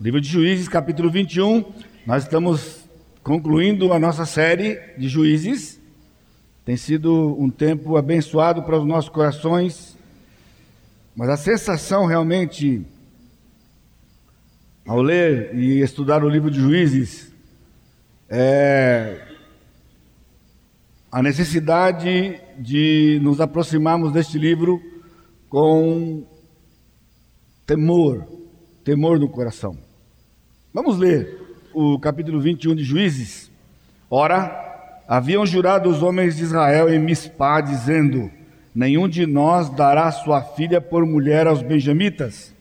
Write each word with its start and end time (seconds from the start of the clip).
Livro 0.00 0.20
de 0.20 0.28
Juízes, 0.28 0.68
capítulo 0.68 1.10
21. 1.10 1.72
Nós 2.06 2.22
estamos 2.22 2.88
concluindo 3.20 3.92
a 3.92 3.98
nossa 3.98 4.24
série 4.24 4.78
de 4.96 5.08
juízes. 5.08 5.80
Tem 6.64 6.76
sido 6.76 7.34
um 7.36 7.50
tempo 7.50 7.96
abençoado 7.96 8.62
para 8.62 8.78
os 8.78 8.86
nossos 8.86 9.10
corações, 9.10 9.98
mas 11.16 11.28
a 11.28 11.36
sensação 11.36 12.06
realmente, 12.06 12.86
ao 14.86 15.02
ler 15.02 15.52
e 15.56 15.80
estudar 15.80 16.22
o 16.22 16.28
livro 16.28 16.48
de 16.48 16.60
Juízes, 16.60 17.34
é 18.28 19.26
a 21.10 21.20
necessidade 21.20 22.40
de 22.56 23.18
nos 23.20 23.40
aproximarmos 23.40 24.12
deste 24.12 24.38
livro 24.38 24.80
com 25.48 26.24
temor, 27.66 28.24
temor 28.84 29.18
no 29.18 29.28
coração. 29.28 29.87
Vamos 30.72 30.98
ler 30.98 31.40
o 31.72 31.98
capítulo 31.98 32.38
21 32.38 32.74
de 32.74 32.84
Juízes. 32.84 33.50
Ora, 34.10 35.02
haviam 35.08 35.46
jurado 35.46 35.88
os 35.88 36.02
homens 36.02 36.36
de 36.36 36.42
Israel 36.42 36.92
em 36.92 36.98
Mispá, 36.98 37.62
dizendo: 37.62 38.30
Nenhum 38.74 39.08
de 39.08 39.24
nós 39.26 39.70
dará 39.70 40.12
sua 40.12 40.42
filha 40.42 40.78
por 40.78 41.06
mulher 41.06 41.46
aos 41.46 41.62
benjamitas. 41.62 42.54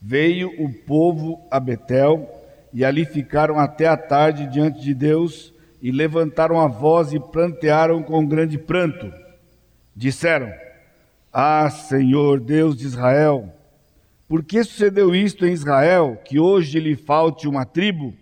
Veio 0.00 0.48
o 0.62 0.72
povo 0.72 1.40
a 1.50 1.58
Betel 1.58 2.30
e 2.72 2.84
ali 2.84 3.04
ficaram 3.04 3.58
até 3.58 3.88
a 3.88 3.96
tarde 3.96 4.46
diante 4.46 4.80
de 4.80 4.94
Deus 4.94 5.52
e 5.82 5.90
levantaram 5.90 6.60
a 6.60 6.68
voz 6.68 7.12
e 7.12 7.18
plantearam 7.18 8.00
com 8.00 8.24
grande 8.24 8.58
pranto. 8.58 9.12
Disseram: 9.94 10.52
Ah, 11.32 11.68
Senhor 11.68 12.38
Deus 12.38 12.76
de 12.76 12.86
Israel, 12.86 13.52
por 14.30 14.44
que 14.44 14.62
sucedeu 14.62 15.12
isto 15.12 15.44
em 15.44 15.52
Israel, 15.52 16.16
que 16.24 16.38
hoje 16.38 16.78
lhe 16.78 16.94
falte 16.94 17.48
uma 17.48 17.64
tribo? 17.64 18.14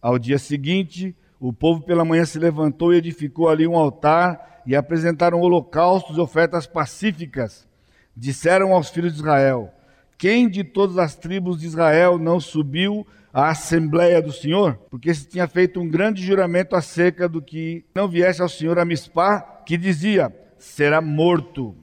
Ao 0.00 0.18
dia 0.18 0.38
seguinte, 0.38 1.14
o 1.38 1.52
povo 1.52 1.82
pela 1.82 2.06
manhã 2.06 2.24
se 2.24 2.38
levantou 2.38 2.94
e 2.94 2.96
edificou 2.96 3.50
ali 3.50 3.66
um 3.66 3.76
altar 3.76 4.62
e 4.66 4.74
apresentaram 4.74 5.38
holocaustos 5.38 6.16
e 6.16 6.20
ofertas 6.20 6.66
pacíficas. 6.66 7.68
Disseram 8.16 8.72
aos 8.72 8.88
filhos 8.88 9.12
de 9.12 9.18
Israel: 9.18 9.70
Quem 10.16 10.48
de 10.48 10.64
todas 10.64 10.96
as 10.96 11.14
tribos 11.14 11.60
de 11.60 11.66
Israel 11.66 12.18
não 12.18 12.40
subiu 12.40 13.06
à 13.30 13.50
Assembleia 13.50 14.22
do 14.22 14.32
Senhor? 14.32 14.78
Porque 14.88 15.12
se 15.12 15.28
tinha 15.28 15.46
feito 15.46 15.78
um 15.78 15.86
grande 15.86 16.24
juramento 16.24 16.74
acerca 16.74 17.28
do 17.28 17.42
que 17.42 17.84
não 17.94 18.08
viesse 18.08 18.40
ao 18.40 18.48
Senhor 18.48 18.78
a 18.78 18.86
Mispá, 18.86 19.40
que 19.66 19.76
dizia: 19.76 20.34
será 20.58 21.02
morto. 21.02 21.76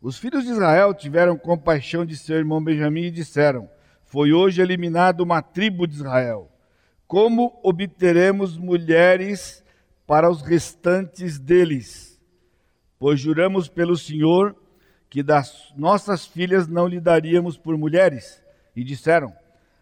Os 0.00 0.16
filhos 0.16 0.44
de 0.44 0.50
Israel 0.50 0.94
tiveram 0.94 1.36
compaixão 1.36 2.06
de 2.06 2.16
seu 2.16 2.36
irmão 2.36 2.62
Benjamim 2.62 3.06
e 3.06 3.10
disseram: 3.10 3.68
Foi 4.04 4.32
hoje 4.32 4.62
eliminada 4.62 5.22
uma 5.24 5.42
tribo 5.42 5.88
de 5.88 5.96
Israel. 5.96 6.48
Como 7.06 7.58
obteremos 7.64 8.56
mulheres 8.56 9.64
para 10.06 10.30
os 10.30 10.40
restantes 10.42 11.38
deles? 11.38 12.20
Pois 12.96 13.18
juramos 13.18 13.68
pelo 13.68 13.96
Senhor 13.96 14.54
que 15.10 15.20
das 15.20 15.72
nossas 15.76 16.26
filhas 16.26 16.68
não 16.68 16.86
lhe 16.86 17.00
daríamos 17.00 17.58
por 17.58 17.76
mulheres. 17.76 18.40
E 18.76 18.84
disseram: 18.84 19.32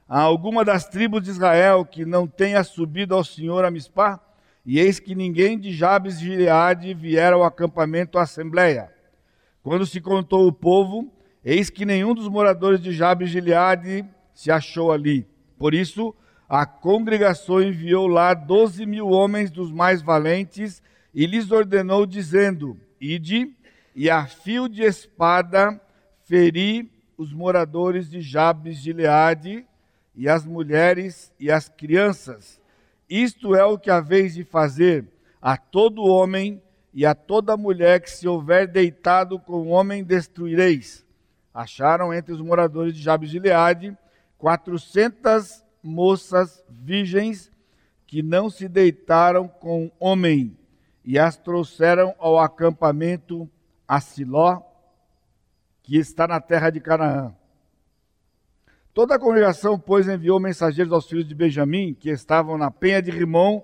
Há 0.08 0.20
alguma 0.20 0.64
das 0.64 0.89
tribos 0.89 1.25
de 1.25 1.30
Israel 1.30 1.84
que 1.84 2.06
não 2.06 2.27
tenha 2.27 2.64
subido 2.64 3.14
ao 3.14 3.23
Senhor 3.23 3.67
a 3.67 3.70
Mispá? 3.70 4.19
E 4.64 4.80
eis 4.80 4.98
que 4.98 5.14
ninguém 5.14 5.58
de 5.58 5.73
Jabes 5.73 6.19
de 6.19 6.25
Gileade 6.25 6.95
viera 6.95 7.36
ao 7.36 7.45
acampamento 7.45 8.19
à 8.19 8.23
Assembleia. 8.23 8.95
Quando 9.67 9.84
se 9.84 10.00
contou 10.00 10.47
o 10.47 10.53
povo, 10.53 11.12
eis 11.45 11.69
que 11.69 11.84
nenhum 11.84 12.14
dos 12.14 12.28
moradores 12.28 12.81
de 12.81 12.92
Jabes 12.92 13.31
Gileade 13.31 14.05
se 14.33 14.48
achou 14.48 14.92
ali. 14.92 15.27
Por 15.58 15.75
isso, 15.75 16.14
a 16.48 16.64
congregação 16.64 17.61
enviou 17.61 18.06
lá 18.06 18.33
doze 18.33 18.86
mil 18.86 19.08
homens 19.08 19.50
dos 19.50 19.73
mais 19.73 20.00
valentes 20.00 20.81
e 21.12 21.27
lhes 21.27 21.50
ordenou, 21.50 22.06
dizendo: 22.06 22.79
Ide 23.01 23.57
e 23.92 24.08
a 24.08 24.24
fio 24.29 24.68
de 24.68 24.85
espada 24.85 25.80
feri 26.23 26.89
os 27.19 27.33
moradores 27.33 28.08
de 28.08 28.20
Jabes 28.20 28.77
Gileade 28.77 29.67
e 30.14 30.29
as 30.29 30.46
mulheres 30.46 31.33
e 31.40 31.51
as 31.51 31.69
crianças. 31.69 32.61
Isto 33.11 33.57
é 33.57 33.64
o 33.64 33.77
que 33.77 33.90
haveis 33.90 34.35
de 34.35 34.45
fazer 34.45 35.08
a 35.42 35.57
todo 35.57 36.05
homem 36.05 36.63
e 36.96 37.05
a 37.05 37.14
toda 37.14 37.58
mulher 37.58 38.01
que 38.01 38.11
se 38.11 38.27
houver 38.27 38.67
deitado 38.67 39.39
com 39.39 39.68
homem 39.68 40.02
destruireis. 40.02 41.05
Acharam 41.52 42.12
entre 42.12 42.33
os 42.33 42.40
moradores 42.40 42.95
de 42.95 43.02
Jabes 43.02 43.29
de 43.29 43.34
Gileade 43.34 43.95
quatrocentas 44.39 45.62
moças 45.83 46.64
virgens 46.70 47.52
que 48.07 48.23
não 48.23 48.48
se 48.48 48.67
deitaram 48.67 49.46
com 49.46 49.92
homem 50.01 50.57
e 51.05 51.18
as 51.18 51.36
trouxeram 51.36 52.14
ao 52.18 52.39
acampamento 52.39 53.46
a 53.86 54.01
Siló, 54.01 54.63
que 55.83 55.98
está 55.98 56.27
na 56.27 56.40
terra 56.40 56.70
de 56.70 56.80
Canaã. 56.80 57.34
Toda 58.95 59.17
a 59.17 59.18
congregação, 59.18 59.78
pois, 59.78 60.08
enviou 60.08 60.40
mensageiros 60.40 60.95
aos 60.95 61.07
filhos 61.07 61.28
de 61.28 61.34
Benjamim, 61.34 61.92
que 61.92 62.08
estavam 62.08 62.57
na 62.57 62.70
penha 62.70 63.02
de 63.02 63.11
Rimon, 63.11 63.61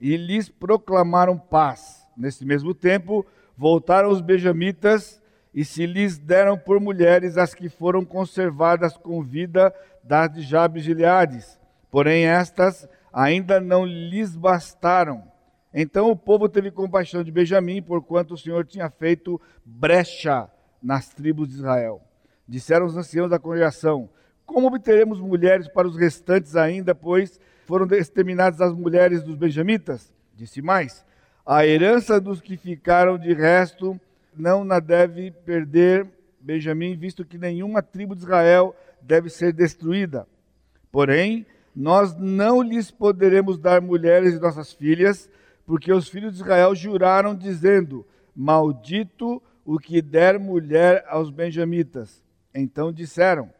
e 0.00 0.16
lhes 0.16 0.48
proclamaram 0.48 1.36
paz. 1.36 1.97
Nesse 2.18 2.44
mesmo 2.44 2.74
tempo, 2.74 3.24
voltaram 3.56 4.10
os 4.10 4.20
benjamitas 4.20 5.22
e 5.54 5.64
se 5.64 5.86
lhes 5.86 6.18
deram 6.18 6.58
por 6.58 6.80
mulheres 6.80 7.38
as 7.38 7.54
que 7.54 7.68
foram 7.68 8.04
conservadas 8.04 8.96
com 8.96 9.22
vida 9.22 9.72
das 10.02 10.32
de 10.32 10.42
Jabes 10.42 10.82
Gileades. 10.82 11.58
Porém, 11.92 12.26
estas 12.26 12.88
ainda 13.12 13.60
não 13.60 13.86
lhes 13.86 14.34
bastaram. 14.36 15.22
Então 15.72 16.10
o 16.10 16.16
povo 16.16 16.48
teve 16.48 16.72
compaixão 16.72 17.22
de 17.22 17.30
Benjamim, 17.30 17.80
porquanto 17.80 18.34
o 18.34 18.38
Senhor 18.38 18.66
tinha 18.66 18.90
feito 18.90 19.40
brecha 19.64 20.50
nas 20.82 21.08
tribos 21.08 21.48
de 21.48 21.54
Israel. 21.54 22.02
Disseram 22.48 22.86
os 22.86 22.96
anciãos 22.96 23.30
da 23.30 23.38
congregação: 23.38 24.08
Como 24.44 24.66
obteremos 24.66 25.20
mulheres 25.20 25.68
para 25.68 25.86
os 25.86 25.96
restantes 25.96 26.56
ainda, 26.56 26.96
pois 26.96 27.38
foram 27.64 27.86
exterminadas 27.96 28.60
as 28.60 28.74
mulheres 28.74 29.22
dos 29.22 29.36
benjamitas? 29.36 30.12
Disse 30.34 30.60
mais: 30.60 31.04
a 31.50 31.66
herança 31.66 32.20
dos 32.20 32.42
que 32.42 32.58
ficaram 32.58 33.16
de 33.16 33.32
resto 33.32 33.98
não 34.36 34.64
na 34.64 34.78
deve 34.78 35.30
perder 35.30 36.06
Benjamim, 36.38 36.94
visto 36.94 37.24
que 37.24 37.38
nenhuma 37.38 37.82
tribo 37.82 38.14
de 38.14 38.20
Israel 38.20 38.76
deve 39.00 39.30
ser 39.30 39.54
destruída. 39.54 40.28
Porém, 40.92 41.46
nós 41.74 42.14
não 42.14 42.60
lhes 42.60 42.90
poderemos 42.90 43.58
dar 43.58 43.80
mulheres 43.80 44.34
de 44.34 44.40
nossas 44.40 44.74
filhas, 44.74 45.28
porque 45.66 45.90
os 45.90 46.06
filhos 46.06 46.34
de 46.34 46.42
Israel 46.42 46.74
juraram, 46.74 47.34
dizendo: 47.34 48.06
Maldito 48.36 49.42
o 49.64 49.78
que 49.78 50.02
der 50.02 50.38
mulher 50.38 51.02
aos 51.08 51.30
benjamitas. 51.30 52.22
Então 52.54 52.92
disseram: 52.92 53.50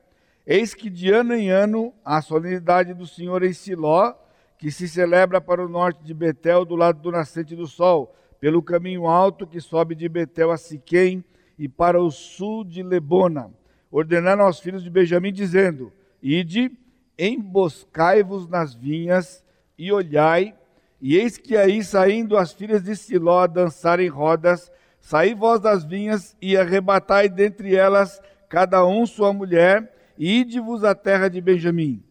Eis 0.46 0.74
que 0.74 0.90
de 0.90 1.10
ano 1.10 1.34
em 1.34 1.50
ano 1.50 1.94
a 2.04 2.20
solenidade 2.20 2.92
do 2.92 3.06
Senhor 3.06 3.42
em 3.42 3.54
Siló 3.54 4.14
que 4.58 4.72
se 4.72 4.88
celebra 4.88 5.40
para 5.40 5.64
o 5.64 5.68
norte 5.68 6.02
de 6.02 6.12
Betel, 6.12 6.64
do 6.64 6.74
lado 6.74 7.00
do 7.00 7.12
nascente 7.12 7.54
do 7.54 7.66
sol, 7.66 8.14
pelo 8.40 8.60
caminho 8.60 9.06
alto 9.06 9.46
que 9.46 9.60
sobe 9.60 9.94
de 9.94 10.08
Betel 10.08 10.50
a 10.50 10.56
Siquém 10.56 11.24
e 11.56 11.68
para 11.68 12.02
o 12.02 12.10
sul 12.10 12.64
de 12.64 12.82
Lebona. 12.82 13.50
Ordenaram 13.90 14.44
aos 14.44 14.58
filhos 14.58 14.82
de 14.82 14.90
Benjamim, 14.90 15.32
dizendo: 15.32 15.92
Ide, 16.20 16.70
emboscai-vos 17.16 18.48
nas 18.48 18.74
vinhas 18.74 19.44
e 19.78 19.92
olhai, 19.92 20.54
e 21.00 21.16
eis 21.16 21.38
que 21.38 21.56
aí 21.56 21.82
saindo 21.82 22.36
as 22.36 22.52
filhas 22.52 22.82
de 22.82 22.96
Siló 22.96 23.40
a 23.40 23.46
dançar 23.46 24.00
em 24.00 24.08
rodas, 24.08 24.72
saí 25.00 25.34
vós 25.34 25.60
das 25.60 25.84
vinhas 25.84 26.36
e 26.42 26.56
arrebatai 26.56 27.28
dentre 27.28 27.76
elas 27.76 28.20
cada 28.48 28.84
um 28.84 29.06
sua 29.06 29.32
mulher, 29.32 29.94
e 30.18 30.40
ide-vos 30.40 30.82
à 30.82 30.94
terra 30.94 31.28
de 31.28 31.40
Benjamim. 31.40 32.02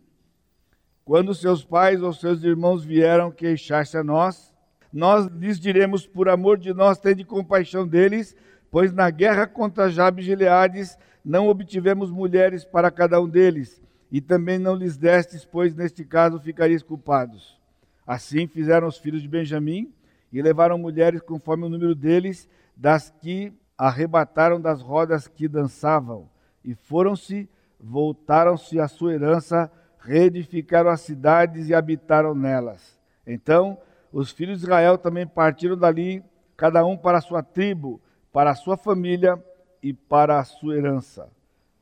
Quando 1.08 1.34
seus 1.34 1.64
pais 1.64 2.04
ou 2.04 2.12
seus 2.12 2.44
irmãos 2.44 2.84
vieram 2.84 3.32
queixar-se 3.32 3.96
a 3.96 4.04
nós, 4.04 4.54
nós 4.92 5.26
lhes 5.28 5.58
diremos, 5.58 6.06
por 6.06 6.28
amor 6.28 6.58
de 6.58 6.74
nós, 6.74 7.00
tende 7.00 7.24
compaixão 7.24 7.88
deles, 7.88 8.36
pois 8.70 8.92
na 8.92 9.10
guerra 9.10 9.48
contra 9.48 9.90
Jabes 9.90 10.26
e 10.26 10.28
Gileades 10.28 10.98
não 11.24 11.48
obtivemos 11.48 12.12
mulheres 12.12 12.66
para 12.66 12.92
cada 12.92 13.22
um 13.22 13.30
deles, 13.30 13.82
e 14.12 14.20
também 14.20 14.60
não 14.60 14.76
lhes 14.76 14.98
destes, 14.98 15.46
pois 15.46 15.74
neste 15.74 16.04
caso 16.04 16.42
ficarias 16.42 16.84
culpados. 16.84 17.58
Assim 18.06 18.46
fizeram 18.46 18.86
os 18.86 18.98
filhos 18.98 19.22
de 19.22 19.30
Benjamim, 19.30 19.90
e 20.30 20.42
levaram 20.42 20.78
mulheres 20.78 21.22
conforme 21.22 21.64
o 21.64 21.70
número 21.70 21.96
deles, 21.96 22.50
das 22.76 23.10
que 23.22 23.54
arrebataram 23.78 24.60
das 24.60 24.82
rodas 24.82 25.26
que 25.26 25.48
dançavam, 25.48 26.30
e 26.66 26.76
foram-se, 26.76 27.50
voltaram-se 27.80 28.78
à 28.78 28.90
sua 28.90 29.14
herança, 29.14 29.72
reedificaram 30.08 30.90
as 30.90 31.02
cidades 31.02 31.68
e 31.68 31.76
habitaram 31.76 32.34
nelas. 32.34 32.98
Então, 33.26 33.78
os 34.12 34.32
filhos 34.32 34.60
de 34.60 34.64
Israel 34.64 34.98
também 34.98 35.28
partiram 35.28 35.78
dali, 35.78 36.24
cada 36.56 36.86
um 36.86 36.96
para 36.96 37.18
a 37.18 37.22
sua 37.22 37.44
tribo, 37.44 38.02
para 38.32 38.52
a 38.52 38.56
sua 38.56 38.78
família 38.78 39.38
e 39.84 39.92
para 39.92 40.40
a 40.40 40.46
sua 40.46 40.78
herança. 40.78 41.30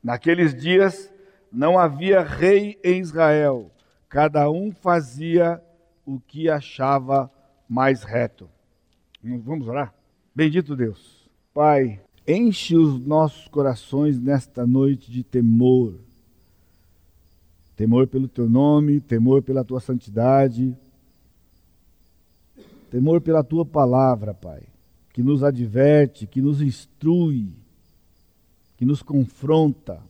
Naqueles 0.02 0.52
dias, 0.52 1.12
não 1.52 1.78
havia 1.78 2.20
rei 2.20 2.76
em 2.82 3.00
Israel, 3.00 3.70
cada 4.08 4.50
um 4.50 4.72
fazia 4.72 5.62
o 6.04 6.18
que 6.18 6.50
achava 6.50 7.30
mais 7.68 8.02
reto. 8.02 8.50
Vamos 9.22 9.68
orar? 9.68 9.94
Bendito 10.34 10.74
Deus. 10.74 11.30
Pai, 11.54 12.00
enche 12.26 12.76
os 12.76 12.98
nossos 12.98 13.46
corações 13.46 14.20
nesta 14.20 14.66
noite 14.66 15.12
de 15.12 15.22
temor. 15.22 16.05
Temor 17.76 18.06
pelo 18.06 18.26
teu 18.26 18.48
nome, 18.48 19.00
temor 19.00 19.42
pela 19.42 19.62
tua 19.62 19.80
santidade, 19.80 20.74
temor 22.90 23.20
pela 23.20 23.44
tua 23.44 23.66
palavra, 23.66 24.32
Pai, 24.32 24.62
que 25.12 25.22
nos 25.22 25.44
adverte, 25.44 26.26
que 26.26 26.40
nos 26.40 26.62
instrui, 26.62 27.50
que 28.78 28.86
nos 28.86 29.02
confronta. 29.02 30.00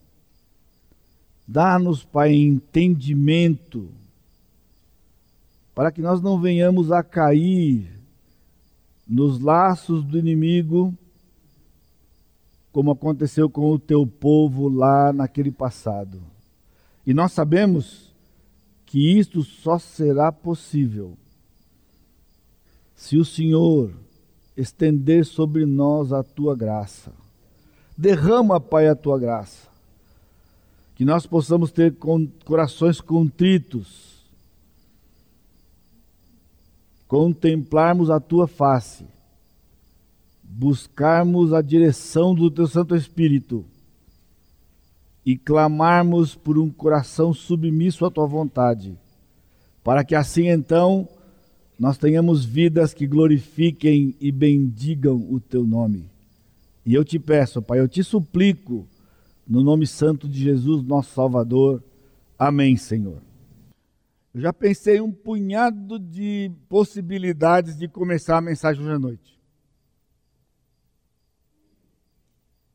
Dá-nos, 1.46 2.04
Pai, 2.04 2.34
entendimento, 2.34 3.88
para 5.74 5.90
que 5.90 6.00
nós 6.00 6.20
não 6.20 6.40
venhamos 6.40 6.92
a 6.92 7.02
cair 7.02 7.90
nos 9.06 9.40
laços 9.40 10.04
do 10.04 10.16
inimigo, 10.16 10.94
como 12.72 12.92
aconteceu 12.92 13.50
com 13.50 13.72
o 13.72 13.78
teu 13.78 14.06
povo 14.06 14.68
lá 14.68 15.12
naquele 15.12 15.50
passado. 15.50 16.35
E 17.06 17.14
nós 17.14 17.30
sabemos 17.32 18.12
que 18.84 19.16
isto 19.16 19.44
só 19.44 19.78
será 19.78 20.32
possível 20.32 21.16
se 22.96 23.16
o 23.16 23.24
Senhor 23.24 23.92
estender 24.56 25.24
sobre 25.24 25.64
nós 25.64 26.12
a 26.12 26.24
tua 26.24 26.56
graça. 26.56 27.12
Derrama, 27.96 28.60
Pai, 28.60 28.88
a 28.88 28.96
tua 28.96 29.18
graça. 29.18 29.68
Que 30.96 31.04
nós 31.04 31.26
possamos 31.26 31.70
ter 31.70 31.94
corações 32.44 33.00
contritos 33.00 34.16
contemplarmos 37.06 38.10
a 38.10 38.18
tua 38.18 38.48
face, 38.48 39.04
buscarmos 40.42 41.52
a 41.52 41.62
direção 41.62 42.34
do 42.34 42.50
teu 42.50 42.66
Santo 42.66 42.96
Espírito 42.96 43.64
e 45.26 45.36
clamarmos 45.36 46.36
por 46.36 46.56
um 46.56 46.70
coração 46.70 47.34
submisso 47.34 48.06
à 48.06 48.10
tua 48.12 48.28
vontade, 48.28 48.96
para 49.82 50.04
que 50.04 50.14
assim 50.14 50.46
então 50.46 51.08
nós 51.76 51.98
tenhamos 51.98 52.44
vidas 52.44 52.94
que 52.94 53.08
glorifiquem 53.08 54.14
e 54.20 54.30
bendigam 54.30 55.16
o 55.28 55.40
teu 55.40 55.66
nome. 55.66 56.08
E 56.86 56.94
eu 56.94 57.04
te 57.04 57.18
peço, 57.18 57.60
Pai, 57.60 57.80
eu 57.80 57.88
te 57.88 58.04
suplico, 58.04 58.86
no 59.44 59.64
nome 59.64 59.84
santo 59.84 60.28
de 60.28 60.38
Jesus, 60.38 60.84
nosso 60.84 61.12
Salvador. 61.12 61.82
Amém, 62.38 62.76
Senhor. 62.76 63.20
Eu 64.32 64.40
já 64.40 64.52
pensei 64.52 65.00
um 65.00 65.10
punhado 65.10 65.98
de 65.98 66.52
possibilidades 66.68 67.76
de 67.76 67.88
começar 67.88 68.38
a 68.38 68.40
mensagem 68.40 68.82
hoje 68.82 68.92
à 68.92 68.98
noite. 68.98 69.40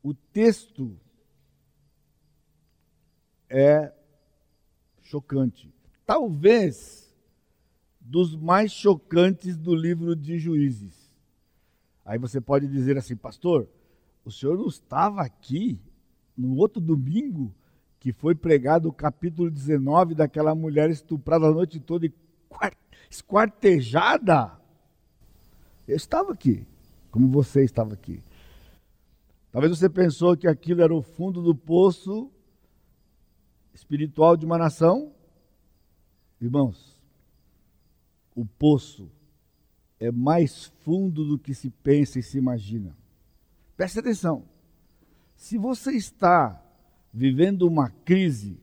O 0.04 0.14
texto 0.14 0.98
é 3.52 3.94
chocante. 5.02 5.70
Talvez 6.06 7.14
dos 8.00 8.36
mais 8.36 8.72
chocantes 8.72 9.58
do 9.58 9.76
livro 9.76 10.16
de 10.16 10.40
Juízes. 10.40 11.12
Aí 12.06 12.18
você 12.18 12.42
pode 12.42 12.68
dizer 12.68 12.98
assim, 12.98 13.16
pastor, 13.16 13.68
o 14.26 14.32
senhor 14.32 14.58
não 14.58 14.68
estava 14.68 15.22
aqui 15.22 15.80
no 16.36 16.56
outro 16.56 16.82
domingo 16.82 17.54
que 18.00 18.12
foi 18.12 18.34
pregado 18.34 18.90
o 18.90 18.94
capítulo 18.94 19.52
19 19.52 20.16
daquela 20.16 20.56
mulher 20.56 20.90
estuprada 20.90 21.46
a 21.46 21.52
noite 21.52 21.80
toda 21.80 22.06
e 22.06 22.14
esquartejada. 23.10 24.60
Eu 25.88 25.96
estava 25.96 26.32
aqui, 26.32 26.66
como 27.12 27.28
você 27.28 27.64
estava 27.64 27.94
aqui. 27.94 28.24
Talvez 29.52 29.78
você 29.78 29.90
pensou 29.90 30.36
que 30.38 30.48
aquilo 30.48 30.82
era 30.82 30.96
o 30.96 31.02
fundo 31.02 31.42
do 31.42 31.54
poço 31.54 32.32
espiritual 33.74 34.36
de 34.36 34.46
uma 34.46 34.58
nação. 34.58 35.14
Irmãos, 36.40 36.98
o 38.36 38.46
poço 38.46 39.12
é 40.00 40.12
mais 40.12 40.66
fundo 40.84 41.26
do 41.26 41.38
que 41.38 41.54
se 41.54 41.70
pensa 41.70 42.20
e 42.20 42.24
se 42.24 42.38
imagina. 42.38 42.98
Preste 43.78 44.00
atenção. 44.00 44.46
Se 45.36 45.58
você 45.58 45.92
está 45.92 46.64
vivendo 47.14 47.68
uma 47.68 47.90
crise, 47.90 48.60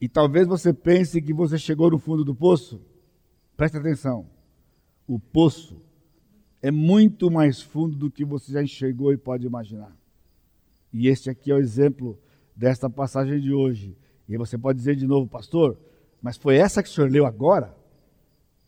e 0.00 0.08
talvez 0.08 0.46
você 0.46 0.72
pense 0.72 1.20
que 1.22 1.32
você 1.32 1.56
chegou 1.56 1.90
no 1.90 1.98
fundo 1.98 2.24
do 2.24 2.34
poço, 2.34 2.80
preste 3.56 3.78
atenção. 3.78 4.28
O 5.06 5.18
poço 5.18 5.80
é 6.60 6.70
muito 6.70 7.30
mais 7.30 7.62
fundo 7.62 7.96
do 7.96 8.10
que 8.10 8.24
você 8.24 8.52
já 8.52 8.62
enxergou 8.62 9.12
e 9.12 9.16
pode 9.16 9.46
imaginar. 9.46 9.96
E 10.92 11.08
este 11.08 11.30
aqui 11.30 11.50
é 11.50 11.54
o 11.54 11.58
exemplo 11.58 12.18
desta 12.54 12.88
passagem 12.88 13.40
de 13.40 13.52
hoje. 13.52 13.96
E 14.28 14.36
você 14.36 14.56
pode 14.56 14.78
dizer 14.78 14.96
de 14.96 15.06
novo, 15.06 15.28
pastor, 15.28 15.78
mas 16.20 16.36
foi 16.36 16.56
essa 16.56 16.82
que 16.82 16.88
o 16.88 16.92
senhor 16.92 17.10
leu 17.10 17.26
agora? 17.26 17.74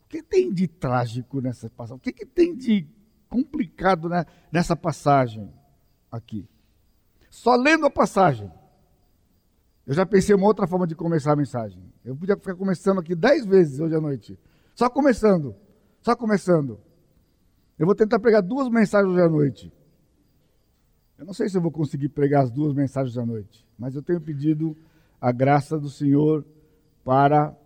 O 0.05 0.09
que 0.09 0.21
tem 0.21 0.53
de 0.53 0.67
trágico 0.67 1.41
nessa 1.41 1.69
passagem? 1.69 1.97
O 1.97 1.99
que, 1.99 2.13
que 2.13 2.25
tem 2.25 2.55
de 2.55 2.87
complicado 3.29 4.07
né, 4.07 4.25
nessa 4.51 4.75
passagem 4.75 5.51
aqui? 6.11 6.47
Só 7.29 7.55
lendo 7.55 7.85
a 7.85 7.89
passagem. 7.89 8.51
Eu 9.85 9.93
já 9.93 10.05
pensei 10.05 10.35
uma 10.35 10.45
outra 10.45 10.67
forma 10.67 10.85
de 10.85 10.95
começar 10.95 11.33
a 11.33 11.35
mensagem. 11.35 11.81
Eu 12.03 12.15
podia 12.15 12.35
ficar 12.37 12.55
começando 12.55 12.99
aqui 12.99 13.15
dez 13.15 13.45
vezes 13.45 13.79
hoje 13.79 13.95
à 13.95 14.01
noite. 14.01 14.39
Só 14.75 14.89
começando. 14.89 15.55
Só 16.01 16.15
começando. 16.15 16.79
Eu 17.79 17.85
vou 17.85 17.95
tentar 17.95 18.19
pregar 18.19 18.41
duas 18.41 18.69
mensagens 18.69 19.11
hoje 19.11 19.21
à 19.21 19.29
noite. 19.29 19.73
Eu 21.17 21.25
não 21.25 21.33
sei 21.33 21.49
se 21.49 21.57
eu 21.57 21.61
vou 21.61 21.71
conseguir 21.71 22.09
pregar 22.09 22.43
as 22.43 22.51
duas 22.51 22.75
mensagens 22.75 23.17
à 23.17 23.25
noite, 23.25 23.65
mas 23.77 23.95
eu 23.95 24.03
tenho 24.03 24.21
pedido 24.21 24.77
a 25.19 25.31
graça 25.31 25.79
do 25.79 25.89
Senhor 25.89 26.45
para 27.03 27.57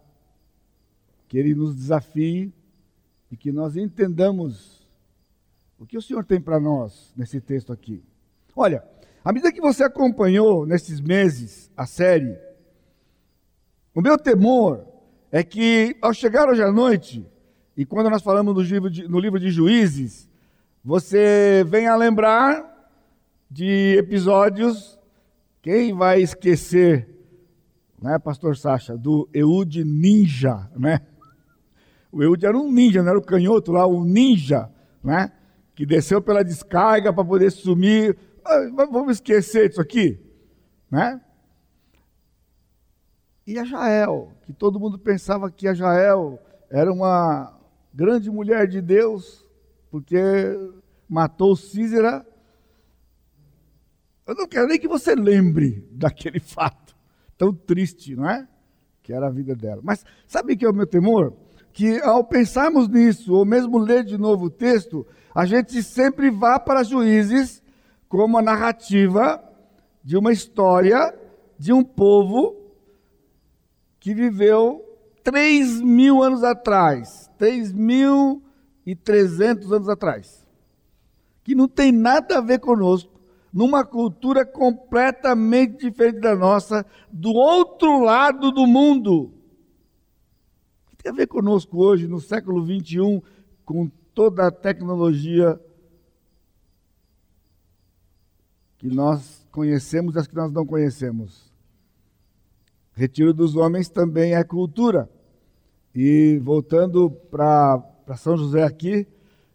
que 1.28 1.38
Ele 1.38 1.54
nos 1.54 1.76
desafie 1.76 2.54
e 3.30 3.36
que 3.36 3.52
nós 3.52 3.76
entendamos 3.76 4.88
o 5.78 5.86
que 5.86 5.98
o 5.98 6.02
Senhor 6.02 6.24
tem 6.24 6.40
para 6.40 6.60
nós 6.62 7.14
nesse 7.18 7.42
texto 7.42 7.74
aqui. 7.74 8.02
Olha, 8.56 8.84
à 9.24 9.34
medida 9.34 9.52
que 9.52 9.60
você 9.60 9.84
acompanhou 9.84 10.66
nesses 10.66 11.02
meses 11.02 11.70
a 11.76 11.86
série, 11.86 12.38
o 13.94 14.02
meu 14.02 14.18
temor 14.18 14.86
é 15.30 15.44
que 15.44 15.98
ao 16.02 16.14
chegar 16.14 16.48
hoje 16.48 16.64
à 16.64 16.72
noite, 16.72 17.26
e 17.76 17.86
quando 17.86 18.10
nós 18.10 18.22
falamos 18.22 18.56
no 18.56 18.62
livro 18.62 18.90
de, 18.90 19.08
no 19.10 19.20
livro 19.20 19.40
de 19.40 19.50
Juízes, 19.50 20.30
você 20.84 21.66
venha 21.68 21.96
lembrar 21.96 22.71
de 23.52 23.98
episódios. 23.98 24.98
Quem 25.62 25.94
vai 25.94 26.22
esquecer, 26.22 27.08
né, 28.02 28.18
Pastor 28.18 28.58
Sacha, 28.58 28.98
do 28.98 29.30
Eude 29.34 29.84
Ninja, 29.84 30.72
né? 30.76 31.02
O 32.12 32.24
Eude 32.24 32.46
era 32.46 32.58
um 32.58 32.72
ninja, 32.72 33.04
não 33.04 33.10
era 33.10 33.20
o 33.20 33.24
canhoto 33.24 33.72
lá, 33.72 33.86
o 33.86 34.04
ninja, 34.04 34.70
né? 35.04 35.32
Que 35.76 35.86
desceu 35.86 36.22
pela 36.22 36.44
descarga 36.44 37.14
para 37.14 37.24
poder 37.24 37.52
sumir 37.52 38.18
ah, 38.44 38.70
vamos 38.92 39.18
esquecer 39.18 39.70
disso 39.70 39.82
aqui, 39.82 40.20
né? 40.90 41.22
E 43.46 43.58
a 43.58 43.64
Jael, 43.64 44.32
que 44.44 44.54
todo 44.54 44.80
mundo 44.80 44.98
pensava 44.98 45.52
que 45.52 45.68
a 45.68 45.74
Jael 45.74 46.40
era 46.70 46.92
uma 46.92 47.60
grande 47.94 48.32
mulher 48.32 48.68
de 48.68 48.82
Deus, 48.82 49.46
porque 49.90 50.18
matou 51.08 51.56
Císera. 51.56 52.26
Eu 54.32 54.36
não 54.36 54.48
quero 54.48 54.68
nem 54.68 54.80
que 54.80 54.88
você 54.88 55.14
lembre 55.14 55.86
daquele 55.92 56.40
fato 56.56 56.96
tão 57.38 57.54
triste, 57.54 58.16
não 58.16 58.30
é? 58.30 58.48
Que 59.04 59.12
era 59.12 59.28
a 59.28 59.32
vida 59.32 59.54
dela. 59.54 59.82
Mas 59.84 60.06
sabe 60.26 60.56
que 60.56 60.64
é 60.64 60.70
o 60.70 60.74
meu 60.74 60.88
temor? 60.88 61.34
Que 61.74 62.00
ao 62.00 62.24
pensarmos 62.24 62.88
nisso, 62.88 63.34
ou 63.34 63.44
mesmo 63.44 63.78
ler 63.78 64.06
de 64.06 64.18
novo 64.18 64.46
o 64.46 64.50
texto, 64.50 65.06
a 65.36 65.46
gente 65.46 65.84
sempre 65.84 66.30
vá 66.30 66.58
para 66.58 66.84
juízes 66.84 67.62
como 68.08 68.38
a 68.38 68.42
narrativa 68.42 69.44
de 70.02 70.16
uma 70.16 70.32
história 70.32 71.14
de 71.58 71.74
um 71.74 71.84
povo 71.84 72.56
que 74.00 74.14
viveu 74.14 74.82
3 75.24 75.82
mil 75.82 76.24
anos 76.24 76.42
atrás, 76.44 77.30
3.300 77.38 79.76
anos 79.76 79.90
atrás, 79.90 80.48
que 81.44 81.54
não 81.54 81.68
tem 81.68 81.92
nada 81.92 82.38
a 82.38 82.42
ver 82.42 82.60
conosco, 82.60 83.12
numa 83.52 83.84
cultura 83.84 84.46
completamente 84.46 85.86
diferente 85.86 86.20
da 86.20 86.36
nossa, 86.36 86.86
do 87.12 87.32
outro 87.32 88.04
lado 88.04 88.52
do 88.52 88.66
mundo. 88.66 89.34
O 90.86 90.90
que 90.92 91.04
tem 91.04 91.12
a 91.12 91.16
ver 91.16 91.28
conosco 91.28 91.78
hoje, 91.78 92.08
no 92.08 92.20
século 92.20 92.64
21, 92.64 93.22
com 93.66 93.90
toda 94.14 94.48
a 94.48 94.52
tecnologia 94.52 95.60
que 98.78 98.88
nós 98.88 99.46
conhecemos 99.52 100.16
e 100.16 100.20
as 100.20 100.28
que 100.28 100.36
nós 100.36 100.52
não 100.52 100.66
conhecemos. 100.66 101.52
Retiro 102.94 103.34
dos 103.34 103.56
homens 103.56 103.90
também 103.90 104.34
é 104.34 104.44
cultura. 104.44 105.10
E 105.94 106.40
voltando 106.42 107.12
para 107.12 108.16
São 108.16 108.38
José 108.38 108.64
aqui, 108.64 109.08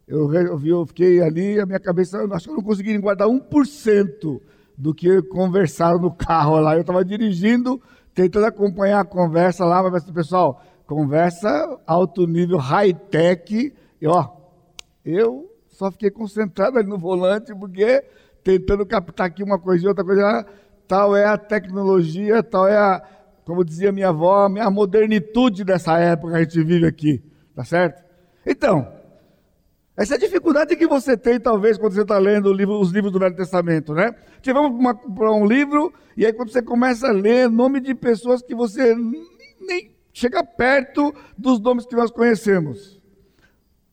eu, 0.06 0.32
eu, 0.32 0.86
fiquei 0.86 1.20
ali, 1.20 1.58
a 1.58 1.66
minha 1.66 1.80
cabeça, 1.80 2.18
acho 2.32 2.44
que 2.44 2.52
eu 2.52 2.56
não 2.56 2.62
consegui 2.62 2.96
guardar 2.98 3.26
1% 3.26 4.40
do 4.78 4.94
que 4.94 5.20
conversaram 5.22 5.98
no 5.98 6.14
carro 6.14 6.60
lá. 6.60 6.74
Eu 6.76 6.82
estava 6.82 7.04
dirigindo, 7.04 7.82
tentando 8.14 8.46
acompanhar 8.46 9.00
a 9.00 9.04
conversa 9.04 9.64
lá, 9.64 9.82
mas 9.90 10.08
pessoal, 10.10 10.62
conversa 10.86 11.48
alto 11.86 12.26
nível, 12.26 12.58
high-tech, 12.58 13.74
e 14.00 14.06
ó, 14.06 14.28
eu 15.04 15.50
só 15.68 15.90
fiquei 15.90 16.10
concentrado 16.10 16.78
ali 16.78 16.88
no 16.88 16.98
volante, 16.98 17.52
porque 17.54 18.04
tentando 18.44 18.86
captar 18.86 19.26
aqui 19.26 19.42
uma 19.42 19.58
coisa 19.58 19.84
e 19.84 19.88
outra 19.88 20.04
coisa, 20.04 20.46
tal 20.86 21.16
é 21.16 21.24
a 21.24 21.36
tecnologia, 21.36 22.44
tal 22.44 22.68
é 22.68 22.76
a, 22.76 23.02
como 23.44 23.64
dizia 23.64 23.90
minha 23.90 24.10
avó, 24.10 24.46
a 24.46 24.70
modernitude 24.70 25.64
dessa 25.64 25.98
época 25.98 26.32
que 26.32 26.38
a 26.38 26.42
gente 26.42 26.62
vive 26.62 26.86
aqui, 26.86 27.24
tá 27.56 27.64
certo? 27.64 28.04
Então, 28.46 28.95
essa 29.96 30.14
é 30.14 30.16
a 30.16 30.20
dificuldade 30.20 30.76
que 30.76 30.86
você 30.86 31.16
tem, 31.16 31.40
talvez, 31.40 31.78
quando 31.78 31.94
você 31.94 32.02
está 32.02 32.18
lendo 32.18 32.52
livro, 32.52 32.78
os 32.78 32.90
livros 32.90 33.10
do 33.10 33.18
Velho 33.18 33.34
Testamento, 33.34 33.94
né? 33.94 34.14
Vai 34.44 34.94
para 34.94 35.32
um 35.32 35.46
livro, 35.46 35.92
e 36.14 36.26
aí 36.26 36.32
quando 36.34 36.50
você 36.50 36.60
começa 36.60 37.08
a 37.08 37.12
ler 37.12 37.48
nome 37.48 37.80
de 37.80 37.94
pessoas 37.94 38.42
que 38.42 38.54
você 38.54 38.94
nem 38.94 39.90
chega 40.12 40.44
perto 40.44 41.14
dos 41.36 41.58
nomes 41.60 41.86
que 41.86 41.96
nós 41.96 42.10
conhecemos. 42.10 43.00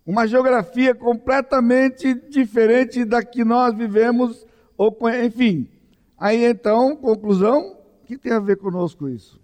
Uma 0.05 0.27
geografia 0.27 0.93
completamente 0.93 2.13
diferente 2.29 3.05
da 3.05 3.24
que 3.24 3.45
nós 3.45 3.74
vivemos, 3.74 4.45
ou 4.77 4.98
enfim. 5.25 5.69
Aí 6.17 6.43
então, 6.43 6.98
conclusão, 6.98 7.77
o 8.01 8.05
que 8.05 8.17
tem 8.17 8.33
a 8.33 8.39
ver 8.39 8.57
conosco 8.57 9.07
isso? 9.07 9.39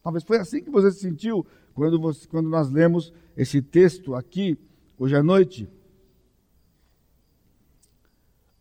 Talvez 0.00 0.22
foi 0.22 0.38
assim 0.38 0.62
que 0.62 0.70
você 0.70 0.92
se 0.92 1.00
sentiu 1.00 1.44
quando, 1.74 2.00
você, 2.00 2.26
quando 2.28 2.48
nós 2.48 2.70
lemos 2.70 3.12
esse 3.36 3.60
texto 3.60 4.14
aqui, 4.14 4.56
hoje 5.02 5.16
à 5.16 5.22
noite. 5.22 5.68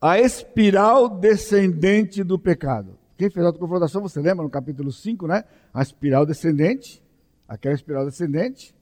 A 0.02 0.20
espiral 0.20 1.08
descendente 1.08 2.24
do 2.24 2.40
pecado. 2.40 2.98
Quem 3.16 3.30
fez 3.30 3.46
a 3.46 3.54
confrontação, 3.54 4.02
você 4.02 4.20
lembra 4.20 4.44
no 4.44 4.50
capítulo 4.50 4.92
5, 4.92 5.28
né? 5.28 5.44
A 5.72 5.84
espiral 5.84 6.26
descendente, 6.26 7.04
aquela 7.48 7.76
espiral 7.76 8.06
descendente. 8.06 8.76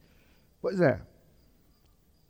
Pois 0.61 0.79
é. 0.79 1.01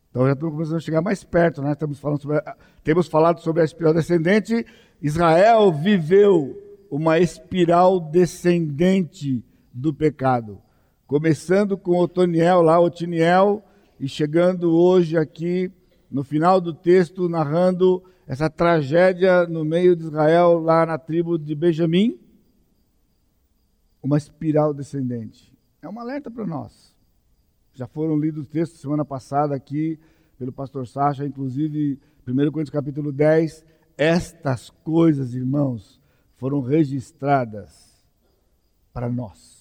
Então 0.10 0.26
já 0.26 0.34
estamos 0.34 0.56
começando 0.56 0.78
a 0.78 0.80
chegar 0.80 1.02
mais 1.04 1.24
perto, 1.24 1.62
né? 1.62 1.74
Estamos 1.74 2.00
falando 2.00 2.22
sobre, 2.24 2.42
temos 2.84 3.08
falado 3.08 3.40
sobre 3.42 3.62
a 3.62 3.66
espiral 3.66 3.94
descendente. 3.94 4.66
Israel 5.00 5.72
viveu 5.72 6.60
uma 6.90 7.20
espiral 7.20 8.00
descendente 8.00 9.46
do 9.72 9.94
pecado. 9.94 10.60
Começando 11.06 11.78
com 11.78 12.00
Otoniel, 12.00 12.64
lá, 12.64 12.80
Otiniel, 12.80 13.64
e 14.00 14.08
chegando 14.08 14.72
hoje 14.72 15.18
aqui 15.18 15.72
no 16.10 16.24
final 16.24 16.60
do 16.62 16.74
texto, 16.74 17.28
narrando 17.28 18.04
essa 18.26 18.50
tragédia 18.50 19.46
no 19.46 19.66
meio 19.66 19.96
de 19.96 20.04
Israel, 20.04 20.60
lá 20.60 20.86
na 20.86 20.98
tribo 20.98 21.38
de 21.38 21.54
Benjamim. 21.54 22.20
Uma 24.02 24.18
espiral 24.18 24.74
descendente. 24.74 25.54
É 25.82 25.90
um 25.90 26.00
alerta 26.00 26.32
para 26.32 26.46
nós. 26.46 26.96
Já 27.74 27.88
foram 27.88 28.18
lidos 28.18 28.48
textos 28.48 28.80
semana 28.80 29.04
passada 29.04 29.56
aqui 29.56 30.00
pelo 30.38 30.54
pastor 30.54 30.88
Sacha, 30.88 31.26
inclusive 31.26 32.00
1 32.28 32.36
Coríntios 32.52 32.70
capítulo 32.70 33.12
10. 33.12 33.66
Estas 33.98 34.70
coisas, 34.70 35.34
irmãos, 35.34 36.00
foram 36.38 36.62
registradas 36.62 38.04
para 38.94 39.10
nós 39.10 39.60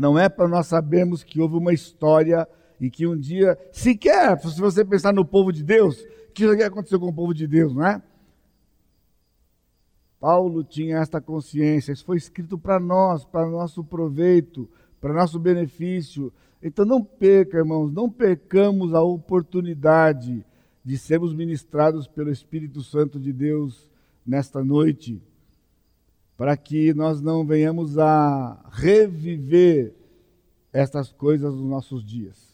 não 0.00 0.18
é 0.18 0.30
para 0.30 0.48
nós 0.48 0.66
sabermos 0.66 1.22
que 1.22 1.42
houve 1.42 1.56
uma 1.56 1.74
história 1.74 2.48
e 2.80 2.90
que 2.90 3.06
um 3.06 3.16
dia, 3.16 3.58
sequer, 3.72 4.38
se 4.40 4.60
você 4.60 4.84
pensar 4.84 5.12
no 5.12 5.24
povo 5.24 5.52
de 5.52 5.62
Deus, 5.62 6.04
que 6.34 6.44
isso 6.44 6.62
aconteceu 6.62 6.98
com 6.98 7.08
o 7.08 7.12
povo 7.12 7.34
de 7.34 7.46
Deus, 7.46 7.74
não 7.74 7.86
é? 7.86 8.02
Paulo 10.18 10.64
tinha 10.64 10.98
esta 10.98 11.20
consciência, 11.20 11.92
isso 11.92 12.04
foi 12.04 12.16
escrito 12.16 12.58
para 12.58 12.78
nós, 12.78 13.24
para 13.24 13.46
nosso 13.46 13.82
proveito, 13.82 14.68
para 15.00 15.14
nosso 15.14 15.38
benefício. 15.38 16.32
Então 16.62 16.84
não 16.84 17.02
perca, 17.02 17.58
irmãos, 17.58 17.90
não 17.90 18.10
percamos 18.10 18.94
a 18.94 19.02
oportunidade 19.02 20.44
de 20.84 20.98
sermos 20.98 21.34
ministrados 21.34 22.06
pelo 22.06 22.30
Espírito 22.30 22.82
Santo 22.82 23.18
de 23.18 23.32
Deus 23.32 23.88
nesta 24.26 24.62
noite 24.62 25.22
para 26.40 26.56
que 26.56 26.94
nós 26.94 27.20
não 27.20 27.44
venhamos 27.44 27.98
a 27.98 28.64
reviver 28.70 29.94
estas 30.72 31.12
coisas 31.12 31.54
nos 31.54 31.68
nossos 31.68 32.02
dias. 32.02 32.49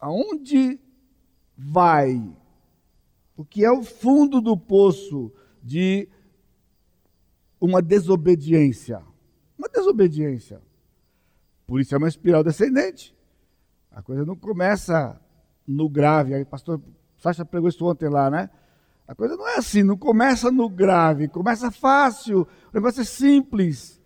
Aonde 0.00 0.80
vai 1.56 2.20
o 3.36 3.44
que 3.44 3.64
é 3.64 3.70
o 3.70 3.82
fundo 3.82 4.40
do 4.40 4.56
poço 4.56 5.32
de 5.62 6.08
uma 7.60 7.80
desobediência? 7.80 9.02
Uma 9.58 9.68
desobediência. 9.68 10.60
Por 11.66 11.80
isso 11.80 11.94
é 11.94 11.98
uma 11.98 12.08
espiral 12.08 12.42
descendente. 12.42 13.16
A 13.90 14.02
coisa 14.02 14.24
não 14.24 14.36
começa 14.36 15.20
no 15.66 15.88
grave. 15.88 16.34
Aí, 16.34 16.44
pastor 16.44 16.80
Sacha 17.16 17.44
pregou 17.44 17.68
isso 17.68 17.86
ontem 17.86 18.08
lá, 18.08 18.30
né? 18.30 18.50
A 19.06 19.14
coisa 19.14 19.36
não 19.36 19.46
é 19.48 19.56
assim, 19.56 19.82
não 19.82 19.96
começa 19.96 20.50
no 20.50 20.68
grave, 20.68 21.26
começa 21.28 21.70
fácil, 21.70 22.42
o 22.42 22.74
negócio 22.74 23.00
é 23.00 23.04
simples. 23.04 24.00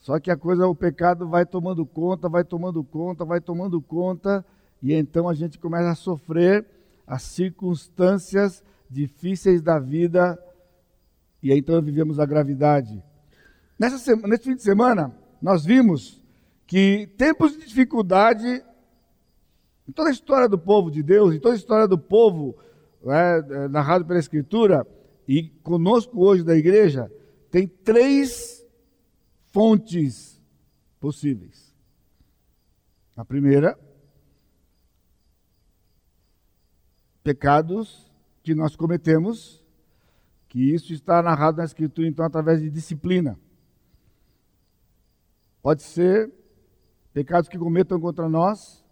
Só 0.00 0.18
que 0.18 0.30
a 0.30 0.36
coisa, 0.36 0.66
o 0.66 0.74
pecado 0.74 1.28
vai 1.28 1.46
tomando 1.46 1.86
conta, 1.86 2.28
vai 2.28 2.42
tomando 2.42 2.82
conta, 2.82 3.24
vai 3.24 3.40
tomando 3.40 3.80
conta, 3.80 4.44
e 4.82 4.92
então 4.92 5.28
a 5.28 5.34
gente 5.34 5.58
começa 5.58 5.90
a 5.90 5.94
sofrer 5.94 6.66
as 7.06 7.22
circunstâncias 7.22 8.62
difíceis 8.88 9.60
da 9.62 9.78
vida, 9.78 10.38
e 11.42 11.52
então 11.52 11.80
vivemos 11.80 12.18
a 12.18 12.26
gravidade. 12.26 13.02
Nessa 13.78 13.98
semana, 13.98 14.28
nesse 14.28 14.44
fim 14.44 14.56
de 14.56 14.62
semana, 14.62 15.14
nós 15.40 15.64
vimos 15.64 16.22
que 16.66 17.06
tempos 17.16 17.52
de 17.52 17.66
dificuldade, 17.66 18.62
em 19.88 19.92
toda 19.92 20.08
a 20.08 20.12
história 20.12 20.48
do 20.48 20.58
povo 20.58 20.90
de 20.90 21.02
Deus, 21.02 21.34
em 21.34 21.40
toda 21.40 21.54
a 21.54 21.58
história 21.58 21.88
do 21.88 21.98
povo 21.98 22.56
é, 23.06 23.68
narrado 23.68 24.04
pela 24.04 24.18
Escritura, 24.18 24.86
e 25.26 25.44
conosco 25.62 26.24
hoje 26.24 26.42
da 26.42 26.56
igreja, 26.56 27.10
tem 27.50 27.66
três 27.66 28.64
fontes 29.52 30.40
possíveis. 30.98 31.74
A 33.16 33.24
primeira, 33.24 33.78
pecados 37.28 38.10
que 38.42 38.54
nós 38.54 38.74
cometemos, 38.74 39.62
que 40.48 40.72
isso 40.72 40.94
está 40.94 41.22
narrado 41.22 41.58
na 41.58 41.64
Escritura, 41.64 42.08
então, 42.08 42.24
através 42.24 42.58
de 42.58 42.70
disciplina. 42.70 43.38
Pode 45.60 45.82
ser 45.82 46.32
pecados 47.12 47.46
que 47.46 47.58
cometam 47.58 48.00
contra 48.00 48.30
nós, 48.30 48.82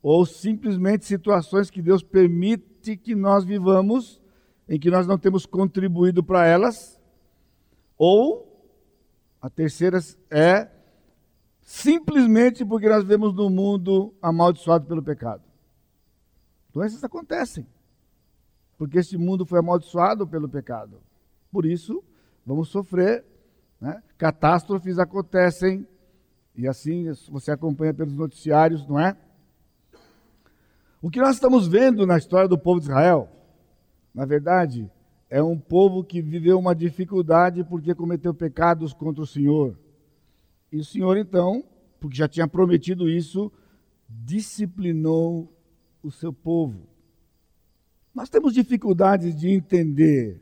ou 0.00 0.24
simplesmente 0.24 1.04
situações 1.04 1.68
que 1.68 1.82
Deus 1.82 2.00
permite 2.00 2.96
que 2.96 3.12
nós 3.16 3.44
vivamos 3.44 4.22
em 4.68 4.78
que 4.78 4.88
nós 4.88 5.04
não 5.04 5.18
temos 5.18 5.44
contribuído 5.44 6.22
para 6.22 6.46
elas, 6.46 6.96
ou 7.98 8.70
a 9.42 9.50
terceira 9.50 9.98
é 10.30 10.70
simplesmente 11.60 12.64
porque 12.64 12.88
nós 12.88 13.02
vivemos 13.02 13.34
num 13.34 13.50
mundo 13.50 14.14
amaldiçoado 14.22 14.86
pelo 14.86 15.02
pecado. 15.02 15.43
Doenças 16.74 17.04
acontecem, 17.04 17.64
porque 18.76 18.98
este 18.98 19.16
mundo 19.16 19.46
foi 19.46 19.60
amaldiçoado 19.60 20.26
pelo 20.26 20.48
pecado. 20.48 21.00
Por 21.52 21.64
isso, 21.64 22.02
vamos 22.44 22.68
sofrer, 22.68 23.24
né? 23.80 24.02
catástrofes 24.18 24.98
acontecem, 24.98 25.86
e 26.56 26.66
assim 26.66 27.06
você 27.30 27.52
acompanha 27.52 27.94
pelos 27.94 28.16
noticiários, 28.16 28.84
não 28.88 28.98
é? 28.98 29.16
O 31.00 31.08
que 31.08 31.20
nós 31.20 31.36
estamos 31.36 31.68
vendo 31.68 32.04
na 32.04 32.18
história 32.18 32.48
do 32.48 32.58
povo 32.58 32.80
de 32.80 32.86
Israel, 32.86 33.28
na 34.12 34.24
verdade, 34.24 34.90
é 35.30 35.40
um 35.40 35.56
povo 35.56 36.02
que 36.02 36.20
viveu 36.20 36.58
uma 36.58 36.74
dificuldade 36.74 37.62
porque 37.62 37.94
cometeu 37.94 38.34
pecados 38.34 38.92
contra 38.92 39.22
o 39.22 39.26
Senhor. 39.26 39.78
E 40.72 40.78
o 40.78 40.84
Senhor, 40.84 41.16
então, 41.16 41.62
porque 42.00 42.16
já 42.16 42.26
tinha 42.26 42.48
prometido 42.48 43.08
isso, 43.08 43.52
disciplinou 44.08 45.53
o 46.06 46.10
seu 46.10 46.32
povo. 46.32 46.86
Nós 48.14 48.28
temos 48.28 48.54
dificuldades 48.54 49.34
de 49.34 49.50
entender 49.50 50.40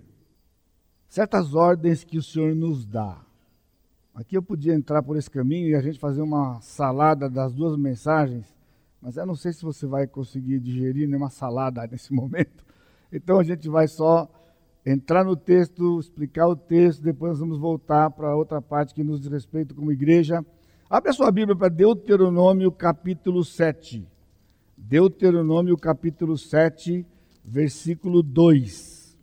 certas 1.08 1.54
ordens 1.54 2.04
que 2.04 2.18
o 2.18 2.22
Senhor 2.22 2.54
nos 2.54 2.84
dá. 2.84 3.24
Aqui 4.14 4.36
eu 4.36 4.42
podia 4.42 4.74
entrar 4.74 5.02
por 5.02 5.16
esse 5.16 5.30
caminho 5.30 5.68
e 5.68 5.74
a 5.74 5.80
gente 5.80 5.98
fazer 5.98 6.20
uma 6.20 6.60
salada 6.60 7.30
das 7.30 7.54
duas 7.54 7.78
mensagens 7.78 8.52
mas 9.02 9.16
eu 9.16 9.26
não 9.26 9.34
sei 9.34 9.52
se 9.52 9.64
você 9.64 9.84
vai 9.84 10.06
conseguir 10.06 10.60
digerir 10.60 11.08
nenhuma 11.08 11.28
salada 11.28 11.84
nesse 11.90 12.14
momento. 12.14 12.64
Então 13.12 13.40
a 13.40 13.42
gente 13.42 13.68
vai 13.68 13.88
só 13.88 14.30
entrar 14.86 15.24
no 15.24 15.34
texto, 15.34 15.98
explicar 15.98 16.46
o 16.46 16.54
texto, 16.54 17.02
depois 17.02 17.40
vamos 17.40 17.58
voltar 17.58 18.10
para 18.10 18.34
outra 18.34 18.62
parte 18.62 18.94
que 18.94 19.02
nos 19.02 19.20
diz 19.20 19.30
respeito 19.30 19.74
como 19.74 19.90
igreja. 19.90 20.44
Abre 20.88 21.10
a 21.10 21.12
sua 21.12 21.32
Bíblia 21.32 21.56
para 21.56 21.68
Deuteronômio 21.68 22.70
capítulo 22.70 23.44
7. 23.44 24.06
Deuteronômio 24.84 25.76
capítulo 25.78 26.36
7, 26.36 27.06
versículo 27.44 28.22
2. 28.22 29.16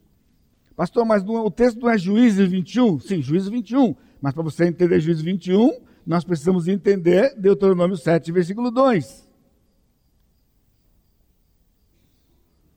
Pastor, 0.76 1.06
mas 1.06 1.24
não, 1.24 1.46
o 1.46 1.52
texto 1.52 1.82
não 1.82 1.90
é 1.90 1.98
Juízes 1.98 2.50
21? 2.50 3.00
Sim, 3.02 3.22
Juízes 3.22 3.50
21. 3.50 3.94
Mas 4.22 4.34
para 4.34 4.44
você 4.44 4.66
entender 4.66 5.00
Juízes 5.02 5.22
21, 5.22 5.82
nós 6.06 6.24
precisamos 6.24 6.68
entender 6.68 7.36
Deuteronômio 7.38 7.98
7, 7.98 8.32
versículo 8.32 8.72
2. 8.72 9.28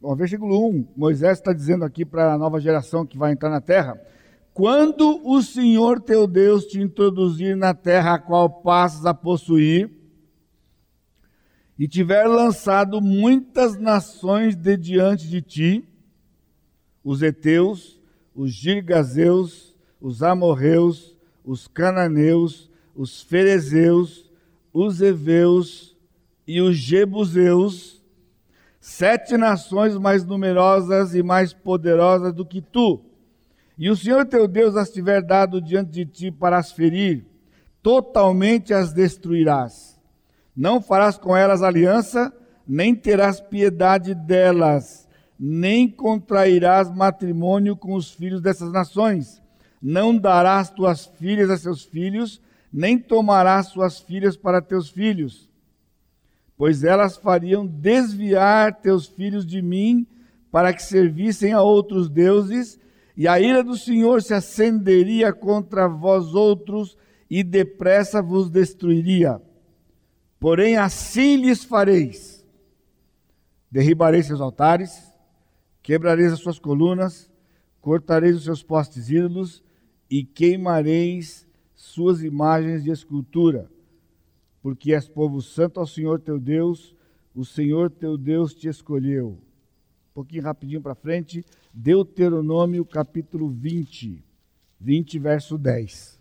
Bom, 0.01 0.17
versículo 0.17 0.69
1, 0.69 0.89
Moisés 0.97 1.39
está 1.39 1.53
dizendo 1.53 1.85
aqui 1.85 2.05
para 2.05 2.35
a 2.35 2.39
nova 2.39 2.59
geração 2.59 3.07
que 3.07 3.17
vai 3.17 3.33
entrar 3.33 3.49
na 3.49 3.61
terra: 3.61 3.99
Quando 4.53 5.21
o 5.25 5.41
Senhor 5.41 6.01
teu 6.01 6.27
Deus 6.27 6.65
te 6.65 6.81
introduzir 6.81 7.57
na 7.57 7.73
terra 7.73 8.15
a 8.15 8.19
qual 8.19 8.51
passas 8.51 9.07
a 9.07 9.15
possuir, 9.15 10.02
e 11.83 11.89
tiver 11.89 12.29
lançado 12.29 13.01
muitas 13.01 13.77
nações 13.77 14.55
de 14.55 14.77
diante 14.77 15.29
de 15.29 15.43
ti, 15.43 15.85
os 17.03 17.23
heteus, 17.23 18.01
os 18.37 18.53
girgazeus, 18.53 19.77
os 20.01 20.23
amorreus, 20.23 21.17
os 21.45 21.67
cananeus, 21.67 22.71
os 22.95 23.21
ferezeus, 23.21 24.31
os 24.73 25.03
heveus 25.03 25.97
e 26.47 26.61
os 26.61 26.77
jebuseus, 26.77 28.01
sete 28.79 29.37
nações 29.37 29.99
mais 29.99 30.25
numerosas 30.25 31.17
e 31.17 31.23
mais 31.25 31.53
poderosas 31.53 32.33
do 32.33 32.47
que 32.47 32.63
tu. 32.63 33.01
E 33.77 33.91
o 33.91 33.97
Senhor 33.97 34.25
teu 34.25 34.47
Deus 34.47 34.77
as 34.77 34.89
tiver 34.89 35.21
dado 35.21 35.61
diante 35.61 35.91
de 35.91 36.07
ti 36.07 36.31
para 36.31 36.59
as 36.59 36.71
ferir, 36.71 37.27
totalmente 37.83 38.73
as 38.73 38.93
destruirás. 38.93 39.92
Não 40.55 40.81
farás 40.81 41.17
com 41.17 41.37
elas 41.37 41.63
aliança, 41.63 42.33
nem 42.67 42.95
terás 42.95 43.41
piedade 43.41 44.15
delas, 44.15 45.09
nem 45.39 45.89
contrairás 45.89 46.91
matrimônio 46.91 47.77
com 47.77 47.95
os 47.95 48.11
filhos 48.13 48.41
dessas 48.41 48.73
nações. 48.73 49.43
Não 49.81 50.17
darás 50.17 50.71
tuas 50.71 51.07
filhas 51.07 51.51
a 51.51 51.57
seus 51.57 51.85
filhos, 51.85 52.41
nem 52.73 52.99
tomarás 52.99 53.67
suas 53.67 54.01
filhas 54.01 54.37
para 54.37 54.63
teus 54.63 54.89
filhos 54.89 55.51
pois 56.63 56.85
elas 56.85 57.17
fariam 57.17 57.67
desviar 57.67 58.81
teus 58.81 59.09
filhos 59.09 59.45
de 59.45 59.61
mim 59.61 60.07
para 60.49 60.73
que 60.73 60.81
servissem 60.81 61.53
a 61.53 61.61
outros 61.61 62.09
deuses, 62.09 62.79
e 63.17 63.27
a 63.27 63.41
ira 63.41 63.65
do 63.65 63.77
Senhor 63.77 64.23
se 64.23 64.33
acenderia 64.33 65.33
contra 65.33 65.89
vós 65.89 66.37
outros 66.37 66.97
e 67.29 67.43
depressa 67.43 68.23
vos 68.23 68.49
destruiria. 68.49 69.43
Porém, 70.43 70.77
assim 70.77 71.37
lhes 71.37 71.65
fareis: 71.65 72.47
derribareis 73.71 74.27
seus 74.27 74.43
altares, 74.43 75.11
quebrareis 75.83 76.35
as 76.35 76.41
suas 76.41 76.59
colunas, 76.59 77.31
cortareis 77.81 78.37
os 78.37 78.45
seus 78.45 78.63
postes 78.63 79.09
ídolos 79.09 79.65
e 80.11 80.23
queimareis 80.23 81.49
suas 81.75 82.23
imagens 82.23 82.85
de 82.85 82.91
escultura 82.91 83.73
porque 84.63 84.95
és 84.95 85.09
povo 85.09 85.43
santo 85.43 85.81
ao 85.81 85.87
Senhor 85.87 86.21
teu 86.21 86.39
Deus, 86.39 86.95
o 87.35 87.45
Senhor 87.45 87.91
teu 87.91 88.17
Deus 88.17 88.55
te 88.55 88.69
escolheu. 88.69 89.31
Um 90.11 90.15
pouquinho 90.15 90.45
rapidinho 90.45 90.81
para 90.81 90.95
frente, 90.95 91.45
Deuteronômio 91.75 92.85
capítulo 92.85 93.49
20, 93.49 94.25
20 94.79 95.19
verso 95.19 95.59
10. 95.59 96.12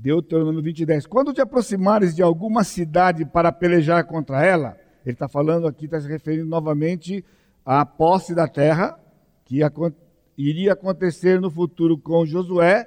Deuteronômio 0.00 0.62
20, 0.62 0.86
10. 0.86 1.06
Quando 1.08 1.34
te 1.34 1.40
aproximares 1.40 2.14
de 2.14 2.22
alguma 2.22 2.62
cidade 2.62 3.24
para 3.24 3.50
pelejar 3.50 4.04
contra 4.04 4.44
ela, 4.44 4.76
ele 5.04 5.14
está 5.14 5.26
falando 5.28 5.66
aqui, 5.66 5.86
está 5.86 6.00
se 6.00 6.06
referindo 6.06 6.46
novamente 6.46 7.24
à 7.66 7.84
posse 7.84 8.32
da 8.32 8.46
terra, 8.46 8.96
que 9.44 9.60
iria 10.36 10.72
acontecer 10.72 11.40
no 11.40 11.50
futuro 11.50 11.98
com 11.98 12.24
Josué. 12.24 12.86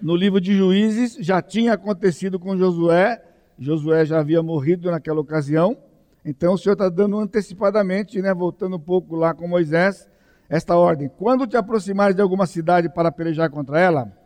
No 0.00 0.14
livro 0.14 0.40
de 0.40 0.54
Juízes 0.56 1.16
já 1.18 1.42
tinha 1.42 1.72
acontecido 1.72 2.38
com 2.38 2.56
Josué, 2.56 3.20
Josué 3.58 4.04
já 4.04 4.20
havia 4.20 4.40
morrido 4.40 4.92
naquela 4.92 5.20
ocasião. 5.20 5.76
Então 6.24 6.54
o 6.54 6.58
Senhor 6.58 6.74
está 6.74 6.88
dando 6.88 7.18
antecipadamente, 7.18 8.22
né, 8.22 8.32
voltando 8.32 8.76
um 8.76 8.80
pouco 8.80 9.16
lá 9.16 9.34
com 9.34 9.48
Moisés, 9.48 10.08
esta 10.48 10.76
ordem: 10.76 11.10
quando 11.18 11.48
te 11.48 11.56
aproximares 11.56 12.14
de 12.14 12.22
alguma 12.22 12.46
cidade 12.46 12.88
para 12.88 13.10
pelejar 13.10 13.50
contra 13.50 13.80
ela, 13.80 14.23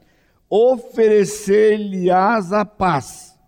oferecer-lhe-ás 0.50 2.52
a 2.52 2.64
paz. 2.64 3.38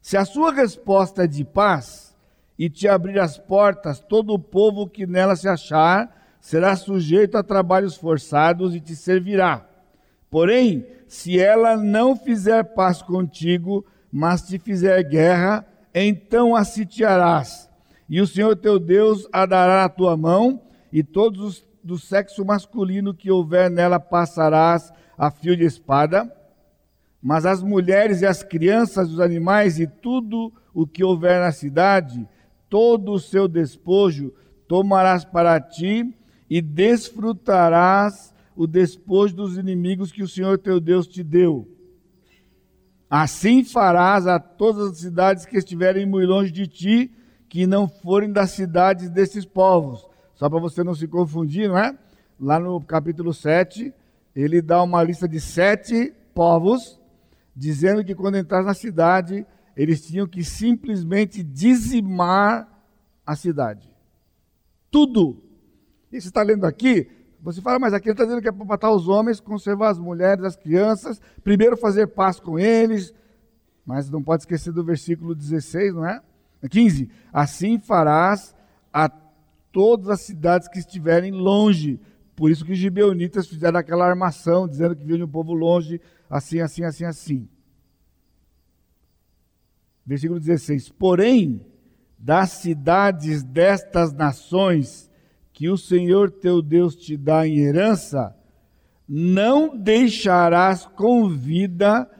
Se 0.00 0.16
a 0.16 0.24
sua 0.24 0.52
resposta 0.52 1.24
é 1.24 1.26
de 1.26 1.44
paz 1.44 2.16
e 2.58 2.70
te 2.70 2.88
abrir 2.88 3.18
as 3.18 3.36
portas, 3.38 4.00
todo 4.00 4.32
o 4.32 4.38
povo 4.38 4.88
que 4.88 5.06
nela 5.06 5.36
se 5.36 5.48
achar 5.48 6.22
será 6.40 6.74
sujeito 6.74 7.36
a 7.36 7.42
trabalhos 7.42 7.96
forçados 7.96 8.74
e 8.74 8.80
te 8.80 8.96
servirá. 8.96 9.68
Porém, 10.28 10.86
se 11.06 11.38
ela 11.38 11.76
não 11.76 12.16
fizer 12.16 12.64
paz 12.74 13.02
contigo, 13.02 13.84
mas 14.10 14.42
te 14.42 14.58
fizer 14.58 15.02
guerra, 15.04 15.64
então 15.94 16.56
a 16.56 16.64
sitiarás. 16.64 17.70
E 18.08 18.20
o 18.20 18.26
Senhor 18.26 18.56
teu 18.56 18.78
Deus 18.78 19.28
a 19.32 19.46
dará 19.46 19.84
a 19.84 19.88
tua 19.88 20.16
mão, 20.16 20.60
e 20.92 21.02
todos 21.02 21.40
os 21.40 21.72
do 21.82 21.98
sexo 21.98 22.44
masculino 22.44 23.12
que 23.12 23.30
houver 23.30 23.70
nela 23.70 23.98
passarás 23.98 24.92
a 25.22 25.30
fio 25.30 25.56
de 25.56 25.62
espada. 25.62 26.28
Mas 27.22 27.46
as 27.46 27.62
mulheres 27.62 28.22
e 28.22 28.26
as 28.26 28.42
crianças, 28.42 29.08
os 29.08 29.20
animais 29.20 29.78
e 29.78 29.86
tudo 29.86 30.52
o 30.74 30.84
que 30.84 31.04
houver 31.04 31.40
na 31.40 31.52
cidade, 31.52 32.28
todo 32.68 33.12
o 33.12 33.20
seu 33.20 33.46
despojo 33.46 34.34
tomarás 34.66 35.24
para 35.24 35.60
ti 35.60 36.12
e 36.50 36.60
desfrutarás 36.60 38.34
o 38.56 38.66
despojo 38.66 39.36
dos 39.36 39.56
inimigos 39.56 40.10
que 40.10 40.24
o 40.24 40.28
Senhor 40.28 40.58
teu 40.58 40.80
Deus 40.80 41.06
te 41.06 41.22
deu. 41.22 41.68
Assim 43.08 43.62
farás 43.62 44.26
a 44.26 44.40
todas 44.40 44.90
as 44.90 44.98
cidades 44.98 45.46
que 45.46 45.56
estiverem 45.56 46.04
muito 46.04 46.28
longe 46.28 46.50
de 46.50 46.66
ti, 46.66 47.12
que 47.48 47.64
não 47.64 47.86
forem 47.86 48.32
das 48.32 48.50
cidades 48.50 49.08
desses 49.08 49.44
povos. 49.44 50.04
Só 50.34 50.50
para 50.50 50.58
você 50.58 50.82
não 50.82 50.96
se 50.96 51.06
confundir, 51.06 51.68
não 51.68 51.78
é? 51.78 51.96
Lá 52.40 52.58
no 52.58 52.80
capítulo 52.80 53.32
7, 53.32 53.94
ele 54.34 54.62
dá 54.62 54.82
uma 54.82 55.02
lista 55.02 55.28
de 55.28 55.40
sete 55.40 56.12
povos, 56.34 57.00
dizendo 57.54 58.04
que 58.04 58.14
quando 58.14 58.36
entrar 58.36 58.62
na 58.62 58.74
cidade, 58.74 59.46
eles 59.76 60.06
tinham 60.06 60.26
que 60.26 60.42
simplesmente 60.42 61.42
dizimar 61.42 62.68
a 63.26 63.36
cidade. 63.36 63.88
Tudo. 64.90 65.42
E 66.10 66.20
você 66.20 66.28
está 66.28 66.42
lendo 66.42 66.66
aqui, 66.66 67.08
você 67.42 67.60
fala, 67.60 67.78
mas 67.78 67.92
aqui 67.92 68.08
ele 68.08 68.12
está 68.12 68.24
dizendo 68.24 68.40
que 68.40 68.48
é 68.48 68.52
para 68.52 68.64
matar 68.64 68.90
os 68.92 69.08
homens, 69.08 69.40
conservar 69.40 69.90
as 69.90 69.98
mulheres, 69.98 70.44
as 70.44 70.56
crianças, 70.56 71.20
primeiro 71.42 71.76
fazer 71.76 72.06
paz 72.06 72.38
com 72.38 72.58
eles. 72.58 73.12
Mas 73.84 74.08
não 74.08 74.22
pode 74.22 74.42
esquecer 74.42 74.72
do 74.72 74.84
versículo 74.84 75.34
16, 75.34 75.94
não 75.94 76.06
é? 76.06 76.22
15. 76.68 77.10
Assim 77.32 77.78
farás 77.78 78.54
a 78.92 79.08
todas 79.72 80.08
as 80.08 80.20
cidades 80.20 80.68
que 80.68 80.78
estiverem 80.78 81.32
longe. 81.32 81.98
Por 82.34 82.50
isso 82.50 82.64
que 82.64 82.72
os 82.72 82.78
gibeonitas 82.78 83.46
fizeram 83.46 83.78
aquela 83.78 84.06
armação, 84.06 84.66
dizendo 84.66 84.96
que 84.96 85.04
vinha 85.04 85.18
de 85.18 85.24
um 85.24 85.28
povo 85.28 85.52
longe, 85.52 86.00
assim, 86.28 86.60
assim, 86.60 86.84
assim, 86.84 87.04
assim. 87.04 87.48
Versículo 90.04 90.40
16. 90.40 90.88
Porém, 90.90 91.64
das 92.18 92.50
cidades 92.50 93.42
destas 93.42 94.12
nações 94.12 95.10
que 95.52 95.68
o 95.68 95.76
Senhor 95.76 96.30
teu 96.30 96.62
Deus 96.62 96.96
te 96.96 97.16
dá 97.16 97.46
em 97.46 97.58
herança, 97.58 98.34
não 99.06 99.76
deixarás 99.76 100.86
com 100.86 101.28
vida 101.28 102.10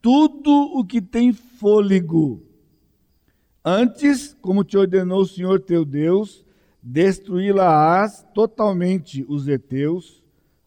tudo 0.00 0.50
o 0.50 0.84
que 0.84 1.00
tem 1.00 1.32
fôlego. 1.32 2.42
Antes, 3.64 4.36
como 4.40 4.64
te 4.64 4.76
ordenou 4.76 5.20
o 5.20 5.26
Senhor 5.26 5.60
teu 5.60 5.84
Deus, 5.84 6.44
destruí-la-ás 6.82 8.26
totalmente 8.34 9.24
os 9.28 9.46
heteus, 9.46 10.22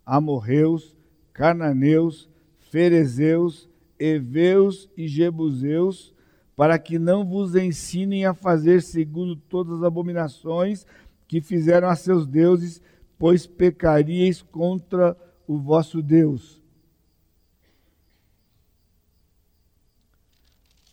amorreus, 0.05 0.95
cananeus, 1.33 2.29
ferezeus, 2.71 3.69
heveus 3.99 4.89
e 4.95 5.07
jebuseus, 5.07 6.13
para 6.55 6.79
que 6.79 6.97
não 6.97 7.25
vos 7.25 7.53
ensinem 7.55 8.25
a 8.25 8.33
fazer 8.33 8.81
segundo 8.81 9.35
todas 9.35 9.79
as 9.79 9.83
abominações 9.83 10.85
que 11.27 11.41
fizeram 11.41 11.89
a 11.89 11.95
seus 11.95 12.25
deuses, 12.25 12.81
pois 13.17 13.45
pecaríeis 13.45 14.41
contra 14.41 15.17
o 15.45 15.57
vosso 15.57 16.01
Deus. 16.01 16.61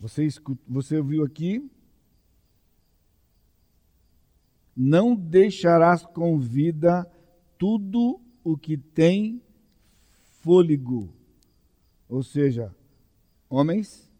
Você, 0.01 0.27
você 0.67 0.97
ouviu 0.97 1.23
aqui? 1.23 1.65
Não 4.75 5.15
deixarás 5.15 6.05
com 6.05 6.39
vida 6.39 7.09
tudo 7.57 8.19
o 8.43 8.57
que 8.57 8.77
tem 8.77 9.41
fôlego. 10.41 11.13
Ou 12.09 12.23
seja, 12.23 12.75
homens, 13.49 14.11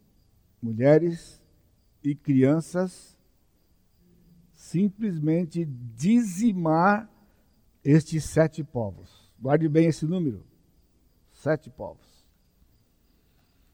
mulheres 0.62 1.42
e 2.04 2.16
crianças 2.16 3.18
simplesmente 4.54 5.66
dizimar 5.66 7.10
estes 7.84 8.24
sete 8.24 8.64
povos. 8.64 9.32
Guarde 9.40 9.68
bem 9.68 9.88
esse 9.88 10.06
número: 10.06 10.44
sete 11.34 11.70
povos. 11.70 12.26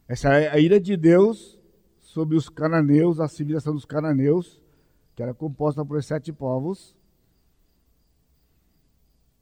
Essa 0.07 0.33
é 0.33 0.49
a 0.49 0.59
ira 0.59 0.79
de 0.79 0.97
Deus 0.97 1.59
sobre 1.99 2.35
os 2.35 2.49
cananeus, 2.49 3.19
a 3.19 3.27
civilização 3.27 3.73
dos 3.73 3.85
cananeus, 3.85 4.58
que 5.19 5.23
era 5.23 5.33
composta 5.33 5.83
por 5.83 6.01
sete 6.01 6.31
povos. 6.31 6.95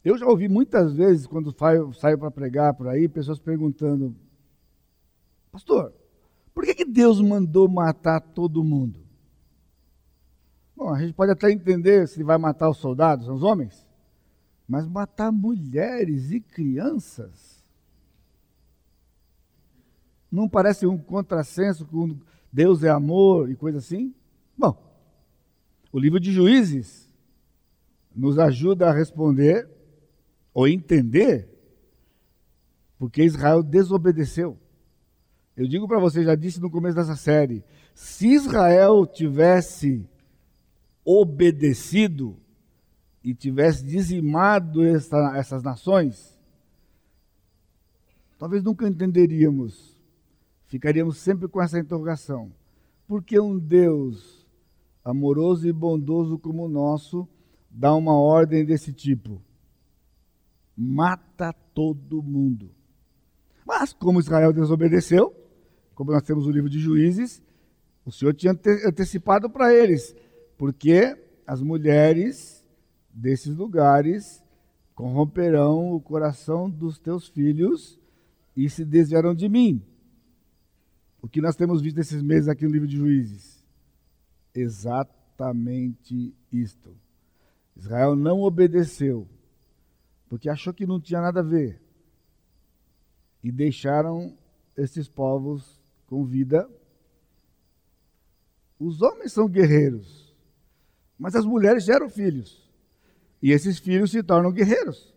Eu 0.04 0.18
já 0.18 0.26
ouvi 0.26 0.50
muitas 0.50 0.96
vezes, 0.96 1.28
quando 1.28 1.56
saio 1.94 2.18
para 2.18 2.32
pregar 2.32 2.74
por 2.74 2.88
aí, 2.88 3.08
pessoas 3.08 3.38
perguntando: 3.38 4.16
Pastor, 5.52 5.94
por 6.52 6.66
que, 6.66 6.74
que 6.74 6.84
Deus 6.84 7.22
mandou 7.22 7.70
matar 7.70 8.20
todo 8.20 8.64
mundo? 8.64 9.06
Bom, 10.76 10.90
a 10.90 11.00
gente 11.00 11.14
pode 11.14 11.32
até 11.32 11.52
entender 11.52 12.08
se 12.08 12.18
ele 12.18 12.24
vai 12.24 12.40
matar 12.40 12.72
os 12.72 12.78
soldados, 12.78 13.28
os 13.28 13.44
homens, 13.44 13.88
mas 14.68 14.88
matar 14.88 15.32
mulheres 15.32 16.32
e 16.32 16.40
crianças 16.40 17.64
não 20.32 20.50
parece 20.50 20.88
um 20.88 20.98
contrassenso 20.98 21.86
com 21.86 22.18
Deus 22.52 22.84
é 22.84 22.90
amor 22.90 23.52
e 23.52 23.56
coisa 23.56 23.78
assim? 23.78 24.12
Bom, 24.58 24.87
o 25.92 26.00
livro 26.00 26.20
de 26.20 26.32
Juízes 26.32 27.10
nos 28.16 28.40
ajuda 28.40 28.90
a 28.90 28.94
responder 28.94 29.70
ou 30.54 30.68
entender 30.68 31.50
porque 32.98 33.24
Israel 33.24 33.62
desobedeceu. 33.62 34.58
Eu 35.56 35.68
digo 35.68 35.88
para 35.88 36.00
você, 36.00 36.24
já 36.24 36.36
disse 36.36 36.60
no 36.60 36.70
começo 36.70 36.96
dessa 36.96 37.16
série, 37.16 37.64
se 37.94 38.28
Israel 38.28 39.06
tivesse 39.06 40.08
obedecido 41.06 42.38
e 43.24 43.34
tivesse 43.34 43.84
dizimado 43.86 44.84
essa, 44.84 45.38
essas 45.38 45.62
nações, 45.62 46.38
talvez 48.38 48.64
nunca 48.64 48.88
entenderíamos 48.88 49.98
ficaríamos 50.68 51.18
sempre 51.18 51.48
com 51.48 51.62
essa 51.62 51.80
interrogação. 51.80 52.52
Por 53.08 53.24
que 53.24 53.40
um 53.40 53.58
Deus 53.58 54.37
amoroso 55.10 55.68
e 55.68 55.72
bondoso 55.72 56.38
como 56.38 56.66
o 56.66 56.70
nosso 56.70 57.28
dá 57.70 57.96
uma 57.96 58.14
ordem 58.14 58.66
desse 58.66 58.92
tipo? 58.92 59.42
Mata 60.76 61.54
todo 61.74 62.22
mundo. 62.22 62.70
Mas, 63.66 63.94
como 63.94 64.20
Israel 64.20 64.52
desobedeceu, 64.52 65.34
como 65.96 66.12
nós 66.12 66.24
temos 66.24 66.46
o 66.46 66.52
livro 66.52 66.70
de 66.70 66.80
Juízes, 66.80 67.42
o 68.06 68.12
Senhor 68.12 68.34
tinha 68.34 68.54
antecipado 68.86 69.50
para 69.50 69.74
eles, 69.74 70.16
porque 70.58 71.18
as 71.46 71.62
mulheres 71.62 72.66
desses 73.10 73.56
lugares 73.56 74.44
corromperão 74.94 75.94
o 75.94 76.02
coração 76.02 76.70
dos 76.70 77.00
teus 77.00 77.28
filhos 77.28 78.00
e 78.56 78.70
se 78.70 78.84
desviarão 78.84 79.34
de 79.34 79.48
mim. 79.48 79.82
O 81.22 81.28
que 81.28 81.42
nós 81.42 81.56
temos 81.56 81.82
visto 81.82 82.00
esses 82.00 82.22
meses 82.22 82.48
aqui 82.48 82.66
no 82.66 82.72
livro 82.72 82.88
de 82.88 82.98
Juízes? 82.98 83.57
Exatamente 84.60 86.34
isto. 86.52 86.96
Israel 87.76 88.16
não 88.16 88.42
obedeceu, 88.42 89.28
porque 90.28 90.50
achou 90.50 90.74
que 90.74 90.88
não 90.88 91.00
tinha 91.00 91.22
nada 91.22 91.42
a 91.42 91.44
ver. 91.44 91.80
E 93.44 93.52
deixaram 93.52 94.36
esses 94.76 95.08
povos 95.08 95.80
com 96.08 96.26
vida. 96.26 96.68
Os 98.80 99.02
homens 99.04 99.32
são 99.32 99.48
guerreiros, 99.48 100.36
mas 101.20 101.36
as 101.36 101.46
mulheres 101.46 101.84
geram 101.84 102.10
filhos. 102.10 102.68
E 103.42 103.52
esses 103.52 103.78
filhos 103.78 104.10
se 104.10 104.24
tornam 104.24 104.52
guerreiros 104.52 105.14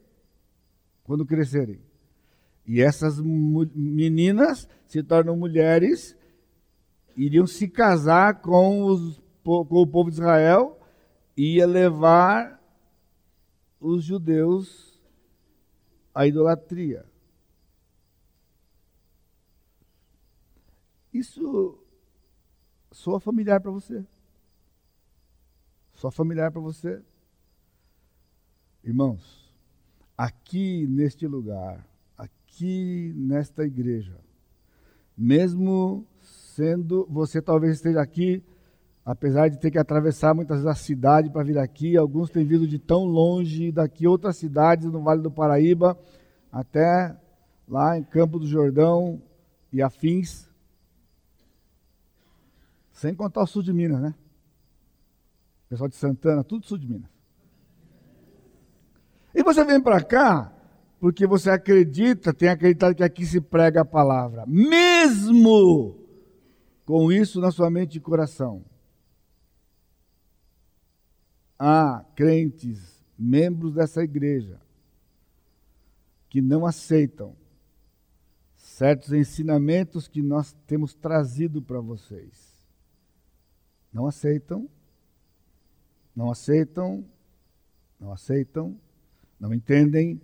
quando 1.03 1.25
crescerem. 1.25 1.81
E 2.67 2.83
essas 2.83 3.19
meninas 3.21 4.69
se 4.87 5.03
tornam 5.03 5.35
mulheres, 5.35 6.15
iriam 7.17 7.47
se 7.47 7.67
casar 7.67 8.41
com, 8.41 8.85
os, 8.85 9.20
com 9.43 9.67
o 9.83 9.87
povo 9.87 10.11
de 10.11 10.17
Israel 10.17 10.79
ia 11.37 11.67
levar 11.67 12.61
os 13.81 14.05
judeus 14.05 15.01
à 16.15 16.27
idolatria. 16.27 17.07
Isso 21.13 21.79
soa 22.93 23.19
familiar 23.19 23.61
para 23.61 23.71
você? 23.71 24.05
Soa 25.95 26.13
familiar 26.13 26.51
para 26.51 26.61
você? 26.61 27.03
Irmãos, 28.85 29.53
aqui 30.17 30.87
neste 30.87 31.27
lugar, 31.27 31.87
aqui 32.17 33.13
nesta 33.17 33.65
igreja. 33.65 34.19
Mesmo 35.17 36.07
sendo, 36.21 37.07
você 37.11 37.43
talvez 37.43 37.77
esteja 37.77 38.01
aqui, 38.01 38.43
apesar 39.05 39.49
de 39.49 39.59
ter 39.59 39.71
que 39.71 39.79
atravessar 39.79 40.35
muitas 40.35 40.59
vezes 40.59 40.71
a 40.71 40.75
cidade 40.75 41.31
para 41.31 41.43
vir 41.43 41.59
aqui, 41.59 41.97
alguns 41.97 42.31
têm 42.31 42.45
vindo 42.45 42.67
de 42.67 42.79
tão 42.79 43.05
longe, 43.05 43.73
daqui 43.73 44.07
outras 44.07 44.37
cidades 44.37 44.87
no 44.87 45.03
Vale 45.03 45.23
do 45.23 45.31
Paraíba, 45.31 45.99
até 46.53 47.17
lá 47.69 47.97
em 47.99 48.03
Campo 48.03 48.39
do 48.39 48.47
Jordão 48.47 49.21
e 49.73 49.83
afins. 49.83 50.49
Sem 52.93 53.15
contar 53.15 53.43
o 53.43 53.47
sul 53.47 53.63
de 53.63 53.73
Minas, 53.73 54.01
né? 54.01 54.15
Pessoal 55.69 55.89
de 55.89 55.97
Santana, 55.97 56.45
tudo 56.45 56.67
sul 56.67 56.77
de 56.77 56.87
Minas. 56.87 57.09
E 59.35 59.43
você 59.43 59.65
vem 59.65 59.81
para 59.81 60.03
cá, 60.03 60.53
porque 60.99 61.27
você 61.27 61.51
acredita, 61.51 62.35
tem 62.35 62.49
acreditado 62.49 62.95
que 62.95 63.05
aqui 63.05 63.25
se 63.25 63.41
prega 63.41 63.83
a 63.83 63.85
palavra, 63.85 64.45
mesmo 64.47 65.97
com 66.85 67.11
isso 67.11 67.41
na 67.41 67.53
sua 67.53 67.71
mente 67.71 67.97
e 67.97 68.01
coração. 68.01 68.63
Há 71.63 72.03
crentes, 72.17 73.05
membros 73.19 73.75
dessa 73.75 74.03
igreja, 74.03 74.59
que 76.31 76.41
não 76.41 76.65
aceitam 76.65 77.37
certos 78.57 79.13
ensinamentos 79.13 80.09
que 80.09 80.23
nós 80.23 80.55
temos 80.67 80.95
trazido 80.95 81.61
para 81.61 81.81
vocês. 81.81 82.67
Não 83.93 84.07
aceitam, 84.07 84.67
não 86.17 86.31
aceitam, 86.31 87.05
não 88.01 88.11
aceitam, 88.11 88.81
não 89.39 89.53
entendem, 89.53 90.19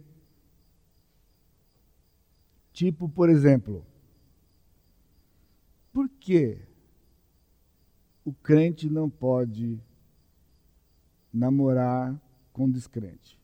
Tipo, 2.76 3.08
por 3.08 3.30
exemplo, 3.30 3.86
por 5.94 6.10
que 6.10 6.58
o 8.22 8.34
crente 8.34 8.90
não 8.90 9.08
pode 9.08 9.80
namorar 11.36 12.18
com 12.52 12.70
descrente? 12.70 13.38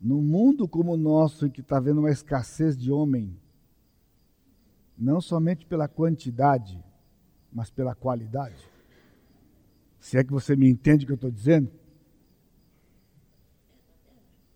No 0.00 0.22
mundo 0.22 0.68
como 0.68 0.92
o 0.92 0.96
nosso, 0.96 1.46
em 1.46 1.50
que 1.50 1.60
está 1.60 1.76
havendo 1.76 2.00
uma 2.00 2.10
escassez 2.10 2.76
de 2.76 2.92
homem, 2.92 3.36
não 4.96 5.20
somente 5.20 5.66
pela 5.66 5.88
quantidade, 5.88 6.82
mas 7.52 7.70
pela 7.70 7.94
qualidade. 7.94 8.56
Se 9.98 10.16
é 10.16 10.24
que 10.24 10.32
você 10.32 10.54
me 10.54 10.68
entende 10.68 11.04
o 11.04 11.06
que 11.06 11.12
eu 11.12 11.16
estou 11.16 11.30
dizendo? 11.30 11.70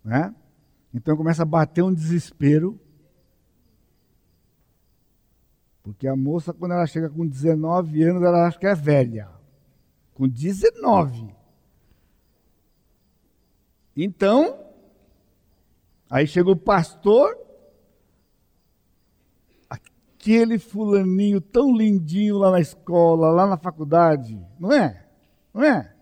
Né? 0.05 0.35
Então 0.95 1.16
começa 1.16 1.42
a 1.42 1.47
bater 1.47 1.83
um 1.83 1.92
desespero. 1.92 2.81
Porque 5.83 6.07
a 6.07 6.14
moça, 6.14 6.53
quando 6.53 6.73
ela 6.73 6.87
chega 6.87 7.11
com 7.11 7.27
19 7.27 8.03
anos, 8.05 8.23
ela 8.23 8.47
acha 8.47 8.59
que 8.59 8.66
é 8.66 8.75
velha. 8.75 9.41
Com 10.22 10.28
19. 10.28 11.35
Então, 13.96 14.64
aí 16.08 16.28
chega 16.28 16.48
o 16.48 16.54
pastor, 16.54 17.37
aquele 19.68 20.61
fulaninho 20.61 21.40
tão 21.40 21.76
lindinho 21.76 22.38
lá 22.38 22.52
na 22.52 22.61
escola, 22.61 23.32
lá 23.32 23.48
na 23.48 23.56
faculdade, 23.56 24.40
não 24.61 24.70
é? 24.72 25.08
Não 25.52 25.64
é? 25.64 25.92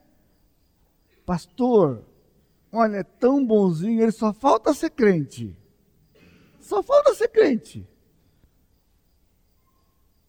Pastor, 1.24 2.04
Olha, 2.70 2.98
é 2.98 3.02
tão 3.02 3.44
bonzinho, 3.44 4.02
ele 4.02 4.12
só 4.12 4.34
falta 4.34 4.74
ser 4.74 4.90
crente. 4.90 5.56
Só 6.60 6.82
falta 6.82 7.14
ser 7.14 7.28
crente. 7.28 7.88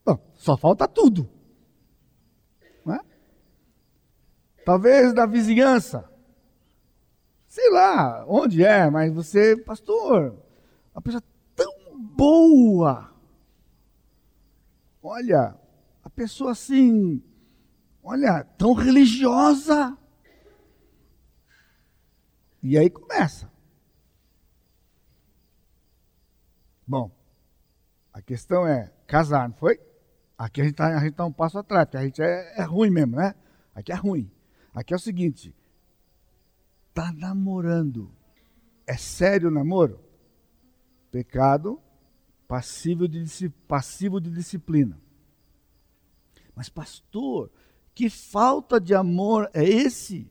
Bom, 0.02 0.18
só 0.34 0.56
falta 0.56 0.88
tudo. 0.88 1.28
Não 2.84 2.94
é? 2.94 3.12
Talvez 4.64 5.12
da 5.12 5.26
vizinhança. 5.26 6.08
sei 7.48 7.70
lá 7.70 8.24
onde 8.26 8.64
é, 8.64 8.88
mas 8.88 9.12
você, 9.12 9.56
pastor, 9.56 10.34
uma 10.94 11.02
pessoa 11.02 11.22
tão 11.54 11.98
boa. 11.98 13.12
Olha, 15.02 15.54
a 16.02 16.08
pessoa 16.10 16.52
assim, 16.52 17.22
olha, 18.02 18.44
tão 18.56 18.72
religiosa. 18.72 19.96
E 22.62 22.78
aí 22.78 22.88
começa. 22.88 23.50
Bom, 26.86 27.10
a 28.12 28.22
questão 28.22 28.66
é 28.66 28.92
casar, 29.06 29.48
não 29.48 29.56
foi? 29.56 29.80
Aqui 30.38 30.60
a 30.60 30.64
gente 30.64 30.72
está 30.74 31.10
tá 31.12 31.24
um 31.24 31.32
passo 31.32 31.58
atrás, 31.58 31.84
porque 31.86 31.96
a 31.96 32.02
gente 32.02 32.22
é, 32.22 32.60
é 32.60 32.62
ruim 32.62 32.90
mesmo, 32.90 33.16
né? 33.16 33.34
Aqui 33.74 33.92
é 33.92 33.94
ruim. 33.94 34.30
Aqui 34.74 34.92
é 34.92 34.96
o 34.96 35.00
seguinte: 35.00 35.54
tá 36.92 37.12
namorando. 37.12 38.10
É 38.86 38.96
sério 38.96 39.48
o 39.48 39.52
namoro? 39.52 40.00
Pecado 41.10 41.80
passivo 42.52 43.08
de, 43.08 43.48
passivo 43.66 44.20
de 44.20 44.30
disciplina. 44.30 45.00
Mas, 46.54 46.68
pastor, 46.68 47.50
que 47.94 48.10
falta 48.10 48.78
de 48.78 48.94
amor 48.94 49.50
é 49.54 49.64
esse? 49.64 50.30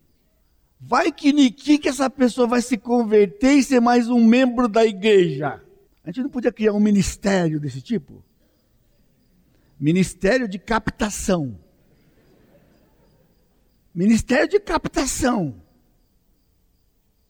Vai 0.79 1.11
que 1.11 1.33
Niki 1.33 1.79
que 1.79 1.89
essa 1.89 2.11
pessoa 2.11 2.45
vai 2.45 2.61
se 2.61 2.77
converter 2.77 3.53
e 3.53 3.63
ser 3.63 3.79
mais 3.79 4.07
um 4.07 4.23
membro 4.23 4.67
da 4.67 4.85
igreja. 4.85 5.59
A 6.03 6.11
gente 6.11 6.21
não 6.21 6.29
podia 6.29 6.51
criar 6.51 6.73
um 6.73 6.79
ministério 6.79 7.59
desse 7.59 7.81
tipo? 7.81 8.23
Ministério 9.79 10.47
de 10.47 10.59
captação. 10.59 11.57
Ministério 13.93 14.47
de 14.47 14.59
captação. 14.59 15.61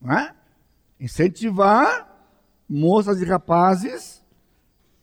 É? 0.04 0.34
Incentivar 0.98 2.08
moças 2.68 3.20
e 3.20 3.24
rapazes 3.24 4.22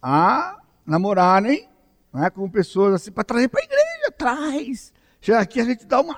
a 0.02 0.62
namorarem 0.86 1.70
é? 2.14 2.30
com 2.30 2.50
pessoas 2.50 2.96
assim, 2.96 3.12
para 3.12 3.24
trazer 3.24 3.50
para 3.50 3.62
a 3.62 3.64
igreja. 3.64 4.12
Traz. 4.18 4.94
Chega 5.22 5.40
aqui, 5.40 5.60
a 5.60 5.66
gente 5.66 5.86
dá 5.86 6.02
uma. 6.02 6.18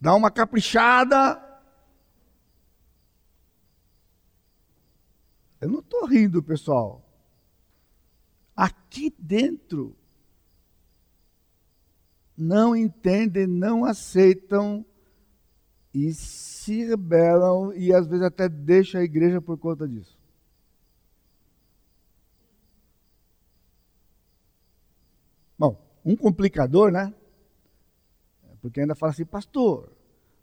Dá 0.00 0.14
uma 0.14 0.30
caprichada. 0.30 1.46
Eu 5.60 5.68
não 5.68 5.80
estou 5.80 6.06
rindo, 6.06 6.42
pessoal. 6.42 7.06
Aqui 8.56 9.14
dentro 9.18 9.94
não 12.40 12.74
entendem, 12.74 13.46
não 13.46 13.84
aceitam 13.84 14.84
e 15.92 16.12
se 16.14 16.84
rebelam 16.84 17.72
e 17.74 17.92
às 17.92 18.06
vezes 18.06 18.24
até 18.24 18.48
deixam 18.48 19.00
a 19.00 19.04
igreja 19.04 19.40
por 19.40 19.58
conta 19.58 19.86
disso. 19.86 20.18
Bom, 25.58 25.76
um 26.04 26.16
complicador, 26.16 26.90
né? 26.90 27.14
Porque 28.62 28.80
ainda 28.80 28.94
fala 28.94 29.12
assim, 29.12 29.24
pastor, 29.24 29.92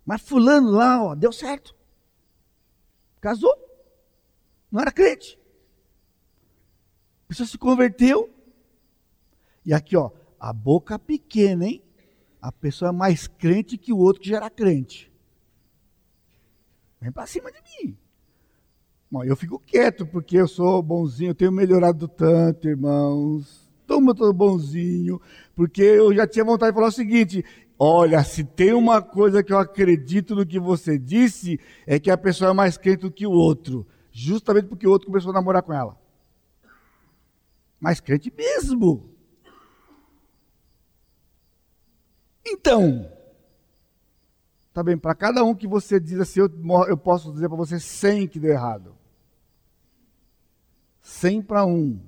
mas 0.05 0.21
fulano 0.21 0.71
lá, 0.71 1.03
ó, 1.03 1.15
deu 1.15 1.31
certo. 1.31 1.75
Casou. 3.19 3.55
Não 4.71 4.81
era 4.81 4.91
crente. 4.91 5.39
A 7.25 7.27
pessoa 7.27 7.47
se 7.47 7.57
converteu. 7.57 8.33
E 9.65 9.73
aqui, 9.73 9.97
ó, 9.97 10.11
a 10.39 10.53
boca 10.53 10.97
pequena, 10.99 11.65
hein? 11.65 11.83
A 12.47 12.51
pessoa 12.53 12.89
é 12.89 12.91
mais 12.93 13.27
crente 13.27 13.77
que 13.77 13.91
o 13.91 13.97
outro 13.97 14.21
que 14.21 14.29
já 14.29 14.37
era 14.37 14.49
crente. 14.49 15.11
Vem 17.01 17.11
para 17.11 17.27
cima 17.27 17.51
de 17.51 17.57
mim. 17.61 17.97
Bom, 19.11 19.21
eu 19.21 19.35
fico 19.35 19.59
quieto 19.59 20.05
porque 20.05 20.37
eu 20.37 20.47
sou 20.47 20.81
bonzinho, 20.81 21.31
eu 21.31 21.35
tenho 21.35 21.51
melhorado 21.51 22.07
tanto, 22.07 22.69
irmãos. 22.69 23.69
Toma 23.85 24.15
todo 24.15 24.31
bonzinho, 24.31 25.19
porque 25.55 25.81
eu 25.81 26.15
já 26.15 26.25
tinha 26.25 26.45
vontade 26.45 26.71
de 26.71 26.75
falar 26.75 26.87
o 26.87 26.91
seguinte: 26.91 27.43
olha, 27.77 28.23
se 28.23 28.45
tem 28.45 28.71
uma 28.71 29.01
coisa 29.01 29.43
que 29.43 29.51
eu 29.51 29.59
acredito 29.59 30.33
no 30.33 30.45
que 30.45 30.57
você 30.57 30.97
disse, 30.97 31.59
é 31.85 31.99
que 31.99 32.09
a 32.09 32.17
pessoa 32.17 32.51
é 32.51 32.53
mais 32.53 32.77
crente 32.77 33.01
do 33.01 33.11
que 33.11 33.27
o 33.27 33.31
outro, 33.31 33.85
justamente 34.09 34.67
porque 34.67 34.87
o 34.87 34.91
outro 34.91 35.07
começou 35.07 35.31
a 35.31 35.33
namorar 35.33 35.63
com 35.63 35.73
ela. 35.73 35.99
Mais 37.77 37.99
crente 37.99 38.33
mesmo. 38.33 39.16
Então, 42.49 43.11
tá 44.73 44.81
bem, 44.81 44.97
para 44.97 45.13
cada 45.13 45.43
um 45.43 45.53
que 45.53 45.67
você 45.67 45.99
diz 45.99 46.19
assim, 46.19 46.39
eu, 46.39 46.49
eu 46.87 46.97
posso 46.97 47.31
dizer 47.33 47.49
para 47.49 47.57
você 47.57 47.79
100 47.79 48.27
que 48.27 48.39
deu 48.39 48.51
errado. 48.51 48.95
100 51.01 51.41
para 51.41 51.65
1. 51.65 51.99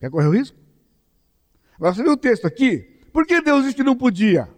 Quer 0.00 0.10
correr 0.10 0.26
o 0.26 0.32
risco? 0.32 0.56
Agora 1.74 1.94
você 1.94 2.02
viu 2.02 2.12
o 2.12 2.16
texto 2.16 2.46
aqui? 2.46 3.00
Por 3.12 3.26
que 3.26 3.40
Deus 3.40 3.62
disse 3.62 3.76
que 3.76 3.84
não 3.84 3.96
podia? 3.96 4.48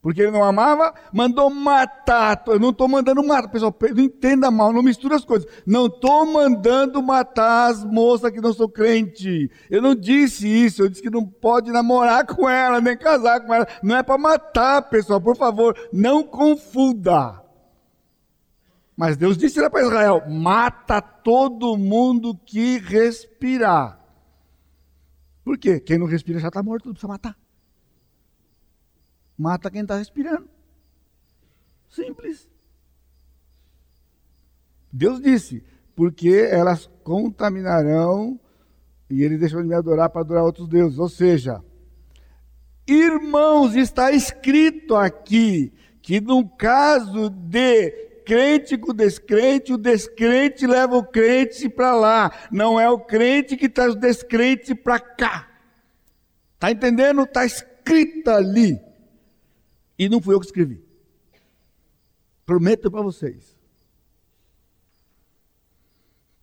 Porque 0.00 0.22
ele 0.22 0.30
não 0.30 0.44
amava, 0.44 0.94
mandou 1.12 1.50
matar. 1.50 2.42
Eu 2.46 2.60
não 2.60 2.70
estou 2.70 2.86
mandando 2.86 3.22
matar. 3.22 3.48
Pessoal, 3.48 3.76
não 3.94 4.02
entenda 4.02 4.48
mal, 4.50 4.72
não 4.72 4.82
mistura 4.82 5.16
as 5.16 5.24
coisas. 5.24 5.50
Não 5.66 5.86
estou 5.86 6.24
mandando 6.24 7.02
matar 7.02 7.68
as 7.68 7.84
moças 7.84 8.30
que 8.30 8.40
não 8.40 8.52
são 8.52 8.68
crente. 8.68 9.50
Eu 9.68 9.82
não 9.82 9.96
disse 9.96 10.46
isso. 10.46 10.82
Eu 10.82 10.88
disse 10.88 11.02
que 11.02 11.10
não 11.10 11.26
pode 11.26 11.72
namorar 11.72 12.24
com 12.26 12.48
ela, 12.48 12.80
nem 12.80 12.96
casar 12.96 13.40
com 13.40 13.52
ela. 13.52 13.66
Não 13.82 13.96
é 13.96 14.02
para 14.04 14.16
matar, 14.16 14.82
pessoal. 14.82 15.20
Por 15.20 15.36
favor, 15.36 15.76
não 15.92 16.22
confunda. 16.22 17.42
Mas 18.96 19.16
Deus 19.16 19.36
disse 19.36 19.68
para 19.68 19.82
Israel: 19.82 20.22
mata 20.28 21.00
todo 21.00 21.76
mundo 21.76 22.38
que 22.46 22.78
respirar. 22.78 23.98
Por 25.44 25.58
quê? 25.58 25.80
Quem 25.80 25.98
não 25.98 26.06
respira 26.06 26.38
já 26.38 26.48
está 26.48 26.62
morto, 26.62 26.86
não 26.86 26.92
precisa 26.92 27.08
matar 27.08 27.34
mata 29.38 29.70
quem 29.70 29.82
está 29.82 29.96
respirando. 29.96 30.48
Simples. 31.88 32.48
Deus 34.92 35.20
disse, 35.20 35.64
porque 35.94 36.48
elas 36.50 36.90
contaminarão 37.04 38.38
e 39.08 39.22
ele 39.22 39.38
deixou 39.38 39.62
de 39.62 39.68
me 39.68 39.74
adorar 39.74 40.10
para 40.10 40.20
adorar 40.22 40.44
outros 40.44 40.68
deuses. 40.68 40.98
Ou 40.98 41.08
seja, 41.08 41.62
irmãos, 42.86 43.74
está 43.74 44.10
escrito 44.10 44.96
aqui 44.96 45.72
que 46.02 46.20
no 46.20 46.48
caso 46.48 47.30
de 47.30 48.08
crente 48.24 48.76
com 48.76 48.92
descrente, 48.92 49.72
o 49.72 49.78
descrente 49.78 50.66
leva 50.66 50.96
o 50.96 51.04
crente 51.04 51.66
para 51.68 51.94
lá. 51.94 52.30
Não 52.50 52.78
é 52.78 52.88
o 52.90 53.00
crente 53.00 53.56
que 53.56 53.70
traz 53.70 53.94
o 53.94 53.98
descrente 53.98 54.74
para 54.74 55.00
cá. 55.00 55.48
Está 56.54 56.70
entendendo? 56.70 57.22
Está 57.22 57.46
escrito 57.46 58.28
ali. 58.28 58.87
E 59.98 60.08
não 60.08 60.20
fui 60.20 60.34
eu 60.34 60.40
que 60.40 60.46
escrevi. 60.46 60.82
Prometo 62.46 62.90
para 62.90 63.02
vocês. 63.02 63.58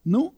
Não. 0.03 0.33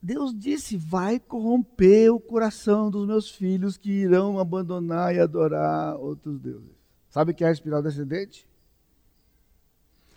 Deus 0.00 0.32
disse: 0.32 0.76
vai 0.76 1.18
corromper 1.18 2.12
o 2.12 2.20
coração 2.20 2.90
dos 2.90 3.06
meus 3.06 3.30
filhos 3.30 3.76
que 3.76 3.90
irão 3.90 4.38
abandonar 4.38 5.14
e 5.14 5.18
adorar 5.18 5.96
outros 5.96 6.38
deuses. 6.38 6.76
Sabe 7.08 7.32
o 7.32 7.34
que 7.34 7.42
é 7.42 7.48
a 7.48 7.52
espiral 7.52 7.82
descendente? 7.82 8.46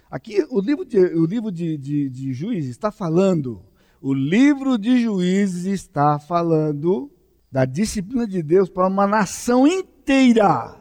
Aqui, 0.09 0.45
o 0.49 0.59
livro 0.59 0.83
de, 0.83 0.99
o 0.99 1.25
livro 1.25 1.51
de, 1.51 1.77
de, 1.77 2.09
de 2.09 2.33
Juízes 2.33 2.71
está 2.71 2.91
falando, 2.91 3.63
o 4.01 4.13
livro 4.13 4.77
de 4.77 5.01
Juízes 5.01 5.65
está 5.65 6.19
falando 6.19 7.09
da 7.49 7.63
disciplina 7.63 8.27
de 8.27 8.43
Deus 8.43 8.69
para 8.69 8.89
uma 8.89 9.07
nação 9.07 9.65
inteira 9.65 10.80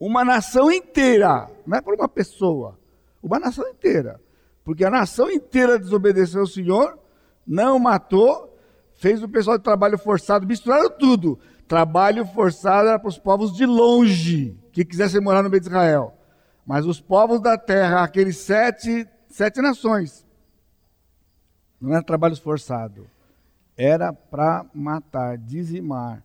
uma 0.00 0.24
nação 0.24 0.72
inteira, 0.72 1.50
não 1.66 1.76
é 1.76 1.82
para 1.82 1.94
uma 1.94 2.08
pessoa, 2.08 2.78
uma 3.22 3.38
nação 3.38 3.68
inteira. 3.68 4.18
Porque 4.64 4.82
a 4.82 4.90
nação 4.90 5.30
inteira 5.30 5.78
desobedeceu 5.78 6.40
ao 6.40 6.46
Senhor, 6.46 6.98
não 7.46 7.78
matou, 7.78 8.58
fez 8.94 9.22
o 9.22 9.28
pessoal 9.28 9.58
de 9.58 9.64
trabalho 9.64 9.98
forçado, 9.98 10.46
misturaram 10.46 10.90
tudo. 10.90 11.38
Trabalho 11.68 12.24
forçado 12.24 12.88
era 12.88 12.98
para 12.98 13.08
os 13.08 13.18
povos 13.18 13.54
de 13.54 13.66
longe, 13.66 14.58
que 14.72 14.86
quisessem 14.86 15.20
morar 15.20 15.42
no 15.42 15.50
meio 15.50 15.60
de 15.60 15.68
Israel. 15.68 16.16
Mas 16.64 16.86
os 16.86 16.98
povos 16.98 17.40
da 17.40 17.58
terra, 17.58 18.02
aqueles 18.02 18.38
sete, 18.38 19.06
sete 19.28 19.60
nações, 19.60 20.26
não 21.80 21.92
era 21.92 22.02
trabalho 22.02 22.36
forçado, 22.36 23.06
era 23.76 24.12
para 24.12 24.64
matar, 24.74 25.36
dizimar 25.36 26.24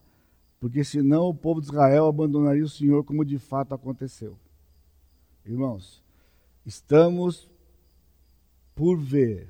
porque 0.65 0.83
senão 0.83 1.25
o 1.25 1.33
povo 1.35 1.61
de 1.61 1.67
Israel 1.67 2.07
abandonaria 2.07 2.63
o 2.63 2.67
Senhor, 2.67 3.03
como 3.03 3.23
de 3.23 3.37
fato 3.37 3.75
aconteceu. 3.75 4.35
Irmãos, 5.45 6.03
estamos 6.65 7.47
por 8.73 8.97
ver 8.97 9.47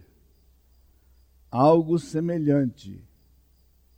algo 1.49 1.97
semelhante 1.97 3.01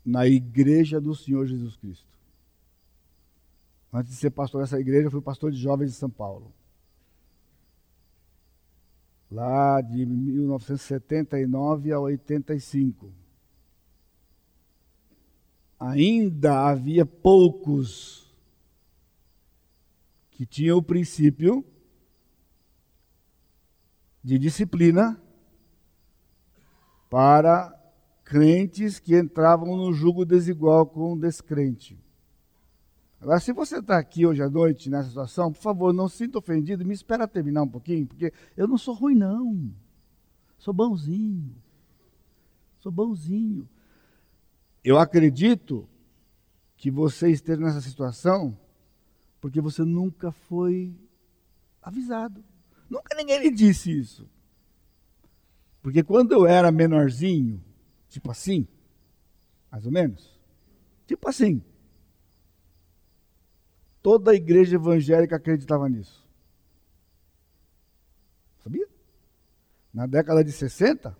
na 0.06 0.27
igreja 0.27 1.01
do 1.01 1.15
Senhor 1.15 1.47
Jesus 1.47 1.75
Cristo. 1.77 2.06
Antes 3.91 4.12
de 4.12 4.17
ser 4.17 4.30
pastor 4.30 4.62
dessa 4.62 4.80
igreja, 4.80 5.08
eu 5.08 5.12
fui 5.12 5.19
pastor 5.19 5.51
de 5.51 5.58
jovens 5.58 5.93
de 5.93 5.97
São 5.97 6.12
Paulo. 6.12 6.53
Lá 9.32 9.82
de 9.82 10.06
1979 10.06 11.91
a 11.91 11.99
85. 11.99 13.12
Ainda 15.79 16.67
havia 16.69 17.05
poucos 17.05 18.33
que 20.31 20.45
tinham 20.45 20.77
o 20.77 20.83
princípio 20.83 21.63
de 24.23 24.37
disciplina 24.37 25.21
para 27.09 27.73
crentes 28.23 28.99
que 28.99 29.17
entravam 29.17 29.77
no 29.77 29.93
jugo 29.93 30.25
desigual 30.25 30.85
com 30.85 31.13
o 31.13 31.19
descrente. 31.19 31.97
Agora, 33.19 33.39
se 33.39 33.51
você 33.51 33.79
está 33.79 33.97
aqui 33.97 34.25
hoje 34.25 34.43
à 34.43 34.49
noite 34.49 34.89
nessa 34.89 35.09
situação, 35.09 35.51
por 35.51 35.61
favor, 35.61 35.93
não 35.93 36.07
se 36.07 36.17
sinta 36.17 36.37
ofendido, 36.37 36.85
me 36.85 36.93
espera 36.93 37.27
terminar 37.27 37.63
um 37.63 37.67
pouquinho, 37.67 38.05
porque 38.05 38.31
eu 38.55 38.67
não 38.67 38.77
sou 38.77 38.93
ruim, 38.93 39.15
não. 39.15 39.71
Sou 40.57 40.73
bonzinho. 40.73 41.55
Sou 42.79 42.91
bonzinho. 42.91 43.67
Eu 44.88 44.97
acredito 44.97 45.86
que 46.78 46.89
você 46.89 47.30
esteja 47.30 47.60
nessa 47.60 47.82
situação 47.82 48.58
porque 49.41 49.60
você 49.60 49.84
nunca 49.84 50.32
foi 50.32 50.95
avisado. 51.82 52.41
Nunca 52.89 53.13
ninguém 53.13 53.41
lhe 53.41 53.52
disse 53.52 53.91
isso. 53.91 54.26
Porque 55.82 56.02
quando 56.02 56.32
eu 56.32 56.47
era 56.47 56.71
menorzinho, 56.71 57.62
tipo 58.08 58.32
assim, 58.32 58.65
mais 59.69 59.86
ou 59.86 59.91
menos, 59.91 60.39
tipo 61.06 61.28
assim, 61.28 61.62
toda 64.02 64.32
a 64.32 64.36
igreja 64.36 64.78
evangélica 64.78 65.36
acreditava 65.36 65.89
nisso. 65.89 66.26
Sabia? 68.63 68.88
Na 69.93 70.06
década 70.06 70.45
de 70.45 70.54
60, 70.54 71.13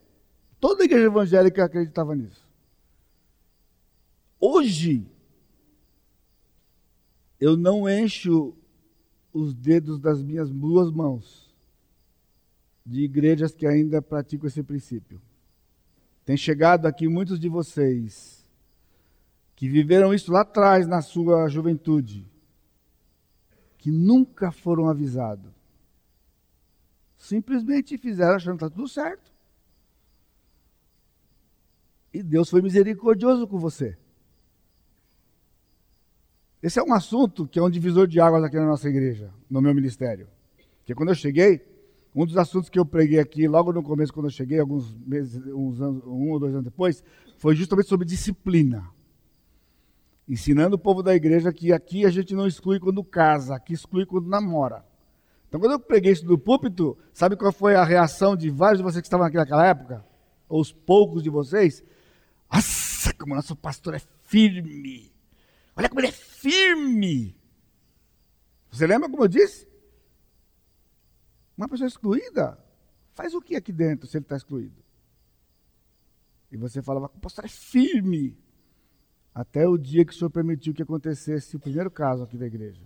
toda 0.58 0.84
a 0.84 0.86
igreja 0.86 1.08
evangélica 1.08 1.66
acreditava 1.66 2.16
nisso. 2.16 2.47
Hoje, 4.40 5.06
eu 7.40 7.58
não 7.58 7.90
encho 7.90 8.56
os 9.34 9.54
dedos 9.54 10.00
das 10.00 10.22
minhas 10.22 10.50
duas 10.50 10.92
mãos 10.92 11.54
de 12.86 13.02
igrejas 13.02 13.54
que 13.54 13.68
ainda 13.68 14.02
praticam 14.02 14.48
esse 14.48 14.64
princípio. 14.64 15.22
Tem 16.26 16.38
chegado 16.38 16.86
aqui 16.86 17.08
muitos 17.08 17.40
de 17.40 17.50
vocês 17.50 18.46
que 19.56 19.68
viveram 19.68 20.14
isso 20.14 20.32
lá 20.32 20.42
atrás 20.42 20.88
na 20.88 21.02
sua 21.02 21.48
juventude, 21.50 22.30
que 23.78 23.90
nunca 23.90 24.52
foram 24.52 24.88
avisados. 24.88 25.52
Simplesmente 27.18 27.98
fizeram 27.98 28.36
achando 28.36 28.58
que 28.58 28.66
está 28.66 28.76
tudo 28.76 28.88
certo. 28.88 29.32
E 32.14 32.22
Deus 32.22 32.50
foi 32.50 32.62
misericordioso 32.62 33.48
com 33.48 33.58
você. 33.58 33.98
Esse 36.62 36.80
é 36.80 36.84
um 36.84 36.94
assunto 36.94 37.48
que 37.48 37.60
é 37.60 37.62
um 37.62 37.70
divisor 37.70 38.08
de 38.08 38.20
águas 38.20 38.44
aqui 38.44 38.56
na 38.56 38.66
nossa 38.66 38.90
igreja, 38.90 39.32
no 39.50 39.62
meu 39.62 39.74
ministério. 39.76 40.28
Porque 40.80 40.96
quando 40.96 41.10
eu 41.10 41.16
cheguei, 41.16 41.62
um 42.16 42.26
dos 42.26 42.36
assuntos 42.36 42.70
que 42.70 42.80
eu 42.80 42.86
preguei 42.86 43.20
aqui, 43.20 43.48
logo 43.48 43.72
no 43.72 43.84
começo, 43.84 44.12
quando 44.12 44.26
eu 44.26 44.32
cheguei, 44.32 44.60
alguns 44.60 44.96
meses, 45.06 45.40
uns 45.54 45.80
anos, 45.80 46.04
um 46.04 46.32
ou 46.32 46.40
dois 46.40 46.54
anos 46.54 46.66
depois, 46.66 47.04
foi 47.38 47.56
justamente 47.56 47.88
sobre 47.88 48.08
disciplina. 48.08 48.90
Ensinando 50.28 50.76
o 50.76 50.80
povo 50.80 51.04
da 51.04 51.16
igreja 51.16 51.54
que 51.54 51.72
aqui 51.72 52.06
a 52.06 52.10
gente 52.10 52.34
não 52.34 52.48
exclui 52.48 52.80
quando 52.80 53.04
casa, 53.04 53.56
aqui 53.56 53.74
exclui 53.74 54.06
quando 54.06 54.28
namora. 54.28 54.84
Então, 55.48 55.60
quando 55.60 55.74
eu 55.74 55.80
preguei 55.80 56.12
isso 56.12 56.26
do 56.26 56.38
púlpito, 56.38 56.98
sabe 57.14 57.38
qual 57.38 57.54
foi 57.54 57.76
a 57.76 57.84
reação 57.84 58.36
de 58.36 58.50
vários 58.50 58.80
de 58.80 58.84
vocês 58.84 59.02
que 59.02 59.08
estavam 59.08 59.26
aqui 59.26 59.38
naquela 59.38 59.66
época? 59.66 60.04
Ou 60.50 60.60
os 60.60 60.72
poucos 60.74 61.22
de 61.22 61.30
vocês? 61.30 61.84
Nossa, 62.52 63.14
como 63.14 63.36
nosso 63.36 63.56
pastor 63.56 63.94
é 63.94 64.02
firme! 64.24 65.17
Olha 65.78 65.88
como 65.88 66.00
ele 66.00 66.08
é 66.08 66.12
firme. 66.12 67.36
Você 68.72 68.88
lembra 68.88 69.10
como 69.10 69.24
eu 69.24 69.28
disse? 69.28 69.68
Uma 71.56 71.70
pessoa 71.70 71.88
excluída 71.88 72.58
faz 73.14 73.34
o 73.34 73.42
que 73.42 73.56
aqui 73.56 73.72
dentro 73.72 74.08
se 74.08 74.18
ele 74.18 74.26
está 74.26 74.36
excluído? 74.36 74.84
E 76.52 76.58
você 76.58 76.82
falava, 76.82 77.08
o 77.08 77.20
pastor 77.20 77.46
é 77.46 77.48
firme. 77.48 78.38
Até 79.34 79.68
o 79.68 79.78
dia 79.78 80.04
que 80.04 80.14
o 80.14 80.16
senhor 80.16 80.32
permitiu 80.32 80.74
que 80.74 80.82
acontecesse 80.82 81.56
o 81.56 81.60
primeiro 81.60 81.92
caso 81.92 82.24
aqui 82.24 82.38
da 82.38 82.48
igreja. 82.48 82.82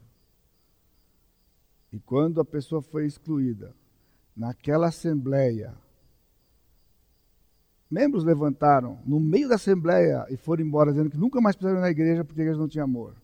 E 1.93 1.99
quando 1.99 2.41
a 2.41 2.45
pessoa 2.45 2.81
foi 2.81 3.05
excluída, 3.05 3.73
naquela 4.35 4.87
assembleia, 4.87 5.77
membros 7.91 8.23
levantaram 8.23 8.97
no 9.05 9.19
meio 9.19 9.49
da 9.49 9.55
assembleia 9.55 10.25
e 10.29 10.37
foram 10.37 10.63
embora 10.63 10.91
dizendo 10.91 11.09
que 11.09 11.17
nunca 11.17 11.41
mais 11.41 11.55
precisaram 11.55 11.81
ir 11.81 11.83
na 11.83 11.91
igreja 11.91 12.23
porque 12.23 12.39
a 12.39 12.43
igreja 12.43 12.59
não 12.59 12.69
tinha 12.69 12.85
amor. 12.85 13.15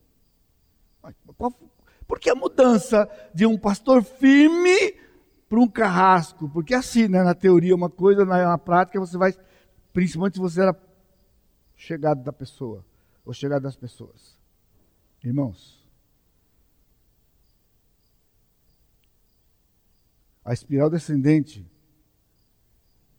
Por 2.06 2.20
que 2.20 2.28
a 2.28 2.34
mudança 2.34 3.08
de 3.34 3.46
um 3.46 3.56
pastor 3.56 4.02
firme 4.02 4.94
para 5.48 5.58
um 5.58 5.66
carrasco? 5.66 6.48
Porque 6.50 6.74
assim, 6.74 7.08
né, 7.08 7.22
na 7.22 7.34
teoria 7.34 7.74
uma 7.74 7.88
coisa, 7.88 8.24
na, 8.26 8.58
prática 8.58 9.00
você 9.00 9.16
vai, 9.16 9.34
principalmente 9.92 10.34
se 10.34 10.40
você 10.40 10.60
era 10.60 10.78
chegado 11.74 12.22
da 12.22 12.32
pessoa, 12.32 12.84
ou 13.24 13.32
chegado 13.32 13.62
das 13.62 13.76
pessoas. 13.76 14.36
Irmãos, 15.24 15.82
a 20.44 20.52
espiral 20.52 20.90
descendente 20.90 21.66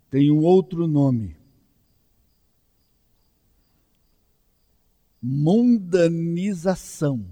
tem 0.10 0.32
um 0.32 0.44
outro 0.44 0.88
nome. 0.88 1.39
Mundanização. 5.22 7.26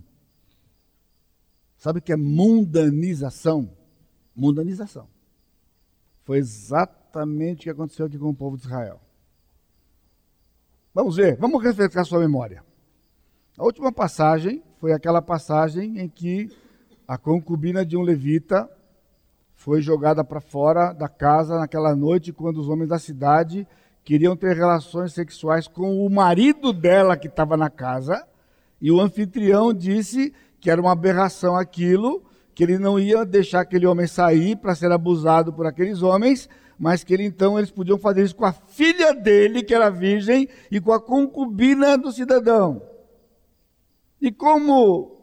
Sabe 1.78 2.00
o 2.00 2.02
que 2.02 2.12
é 2.12 2.18
mundanização? 2.18 3.72
Mundanização. 4.36 5.08
Foi 6.24 6.38
exatamente 6.38 7.62
o 7.62 7.64
que 7.64 7.70
aconteceu 7.70 8.06
aqui 8.06 8.18
com 8.18 8.30
o 8.30 8.36
povo 8.36 8.58
de 8.58 8.66
Israel. 8.66 9.00
Vamos 10.94 11.16
ver, 11.16 11.38
vamos 11.38 11.64
refrescar 11.64 12.06
sua 12.06 12.20
memória. 12.20 12.64
A 13.58 13.64
última 13.64 13.92
passagem 13.92 14.64
foi 14.80 14.94
aquela 14.94 15.22
passagem 15.22 16.00
em 16.00 16.10
que 16.10 16.50
a 17.08 17.18
concubina 17.18 17.86
de 17.86 17.96
um 17.96 18.02
levita 18.02 18.70
foi 19.54 19.82
jogada 19.82 20.24
para 20.24 20.40
fora 20.40 20.94
da 20.94 21.08
casa 21.08 21.58
naquela 21.58 21.96
noite 21.96 22.34
quando 22.34 22.58
os 22.58 22.70
homens 22.70 22.90
da 22.90 23.00
cidade 23.00 23.68
queriam 24.08 24.38
ter 24.38 24.56
relações 24.56 25.12
sexuais 25.12 25.68
com 25.68 26.06
o 26.06 26.10
marido 26.10 26.72
dela 26.72 27.18
que 27.18 27.28
estava 27.28 27.58
na 27.58 27.70
casa, 27.70 28.26
e 28.80 28.90
o 28.90 29.02
anfitrião 29.02 29.74
disse 29.74 30.34
que 30.62 30.72
era 30.72 30.80
uma 30.80 30.94
aberração 30.94 31.58
aquilo, 31.58 32.24
que 32.56 32.64
ele 32.64 32.78
não 32.78 32.98
ia 32.98 33.26
deixar 33.26 33.60
aquele 33.60 33.86
homem 33.86 34.08
sair 34.08 34.56
para 34.56 34.74
ser 34.76 34.94
abusado 34.94 35.52
por 35.52 35.66
aqueles 35.66 36.02
homens, 36.02 36.48
mas 36.80 37.04
que 37.04 37.14
ele 37.14 37.26
então 37.26 37.60
eles 37.60 37.70
podiam 37.70 37.98
fazer 37.98 38.24
isso 38.24 38.34
com 38.34 38.46
a 38.46 38.54
filha 38.54 39.14
dele, 39.14 39.62
que 39.62 39.76
era 39.76 39.90
virgem, 39.90 40.48
e 40.72 40.80
com 40.80 40.94
a 40.94 41.02
concubina 41.02 41.98
do 41.98 42.10
cidadão. 42.10 42.82
E 44.22 44.32
como 44.32 45.20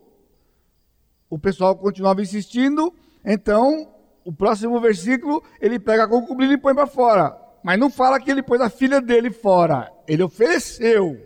o 1.31 1.39
pessoal 1.39 1.75
continuava 1.75 2.21
insistindo, 2.21 2.93
então 3.25 3.89
o 4.27 4.31
próximo 4.31 4.79
versículo 4.79 5.43
ele 5.59 5.79
pega 5.79 6.05
a 6.05 6.09
concubina 6.09 6.53
e 6.53 6.59
põe 6.59 6.75
para 6.75 6.87
fora. 6.87 7.44
Mas 7.65 7.79
não 7.79 7.89
fala 7.89 8.21
que 8.21 8.31
ele 8.31 8.43
pôs 8.43 8.61
a 8.61 8.69
filha 8.69 9.01
dele 9.01 9.31
fora. 9.31 9.91
Ele 10.07 10.23
ofereceu. 10.23 11.19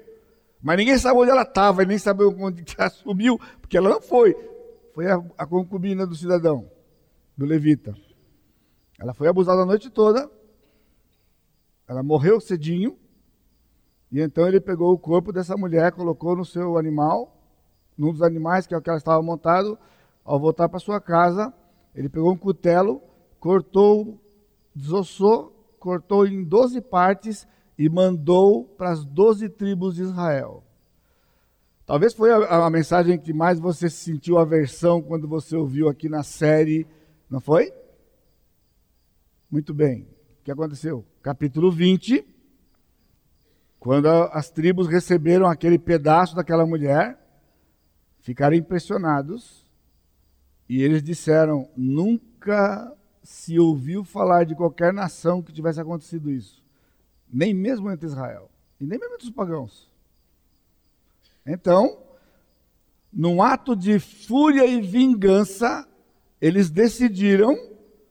Mas 0.62 0.77
ninguém 0.77 0.96
sabe 0.96 1.18
onde 1.18 1.33
ela 1.33 1.42
estava, 1.42 1.85
nem 1.85 1.98
sabe 1.98 2.22
onde 2.22 2.64
ela 2.79 2.88
sumiu, 2.94 3.40
porque 3.61 3.77
ela 3.77 3.90
não 3.90 4.01
foi. 4.01 4.37
Foi 4.94 5.10
a, 5.10 5.21
a 5.37 5.44
concubina 5.44 6.06
do 6.06 6.15
cidadão, 6.15 6.71
do 7.37 7.44
levita. 7.44 7.92
Ela 9.00 9.12
foi 9.12 9.27
abusada 9.27 9.62
a 9.62 9.67
noite 9.67 9.90
toda. 9.90 10.31
Ela 11.88 12.04
morreu 12.04 12.40
cedinho. 12.40 12.96
E 14.12 14.21
então 14.21 14.46
ele 14.46 14.60
pegou 14.60 14.92
o 14.92 14.98
corpo 14.98 15.33
dessa 15.33 15.56
mulher, 15.56 15.90
colocou 15.90 16.37
no 16.37 16.44
seu 16.44 16.79
animal, 16.79 17.37
num 17.96 18.12
dos 18.12 18.23
animais 18.23 18.65
que 18.65 18.75
é 18.75 18.79
o 18.79 18.81
que 18.81 18.88
ela 18.88 18.98
estava 18.98 19.21
montado. 19.21 19.77
Ao 20.25 20.38
voltar 20.38 20.69
para 20.69 20.79
sua 20.79 21.00
casa, 21.00 21.52
ele 21.96 22.08
pegou 22.08 22.31
um 22.31 22.38
cutelo, 22.38 23.02
cortou, 23.40 24.21
desossou 24.73 25.58
cortou 25.88 26.26
em 26.26 26.44
doze 26.44 26.82
partes 26.82 27.48
e 27.78 27.88
mandou 27.88 28.64
para 28.76 28.90
as 28.90 29.06
doze 29.06 29.48
tribos 29.48 29.94
de 29.94 30.02
Israel. 30.02 30.62
Talvez 31.86 32.12
foi 32.12 32.30
a, 32.30 32.66
a, 32.66 32.68
mensagem 32.68 33.18
que 33.18 33.32
mais 33.32 33.58
você 33.58 33.88
sentiu 33.88 34.36
aversão 34.36 35.00
quando 35.00 35.26
você 35.26 35.56
ouviu 35.56 35.88
aqui 35.88 36.06
na 36.06 36.22
série, 36.22 36.86
não 37.30 37.40
foi? 37.40 37.72
Muito 39.50 39.72
bem. 39.72 40.02
O 40.02 40.44
que 40.44 40.50
aconteceu? 40.50 41.06
Capítulo 41.22 41.72
20, 41.72 42.22
quando 43.78 44.08
as 44.08 44.50
tribos 44.50 44.88
receberam 44.88 45.46
aquele 45.46 45.78
pedaço 45.78 46.36
daquela 46.36 46.66
mulher, 46.66 47.18
ficaram 48.20 48.54
impressionados 48.54 49.66
e 50.68 50.82
eles 50.82 51.02
disseram: 51.02 51.66
nunca 51.74 52.94
se 53.23 53.58
ouviu 53.58 54.04
falar 54.04 54.44
de 54.44 54.54
qualquer 54.54 54.92
nação 54.92 55.42
que 55.42 55.52
tivesse 55.52 55.81
acontecido 55.81 56.31
isso, 56.31 56.62
nem 57.33 57.52
mesmo 57.52 57.90
entre 57.90 58.06
Israel. 58.06 58.50
E 58.81 58.87
nem 58.87 58.98
mesmo 58.98 59.14
entre 59.14 59.27
os 59.27 59.35
pagãos. 59.35 59.90
Então, 61.44 61.98
num 63.12 63.42
ato 63.42 63.75
de 63.75 63.98
fúria 63.98 64.66
e 64.66 64.81
vingança, 64.81 65.87
eles 66.40 66.71
decidiram 66.71 67.56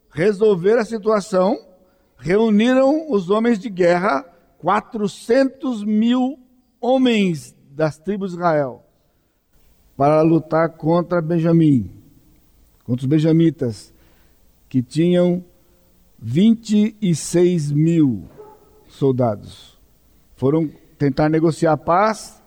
resolver 0.10 0.78
a 0.78 0.86
situação, 0.86 1.58
reuniram 2.18 3.12
os 3.12 3.30
homens 3.30 3.60
de 3.60 3.70
guerra, 3.70 4.24
400 4.58 5.84
mil 5.84 6.40
homens 6.82 7.56
das 7.70 7.98
tribos 7.98 8.32
de 8.32 8.38
Israel, 8.38 8.84
para 9.96 10.22
lutar 10.24 10.70
contra 10.72 11.22
Benjamim, 11.22 11.92
contra 12.84 13.06
os 13.06 13.10
benjamitas, 13.10 13.94
que 14.70 14.82
tinham 14.82 15.44
26 16.20 17.72
mil 17.72 18.26
soldados. 18.88 19.78
Foram 20.36 20.70
tentar 20.98 21.30
negociar 21.30 21.74
a 21.74 21.78
paz, 21.78 22.42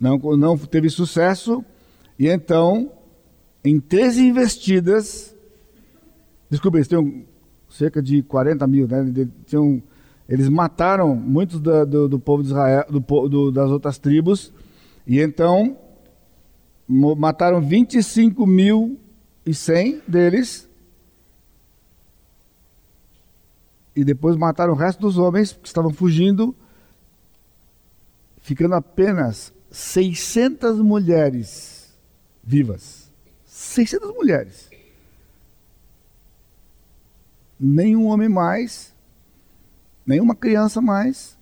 não, 0.00 0.18
não 0.36 0.56
teve 0.56 0.88
sucesso, 0.88 1.64
e 2.18 2.28
então, 2.28 2.90
em 3.64 3.80
13 3.80 4.26
investidas, 4.26 5.34
desculpa, 6.48 6.78
eles 6.78 6.88
tinham 6.88 7.24
cerca 7.68 8.02
de 8.02 8.22
40 8.22 8.66
mil, 8.66 8.86
né? 8.86 9.28
Tinham, 9.46 9.82
eles 10.28 10.48
mataram 10.48 11.14
muitos 11.14 11.60
do, 11.60 11.84
do, 11.86 12.08
do 12.08 12.18
povo 12.18 12.42
de 12.42 12.48
Israel, 12.50 12.84
do, 12.88 13.28
do, 13.28 13.50
das 13.50 13.70
outras 13.70 13.98
tribos, 13.98 14.52
e 15.06 15.20
então 15.20 15.76
mataram 16.86 17.60
25 17.60 18.46
mil 18.46 18.98
e 19.44 19.52
100 19.52 20.02
deles, 20.06 20.68
e 23.94 24.04
depois 24.04 24.36
mataram 24.36 24.72
o 24.72 24.76
resto 24.76 25.00
dos 25.00 25.18
homens 25.18 25.52
que 25.52 25.66
estavam 25.66 25.92
fugindo, 25.92 26.54
ficando 28.40 28.74
apenas 28.74 29.52
600 29.70 30.80
mulheres 30.80 31.94
vivas. 32.42 33.10
600 33.44 34.12
mulheres. 34.14 34.70
Nenhum 37.58 38.06
homem 38.06 38.28
mais, 38.28 38.92
nenhuma 40.04 40.34
criança 40.34 40.80
mais. 40.80 41.36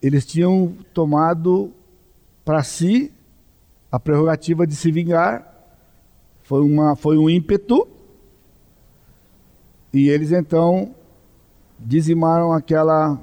Eles 0.00 0.24
tinham 0.24 0.76
tomado 0.94 1.72
para 2.44 2.62
si 2.62 3.12
a 3.90 3.98
prerrogativa 3.98 4.66
de 4.66 4.74
se 4.74 4.90
vingar. 4.90 5.46
Foi, 6.42 6.62
uma, 6.62 6.96
foi 6.96 7.18
um 7.18 7.28
ímpeto. 7.28 7.86
E 9.92 10.08
eles 10.08 10.32
então 10.32 10.94
dizimaram 11.78 12.52
aquela. 12.52 13.18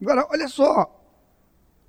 Agora, 0.00 0.26
olha 0.30 0.48
só, 0.48 0.94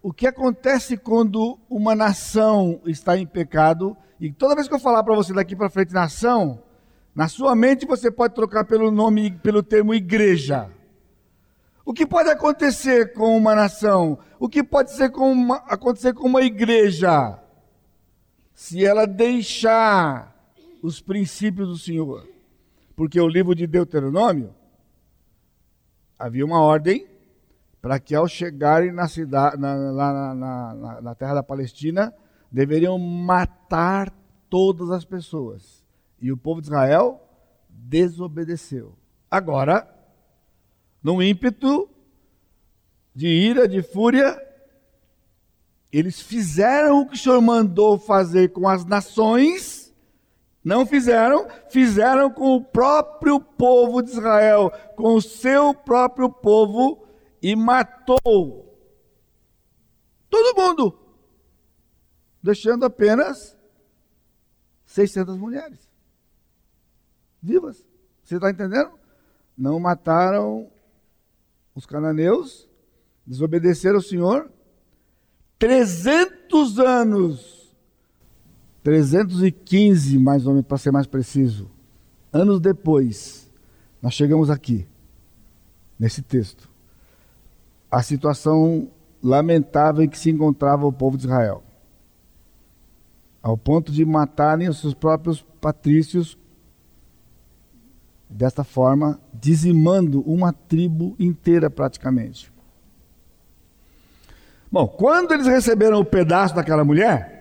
o 0.01 0.13
que 0.13 0.26
acontece 0.26 0.97
quando 0.97 1.59
uma 1.70 1.93
nação 1.93 2.80
está 2.86 3.17
em 3.17 3.26
pecado, 3.26 3.95
e 4.20 4.32
toda 4.32 4.55
vez 4.55 4.67
que 4.67 4.74
eu 4.74 4.80
falar 4.80 5.03
para 5.03 5.15
você 5.15 5.34
daqui 5.34 5.55
para 5.55 5.70
frente 5.70 5.93
nação, 5.93 6.61
na 7.13 7.28
sua 7.28 7.55
mente 7.55 7.86
você 7.86 8.09
pode 8.09 8.34
trocar 8.34 8.65
pelo 8.65 8.89
nome, 8.91 9.32
pelo 9.32 9.61
termo 9.61 9.93
igreja. 9.93 10.70
O 11.86 11.93
que 11.93 12.05
pode 12.05 12.30
acontecer 12.30 13.13
com 13.13 13.36
uma 13.36 13.55
nação? 13.55 14.20
O 14.39 14.47
que 14.47 14.63
pode 14.63 14.91
com 15.09 15.32
uma, 15.32 15.57
acontecer 15.67 16.13
com 16.13 16.28
uma 16.28 16.41
igreja? 16.41 17.38
Se 18.53 18.86
ela 18.86 19.05
deixar 19.05 20.38
os 20.82 21.01
princípios 21.01 21.67
do 21.67 21.77
Senhor. 21.77 22.27
Porque 22.95 23.19
o 23.19 23.27
livro 23.27 23.55
de 23.55 23.65
Deuteronômio 23.65 24.53
havia 26.17 26.45
uma 26.45 26.61
ordem 26.61 27.07
para 27.82 27.99
que 27.99 28.13
ao 28.13 28.27
chegarem 28.27 28.91
na 28.91 29.07
cidade, 29.07 29.57
na, 29.57 29.75
na, 29.75 30.36
na, 30.36 31.01
na, 31.01 31.15
terra 31.15 31.36
da 31.36 31.43
Palestina, 31.43 32.13
deveriam 32.51 32.97
matar 32.99 34.13
todas 34.49 34.89
as 34.89 35.05
pessoas. 35.05 35.84
E 36.21 36.32
o 36.32 36.38
povo 36.38 36.59
de 36.59 36.67
Israel 36.67 37.25
desobedeceu. 37.69 38.97
Agora, 39.32 39.88
num 41.01 41.21
ímpeto 41.21 41.89
de 43.15 43.27
ira, 43.27 43.67
de 43.67 43.82
fúria, 43.82 44.38
eles 45.91 46.19
fizeram 46.21 47.01
o 47.01 47.07
que 47.07 47.15
o 47.15 47.17
Senhor 47.17 47.41
mandou 47.41 47.97
fazer 47.97 48.51
com 48.51 48.67
as 48.67 48.84
nações, 48.86 49.78
não 50.64 50.86
fizeram, 50.86 51.47
fizeram 51.70 52.32
com 52.32 52.55
o 52.55 52.64
próprio 52.64 53.39
povo 53.39 54.01
de 54.01 54.12
Israel, 54.12 54.72
com 54.95 55.16
o 55.16 55.22
seu 55.22 55.74
próprio 55.74 56.30
povo 56.30 57.05
e 57.41 57.55
matou 57.55 58.70
todo 60.30 60.55
mundo, 60.55 60.99
deixando 62.41 62.86
apenas 62.86 63.57
600 64.86 65.38
mulheres 65.38 65.89
vivas. 67.41 67.84
Você 68.24 68.36
está 68.36 68.49
entendendo? 68.49 68.91
Não 69.57 69.80
mataram 69.80 70.70
os 71.74 71.86
cananeus, 71.86 72.70
desobedeceram 73.26 73.95
ao 73.95 74.01
Senhor. 74.01 74.51
300 75.57 76.80
anos, 76.80 77.59
315 78.89 80.17
mais 80.17 80.47
ou 80.47 80.53
menos, 80.53 80.65
para 80.65 80.79
ser 80.79 80.91
mais 80.91 81.05
preciso, 81.05 81.69
anos 82.33 82.59
depois, 82.59 83.47
nós 84.01 84.15
chegamos 84.15 84.49
aqui, 84.49 84.87
nesse 85.99 86.23
texto 86.23 86.67
a 87.91 88.01
situação 88.01 88.89
lamentável 89.21 90.03
em 90.03 90.09
que 90.09 90.17
se 90.17 90.31
encontrava 90.31 90.87
o 90.87 90.93
povo 90.93 91.17
de 91.17 91.25
Israel, 91.25 91.63
ao 93.43 93.55
ponto 93.55 93.91
de 93.91 94.03
matarem 94.03 94.67
os 94.67 94.79
seus 94.79 94.95
próprios 94.95 95.41
patrícios 95.61 96.35
desta 98.27 98.63
forma, 98.63 99.19
dizimando 99.33 100.21
uma 100.21 100.51
tribo 100.51 101.15
inteira 101.19 101.69
praticamente. 101.69 102.51
Bom, 104.71 104.87
quando 104.87 105.31
eles 105.31 105.47
receberam 105.47 105.99
o 105.99 106.05
pedaço 106.05 106.55
daquela 106.55 106.83
mulher, 106.83 107.39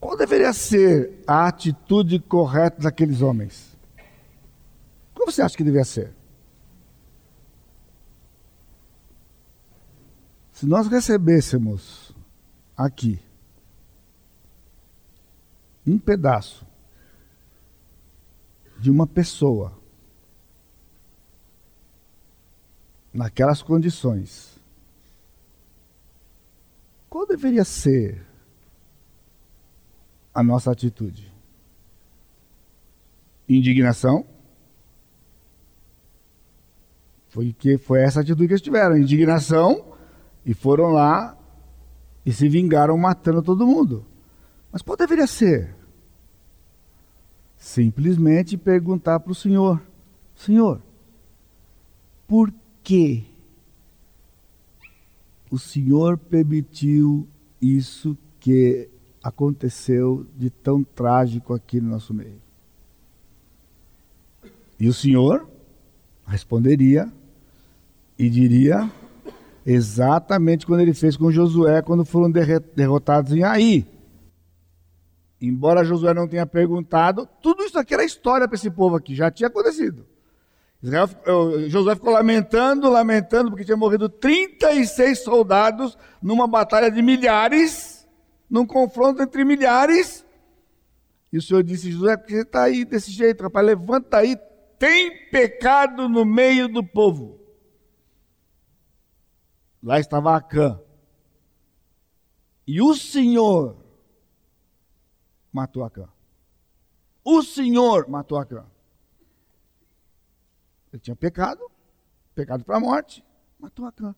qual 0.00 0.16
deveria 0.30 0.52
ser 0.52 1.22
a 1.26 1.48
atitude 1.48 2.20
correta 2.20 2.80
daqueles 2.80 3.20
homens? 3.20 3.76
Como 5.12 5.30
você 5.30 5.42
acha 5.42 5.56
que 5.56 5.64
deveria 5.64 5.84
ser? 5.84 6.14
Se 10.52 10.66
nós 10.66 10.86
recebêssemos 10.86 12.14
aqui 12.76 13.20
um 15.84 15.98
pedaço 15.98 16.64
de 18.78 18.88
uma 18.88 19.06
pessoa 19.06 19.76
naquelas 23.12 23.62
condições, 23.62 24.60
qual 27.08 27.26
deveria 27.26 27.64
ser 27.64 28.29
a 30.34 30.42
nossa 30.42 30.70
atitude? 30.70 31.32
Indignação? 33.48 34.24
Foi 37.28 37.52
que 37.52 37.78
foi 37.78 38.02
essa 38.02 38.20
atitude 38.20 38.46
que 38.48 38.52
eles 38.54 38.60
tiveram, 38.60 38.98
indignação 38.98 39.94
e 40.44 40.52
foram 40.52 40.86
lá 40.86 41.38
e 42.26 42.32
se 42.32 42.48
vingaram 42.48 42.98
matando 42.98 43.42
todo 43.42 43.66
mundo. 43.66 44.04
Mas 44.72 44.82
qual 44.82 44.96
deveria 44.96 45.26
ser? 45.26 45.74
Simplesmente 47.56 48.56
perguntar 48.56 49.20
para 49.20 49.30
o 49.30 49.34
Senhor: 49.34 49.80
Senhor, 50.34 50.82
por 52.26 52.52
que 52.82 53.24
o 55.50 55.58
Senhor 55.58 56.18
permitiu 56.18 57.28
isso 57.60 58.18
que 58.40 58.89
aconteceu 59.22 60.26
de 60.36 60.50
tão 60.50 60.82
trágico 60.82 61.54
aqui 61.54 61.80
no 61.80 61.90
nosso 61.90 62.12
meio? 62.14 62.40
E 64.78 64.88
o 64.88 64.94
Senhor 64.94 65.46
responderia 66.26 67.10
e 68.18 68.28
diria: 68.28 68.90
Exatamente 69.64 70.66
quando 70.66 70.80
ele 70.80 70.94
fez 70.94 71.16
com 71.16 71.30
Josué, 71.30 71.82
quando 71.82 72.04
foram 72.04 72.30
derrotados 72.30 73.32
em 73.32 73.42
Ai. 73.42 73.86
Embora 75.40 75.84
Josué 75.84 76.12
não 76.12 76.28
tenha 76.28 76.44
perguntado, 76.44 77.26
tudo 77.42 77.62
isso 77.62 77.78
aqui 77.78 77.94
era 77.94 78.04
história 78.04 78.46
para 78.46 78.56
esse 78.56 78.70
povo 78.70 78.96
aqui, 78.96 79.14
já 79.14 79.30
tinha 79.30 79.48
acontecido. 79.48 80.04
Israel, 80.82 81.08
Josué 81.68 81.94
ficou 81.94 82.12
lamentando, 82.12 82.90
lamentando, 82.90 83.50
porque 83.50 83.64
tinha 83.64 83.76
morrido 83.76 84.08
36 84.08 85.22
soldados 85.22 85.96
numa 86.22 86.46
batalha 86.46 86.90
de 86.90 87.02
milhares, 87.02 87.89
num 88.50 88.66
confronto 88.66 89.22
entre 89.22 89.44
milhares. 89.44 90.26
E 91.32 91.38
o 91.38 91.42
Senhor 91.42 91.62
disse: 91.62 91.92
Josué, 91.92 92.16
por 92.16 92.26
que 92.26 92.34
você 92.34 92.42
está 92.42 92.64
aí 92.64 92.84
desse 92.84 93.12
jeito, 93.12 93.44
rapaz? 93.44 93.64
Levanta 93.64 94.16
aí, 94.16 94.36
tem 94.78 95.30
pecado 95.30 96.08
no 96.08 96.24
meio 96.24 96.68
do 96.68 96.84
povo. 96.84 97.38
Lá 99.82 100.00
estava 100.00 100.36
Acã. 100.36 100.80
E 102.66 102.82
o 102.82 102.94
Senhor 102.94 103.76
matou 105.52 105.84
Acã. 105.84 106.08
O 107.24 107.42
Senhor 107.42 108.08
matou 108.08 108.38
Acã. 108.38 108.66
Ele 110.92 111.00
tinha 111.00 111.16
pecado, 111.16 111.70
pecado 112.34 112.64
para 112.64 112.76
a 112.76 112.80
morte, 112.80 113.24
matou 113.58 113.86
Acã. 113.86 114.14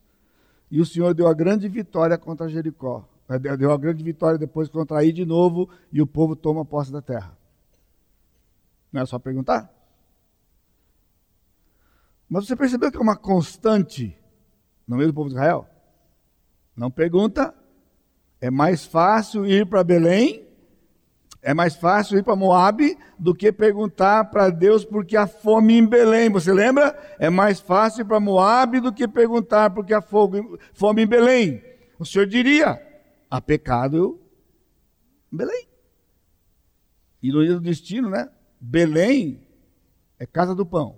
E 0.70 0.80
o 0.80 0.86
Senhor 0.86 1.12
deu 1.12 1.28
a 1.28 1.34
grande 1.34 1.68
vitória 1.68 2.16
contra 2.16 2.48
Jericó. 2.48 3.06
Deu 3.58 3.72
a 3.72 3.78
grande 3.78 4.02
vitória 4.04 4.38
depois 4.38 4.68
contra 4.68 4.98
aí 4.98 5.12
de 5.12 5.24
novo 5.24 5.68
e 5.90 6.02
o 6.02 6.06
povo 6.06 6.36
toma 6.36 6.64
posse 6.64 6.92
da 6.92 7.00
terra. 7.00 7.36
Não 8.92 9.02
é 9.02 9.06
só 9.06 9.18
perguntar? 9.18 9.72
Mas 12.28 12.46
você 12.46 12.56
percebeu 12.56 12.90
que 12.90 12.98
é 12.98 13.00
uma 13.00 13.16
constante 13.16 14.16
no 14.86 14.96
meio 14.96 15.08
do 15.08 15.14
povo 15.14 15.28
de 15.28 15.34
Israel? 15.34 15.66
Não 16.76 16.90
pergunta. 16.90 17.54
É 18.40 18.50
mais 18.50 18.84
fácil 18.84 19.46
ir 19.46 19.66
para 19.66 19.84
Belém 19.84 20.52
é 21.44 21.52
mais 21.52 21.74
fácil 21.74 22.16
ir 22.16 22.22
para 22.22 22.36
Moab 22.36 22.96
do 23.18 23.34
que 23.34 23.50
perguntar 23.50 24.26
para 24.26 24.48
Deus 24.48 24.84
por 24.84 25.04
que 25.04 25.16
há 25.16 25.26
fome 25.26 25.76
em 25.76 25.84
Belém. 25.84 26.30
Você 26.30 26.52
lembra? 26.52 26.96
É 27.18 27.28
mais 27.28 27.58
fácil 27.58 28.02
ir 28.02 28.04
para 28.04 28.20
Moab 28.20 28.78
do 28.78 28.92
que 28.92 29.08
perguntar 29.08 29.70
por 29.70 29.84
que 29.84 29.92
há 29.92 30.00
fome 30.00 31.02
em 31.02 31.06
Belém. 31.06 31.60
O 31.98 32.06
Senhor 32.06 32.26
diria: 32.28 32.80
há 33.32 33.40
pecado 33.40 34.20
em 35.32 35.36
Belém. 35.38 35.66
E 37.22 37.32
no 37.32 37.60
destino, 37.60 38.10
né? 38.10 38.30
Belém 38.60 39.40
é 40.18 40.26
casa 40.26 40.54
do 40.54 40.66
pão. 40.66 40.96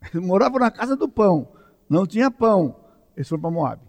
Eles 0.00 0.24
moravam 0.24 0.60
na 0.60 0.70
casa 0.70 0.96
do 0.96 1.08
pão. 1.08 1.52
Não 1.90 2.06
tinha 2.06 2.30
pão. 2.30 2.78
Eles 3.16 3.28
foram 3.28 3.42
para 3.42 3.50
Moab. 3.50 3.82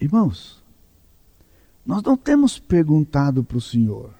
Irmãos, 0.00 0.62
nós 1.84 2.04
não 2.04 2.16
temos 2.16 2.60
perguntado 2.60 3.42
para 3.42 3.56
o 3.56 3.60
Senhor. 3.60 4.14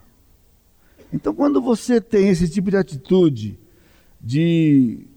Então, 1.13 1.33
quando 1.33 1.61
você 1.61 2.01
tem 2.01 2.27
esse 2.27 2.49
tipo 2.49 2.69
de 2.69 2.75
atitude 2.75 3.57
de 4.19 5.07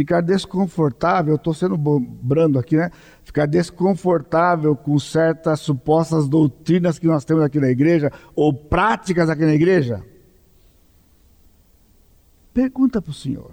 ficar 0.00 0.20
desconfortável, 0.20 1.34
estou 1.34 1.52
sendo 1.52 1.76
brando 1.78 2.58
aqui, 2.58 2.76
né? 2.76 2.90
Ficar 3.22 3.46
desconfortável 3.46 4.74
com 4.74 4.98
certas 4.98 5.60
supostas 5.60 6.28
doutrinas 6.28 6.98
que 6.98 7.06
nós 7.06 7.24
temos 7.24 7.42
aqui 7.42 7.60
na 7.60 7.68
igreja, 7.68 8.10
ou 8.34 8.52
práticas 8.52 9.28
aqui 9.28 9.44
na 9.44 9.54
igreja, 9.54 10.04
pergunta 12.52 13.00
para 13.00 13.10
o 13.10 13.14
Senhor. 13.14 13.52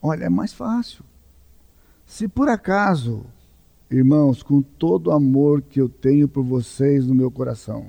Olha, 0.00 0.24
é 0.24 0.30
mais 0.30 0.52
fácil. 0.52 1.04
Se 2.06 2.26
por 2.26 2.48
acaso 2.48 3.26
Irmãos, 3.90 4.40
com 4.40 4.62
todo 4.62 5.08
o 5.08 5.12
amor 5.12 5.62
que 5.62 5.80
eu 5.80 5.88
tenho 5.88 6.28
por 6.28 6.44
vocês 6.44 7.08
no 7.08 7.14
meu 7.14 7.28
coração, 7.28 7.88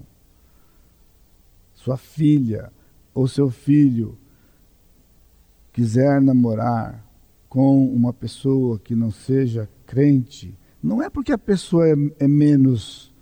sua 1.75 1.95
filha 1.95 2.73
ou 3.13 3.27
seu 3.27 3.51
filho 3.51 4.17
quiser 5.71 6.21
namorar 6.21 7.05
com 7.49 7.85
uma 7.85 8.13
pessoa 8.13 8.79
que 8.79 8.95
não 8.95 9.11
seja 9.11 9.69
crente, 9.85 10.57
não 10.81 11.01
é 11.01 11.09
porque 11.09 11.31
a 11.31 11.37
pessoa 11.37 11.87
é, 11.87 11.95
é 12.19 12.27
menos. 12.27 13.13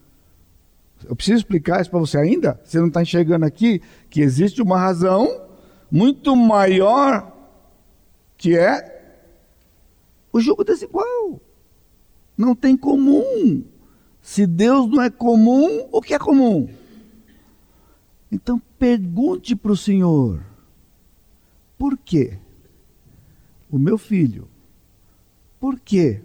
Eu 1.07 1.15
preciso 1.15 1.37
explicar 1.37 1.81
isso 1.81 1.89
para 1.89 1.99
você 1.99 2.17
ainda? 2.17 2.59
Você 2.63 2.79
não 2.79 2.87
está 2.87 3.01
enxergando 3.01 3.45
aqui 3.45 3.81
que 4.09 4.21
existe 4.21 4.61
uma 4.61 4.79
razão 4.79 5.47
muito 5.91 6.35
maior 6.35 7.35
que 8.37 8.57
é 8.57 8.97
o 10.31 10.39
jogo 10.39 10.63
desigual 10.63 11.41
não 12.39 12.55
tem 12.55 12.77
comum. 12.77 13.65
Se 14.21 14.47
Deus 14.47 14.89
não 14.89 15.01
é 15.01 15.09
comum, 15.09 15.89
o 15.91 16.01
que 16.01 16.13
é 16.13 16.19
comum? 16.19 16.69
Então 18.31 18.61
pergunte 18.79 19.57
para 19.57 19.73
o 19.73 19.77
Senhor: 19.77 20.41
por 21.79 21.97
quê? 21.97 22.37
O 23.71 23.79
meu 23.79 23.97
filho, 23.97 24.47
por 25.59 25.79
quê? 25.79 26.21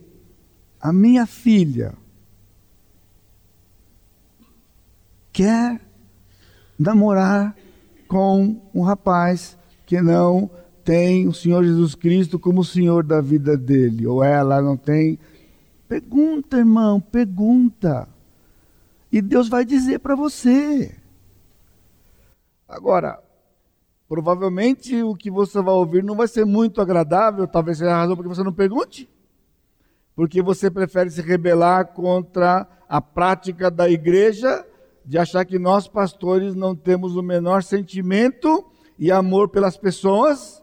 A 0.78 0.92
minha 0.92 1.24
filha 1.24 1.94
quer 5.32 5.80
namorar 6.78 7.56
com 8.06 8.60
um 8.74 8.82
rapaz 8.82 9.56
que 9.86 10.02
não 10.02 10.50
tem 10.84 11.26
o 11.26 11.32
Senhor 11.32 11.64
Jesus 11.64 11.94
Cristo 11.94 12.38
como 12.38 12.60
o 12.60 12.64
Senhor 12.64 13.02
da 13.02 13.22
vida 13.22 13.56
dele, 13.56 14.06
ou 14.06 14.22
ela 14.22 14.60
não 14.60 14.76
tem 14.76 15.18
Pergunta, 15.88 16.56
irmão, 16.56 17.00
pergunta. 17.00 18.08
E 19.12 19.22
Deus 19.22 19.48
vai 19.48 19.64
dizer 19.64 20.00
para 20.00 20.16
você. 20.16 20.92
Agora, 22.66 23.22
provavelmente 24.08 25.02
o 25.02 25.14
que 25.14 25.30
você 25.30 25.60
vai 25.62 25.74
ouvir 25.74 26.02
não 26.02 26.14
vai 26.14 26.28
ser 26.28 26.44
muito 26.44 26.80
agradável, 26.80 27.46
talvez 27.46 27.78
seja 27.78 27.92
a 27.92 27.98
razão 27.98 28.16
porque 28.16 28.28
você 28.28 28.42
não 28.42 28.52
pergunte. 28.52 29.08
Porque 30.14 30.42
você 30.42 30.70
prefere 30.70 31.10
se 31.10 31.20
rebelar 31.20 31.88
contra 31.88 32.68
a 32.88 33.00
prática 33.00 33.70
da 33.70 33.88
igreja 33.88 34.64
de 35.04 35.18
achar 35.18 35.44
que 35.44 35.58
nós 35.58 35.88
pastores 35.88 36.54
não 36.54 36.74
temos 36.74 37.16
o 37.16 37.22
menor 37.22 37.62
sentimento 37.62 38.64
e 38.98 39.10
amor 39.10 39.48
pelas 39.48 39.76
pessoas. 39.76 40.62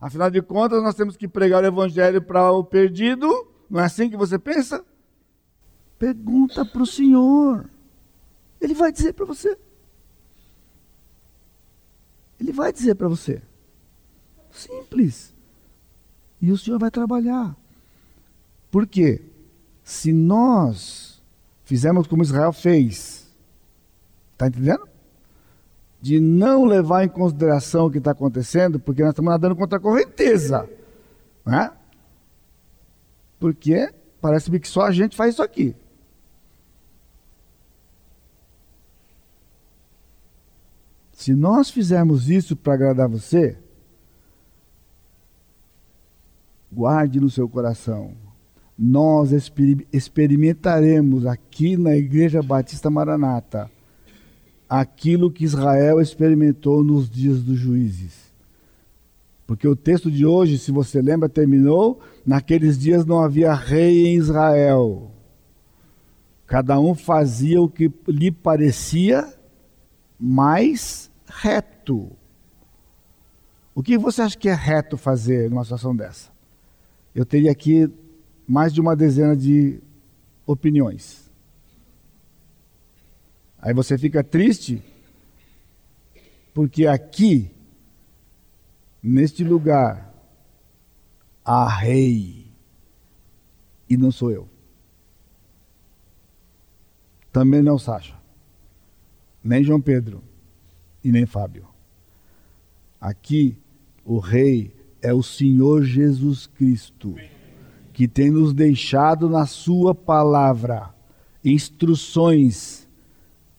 Afinal 0.00 0.30
de 0.30 0.40
contas, 0.42 0.82
nós 0.82 0.94
temos 0.94 1.16
que 1.16 1.26
pregar 1.26 1.64
o 1.64 1.66
evangelho 1.66 2.22
para 2.22 2.52
o 2.52 2.62
perdido 2.62 3.54
não 3.68 3.80
é 3.80 3.84
assim 3.84 4.08
que 4.08 4.16
você 4.16 4.38
pensa? 4.38 4.84
Pergunta 5.98 6.64
para 6.64 6.82
o 6.82 6.86
Senhor. 6.86 7.68
Ele 8.60 8.74
vai 8.74 8.92
dizer 8.92 9.12
para 9.14 9.24
você. 9.24 9.58
Ele 12.38 12.52
vai 12.52 12.72
dizer 12.72 12.94
para 12.94 13.08
você. 13.08 13.42
Simples. 14.50 15.32
E 16.40 16.50
o 16.50 16.58
Senhor 16.58 16.78
vai 16.78 16.90
trabalhar. 16.90 17.56
Por 18.70 18.86
quê? 18.86 19.22
Se 19.82 20.12
nós 20.12 21.22
fizermos 21.64 22.06
como 22.06 22.22
Israel 22.22 22.52
fez, 22.52 23.26
está 24.32 24.48
entendendo? 24.48 24.88
De 26.00 26.20
não 26.20 26.64
levar 26.64 27.04
em 27.04 27.08
consideração 27.08 27.86
o 27.86 27.90
que 27.90 27.98
está 27.98 28.10
acontecendo, 28.10 28.78
porque 28.78 29.02
nós 29.02 29.12
estamos 29.12 29.30
nadando 29.30 29.56
contra 29.56 29.78
a 29.78 29.80
correnteza. 29.80 30.68
Não 31.44 31.58
é? 31.58 31.72
Porque 33.38 33.92
parece-me 34.20 34.60
que 34.60 34.68
só 34.68 34.82
a 34.82 34.92
gente 34.92 35.16
faz 35.16 35.34
isso 35.34 35.42
aqui. 35.42 35.74
Se 41.24 41.34
nós 41.34 41.70
fizermos 41.70 42.28
isso 42.28 42.54
para 42.54 42.74
agradar 42.74 43.08
você, 43.08 43.56
guarde 46.70 47.18
no 47.18 47.30
seu 47.30 47.48
coração. 47.48 48.12
Nós 48.78 49.30
experimentaremos 49.90 51.24
aqui 51.24 51.78
na 51.78 51.96
Igreja 51.96 52.42
Batista 52.42 52.90
Maranata 52.90 53.70
aquilo 54.68 55.30
que 55.30 55.44
Israel 55.44 55.98
experimentou 55.98 56.84
nos 56.84 57.08
dias 57.08 57.42
dos 57.42 57.58
juízes. 57.58 58.30
Porque 59.46 59.66
o 59.66 59.74
texto 59.74 60.10
de 60.10 60.26
hoje, 60.26 60.58
se 60.58 60.70
você 60.70 61.00
lembra, 61.00 61.26
terminou: 61.26 62.00
naqueles 62.26 62.76
dias 62.76 63.06
não 63.06 63.24
havia 63.24 63.54
rei 63.54 64.08
em 64.08 64.16
Israel. 64.16 65.10
Cada 66.46 66.78
um 66.78 66.94
fazia 66.94 67.62
o 67.62 67.68
que 67.70 67.90
lhe 68.06 68.30
parecia 68.30 69.26
mais 70.20 71.03
reto. 71.40 72.16
O 73.74 73.82
que 73.82 73.98
você 73.98 74.22
acha 74.22 74.38
que 74.38 74.48
é 74.48 74.54
reto 74.54 74.96
fazer 74.96 75.50
numa 75.50 75.64
situação 75.64 75.94
dessa? 75.94 76.30
Eu 77.14 77.24
teria 77.24 77.50
aqui 77.50 77.92
mais 78.46 78.72
de 78.72 78.80
uma 78.80 78.94
dezena 78.94 79.36
de 79.36 79.80
opiniões. 80.46 81.30
Aí 83.58 83.74
você 83.74 83.98
fica 83.98 84.22
triste, 84.22 84.82
porque 86.52 86.86
aqui 86.86 87.50
neste 89.02 89.42
lugar 89.42 90.14
há 91.44 91.68
rei 91.68 92.46
e 93.88 93.96
não 93.96 94.12
sou 94.12 94.30
eu. 94.30 94.48
Também 97.32 97.62
não 97.62 97.78
Sacha, 97.78 98.14
nem 99.42 99.64
João 99.64 99.80
Pedro 99.80 100.22
e 101.04 101.12
nem 101.12 101.26
Fábio. 101.26 101.66
Aqui, 103.00 103.56
o 104.04 104.18
Rei 104.18 104.74
é 105.02 105.12
o 105.12 105.22
Senhor 105.22 105.84
Jesus 105.84 106.46
Cristo, 106.46 107.14
que 107.92 108.08
tem 108.08 108.30
nos 108.30 108.54
deixado 108.54 109.28
na 109.28 109.46
Sua 109.46 109.94
palavra 109.94 110.94
instruções. 111.44 112.88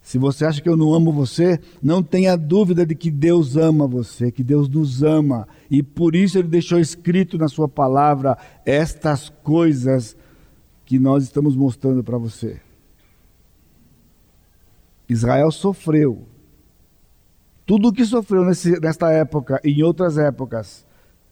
Se 0.02 0.18
você 0.18 0.46
acha 0.46 0.62
que 0.62 0.70
eu 0.70 0.76
não 0.76 0.94
amo 0.94 1.12
você, 1.12 1.60
não 1.82 2.02
tenha 2.02 2.36
dúvida 2.36 2.86
de 2.86 2.96
que 2.96 3.12
Deus 3.12 3.56
ama 3.56 3.88
você, 3.88 4.32
que 4.32 4.44
Deus 4.44 4.68
nos 4.68 5.04
ama, 5.04 5.48
e 5.70 5.84
por 5.84 6.16
isso 6.16 6.38
Ele 6.38 6.48
deixou 6.48 6.80
escrito 6.80 7.38
na 7.38 7.48
Sua 7.48 7.68
palavra 7.68 8.38
estas 8.66 9.30
coisas 9.30 10.18
que 10.86 11.00
nós 11.00 11.24
estamos 11.24 11.56
mostrando 11.56 12.04
para 12.04 12.18
você. 12.18 12.60
Israel 15.08 15.52
sofreu. 15.52 16.28
Tudo 17.66 17.90
o 17.90 17.94
que 17.94 18.06
sofreu 18.06 18.46
nesse, 18.46 18.80
nesta 18.80 19.12
época 19.12 19.60
e 19.64 19.72
em 19.72 19.84
outras 19.84 20.18
épocas, 20.18 20.86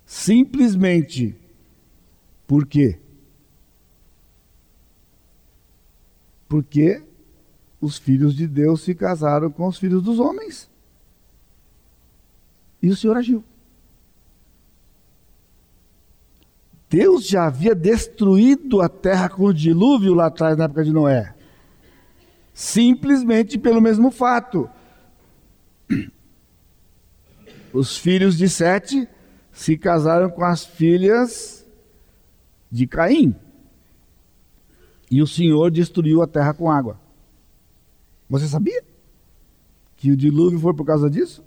simplesmente 0.06 1.36
por 2.48 2.66
quê? 2.66 3.00
Porque 6.48 7.04
os 7.80 7.98
filhos 7.98 8.36
de 8.36 8.48
Deus 8.48 8.82
se 8.82 8.96
casaram 8.96 9.52
com 9.52 9.68
os 9.68 9.78
filhos 9.78 10.02
dos 10.02 10.20
homens. 10.20 10.70
E 12.82 12.90
o 12.90 12.96
Senhor 12.96 13.18
agiu. 13.18 13.44
Deus 16.90 17.28
já 17.28 17.48
havia 17.48 17.74
destruído 17.74 18.82
a 18.82 18.88
terra 18.88 19.28
com 19.28 19.46
o 19.46 19.54
dilúvio 19.54 20.14
lá 20.14 20.28
atrás, 20.28 20.56
na 20.56 20.66
época 20.66 20.84
de 20.84 20.92
Noé. 20.92 21.34
Simplesmente 22.54 23.58
pelo 23.58 23.82
mesmo 23.82 24.12
fato. 24.12 24.70
Os 27.74 27.98
filhos 27.98 28.38
de 28.38 28.48
Sete 28.48 29.08
se 29.52 29.78
casaram 29.78 30.30
com 30.30 30.44
as 30.44 30.64
filhas 30.64 31.66
de 32.72 32.86
Caim. 32.86 33.36
E 35.10 35.22
o 35.22 35.28
Senhor 35.28 35.72
destruiu 35.72 36.22
a 36.22 36.28
terra 36.28 36.54
com 36.54 36.72
água. 36.72 37.00
Você 38.30 38.48
sabia 38.48 38.84
que 39.96 40.12
o 40.12 40.18
dilúvio 40.18 40.60
foi 40.60 40.74
por 40.74 40.86
causa 40.86 41.10
disso? 41.10 41.44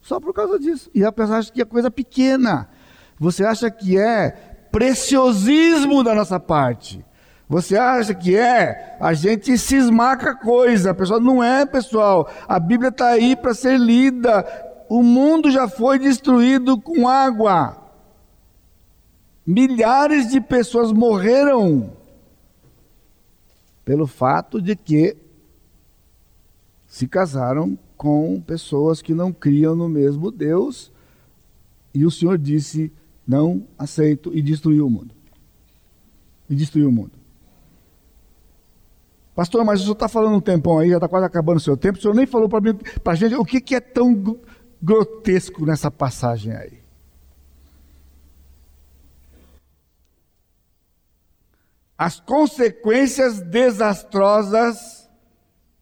Só 0.00 0.20
por 0.20 0.32
causa 0.32 0.58
disso. 0.58 0.90
E 0.94 1.04
a 1.04 1.12
pessoa 1.12 1.38
acha 1.38 1.52
que 1.52 1.60
é 1.60 1.64
coisa 1.64 1.90
pequena. 1.90 2.68
Você 3.18 3.44
acha 3.44 3.70
que 3.70 3.98
é 3.98 4.30
preciosismo 4.70 6.02
da 6.02 6.14
nossa 6.14 6.38
parte. 6.38 7.04
Você 7.48 7.76
acha 7.76 8.14
que 8.14 8.36
é? 8.36 8.96
A 9.00 9.14
gente 9.14 9.56
cismar 9.56 10.18
com 10.18 10.28
a 10.28 10.34
coisa. 10.34 10.90
A 10.90 10.94
pessoa 10.94 11.20
não 11.20 11.42
é, 11.42 11.64
pessoal. 11.64 12.30
A 12.46 12.58
Bíblia 12.58 12.88
está 12.88 13.08
aí 13.08 13.36
para 13.36 13.54
ser 13.54 13.78
lida. 13.78 14.44
O 14.88 15.02
mundo 15.02 15.50
já 15.50 15.68
foi 15.68 15.98
destruído 15.98 16.80
com 16.80 17.08
água. 17.08 17.82
Milhares 19.46 20.28
de 20.28 20.40
pessoas 20.40 20.92
morreram 20.92 21.92
pelo 23.84 24.06
fato 24.06 24.60
de 24.60 24.74
que 24.74 25.16
se 26.86 27.06
casaram 27.06 27.78
com 27.96 28.40
pessoas 28.40 29.00
que 29.00 29.14
não 29.14 29.32
criam 29.32 29.74
no 29.74 29.88
mesmo 29.88 30.30
Deus. 30.30 30.92
E 31.94 32.04
o 32.04 32.10
Senhor 32.10 32.38
disse: 32.38 32.92
Não 33.26 33.64
aceito, 33.78 34.32
e 34.34 34.42
destruiu 34.42 34.86
o 34.86 34.90
mundo. 34.90 35.14
E 36.48 36.54
destruiu 36.54 36.88
o 36.88 36.92
mundo. 36.92 37.12
Pastor, 39.36 39.62
mas 39.66 39.80
o 39.80 39.82
senhor 39.82 39.92
está 39.92 40.08
falando 40.08 40.36
um 40.36 40.40
tempão 40.40 40.78
aí, 40.78 40.88
já 40.88 40.96
está 40.96 41.06
quase 41.06 41.26
acabando 41.26 41.58
o 41.58 41.60
seu 41.60 41.76
tempo, 41.76 41.98
o 41.98 42.00
senhor 42.00 42.14
nem 42.14 42.24
falou 42.24 42.48
para 42.48 42.62
a 43.12 43.14
gente 43.14 43.34
o 43.34 43.44
que, 43.44 43.60
que 43.60 43.74
é 43.74 43.80
tão 43.80 44.14
grotesco 44.82 45.64
nessa 45.64 45.90
passagem 45.90 46.52
aí. 46.52 46.80
As 51.98 52.20
consequências 52.20 53.40
desastrosas 53.40 55.10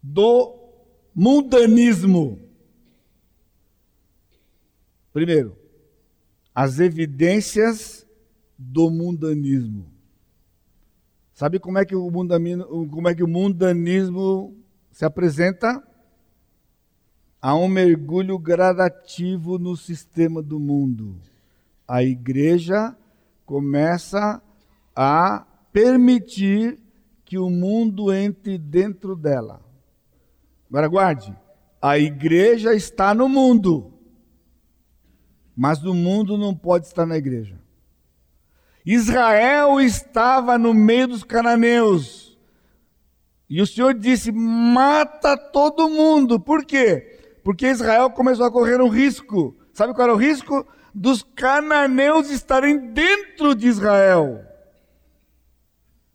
do 0.01 0.55
mundanismo. 1.13 2.39
Primeiro, 5.11 5.57
as 6.53 6.79
evidências 6.79 8.05
do 8.57 8.89
mundanismo. 8.89 9.91
Sabe 11.33 11.59
como 11.59 11.77
é 11.77 11.85
que 11.85 11.95
o 11.95 12.09
mundanismo, 12.09 12.87
como 12.89 13.09
é 13.09 13.15
que 13.15 13.23
o 13.23 13.27
mundanismo 13.27 14.55
se 14.91 15.03
apresenta? 15.03 15.85
Há 17.47 17.53
um 17.53 17.67
mergulho 17.67 18.39
gradativo 18.39 19.59
no 19.59 19.77
sistema 19.77 20.41
do 20.41 20.59
mundo. 20.59 21.21
A 21.87 22.01
igreja 22.01 22.97
começa 23.45 24.41
a 24.95 25.45
permitir 25.71 26.79
que 27.23 27.37
o 27.37 27.47
mundo 27.51 28.11
entre 28.11 28.57
dentro 28.57 29.15
dela. 29.15 29.61
Agora 30.67 30.87
guarde, 30.87 31.37
a 31.79 31.99
igreja 31.99 32.73
está 32.73 33.13
no 33.13 33.29
mundo, 33.29 33.93
mas 35.55 35.83
o 35.83 35.93
mundo 35.93 36.39
não 36.39 36.55
pode 36.55 36.87
estar 36.87 37.05
na 37.05 37.15
igreja. 37.15 37.61
Israel 38.83 39.79
estava 39.79 40.57
no 40.57 40.73
meio 40.73 41.09
dos 41.09 41.23
cananeus. 41.23 42.39
E 43.47 43.61
o 43.61 43.67
Senhor 43.67 43.93
disse: 43.93 44.31
mata 44.31 45.37
todo 45.37 45.87
mundo. 45.87 46.39
Por 46.39 46.65
quê? 46.65 47.14
Porque 47.45 47.67
Israel 47.67 48.09
começou 48.09 48.45
a 48.47 48.51
correr 48.51 48.81
um 48.81 48.89
risco. 48.89 49.55
Sabe 49.71 49.93
qual 49.93 50.07
era 50.07 50.15
o 50.15 50.17
risco? 50.17 50.65
Dos 50.91 51.21
cananeus 51.21 52.31
estarem 52.31 52.91
dentro 52.91 53.53
de 53.53 53.67
Israel. 53.67 54.43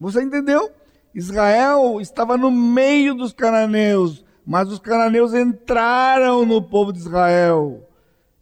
Você 0.01 0.21
entendeu? 0.21 0.73
Israel 1.15 2.01
estava 2.01 2.37
no 2.37 2.51
meio 2.51 3.15
dos 3.15 3.33
cananeus, 3.33 4.25
mas 4.45 4.73
os 4.73 4.81
cananeus 4.81 5.33
entraram 5.33 6.45
no 6.45 6.61
povo 6.61 6.93
de 6.93 6.99
Israel. 6.99 7.89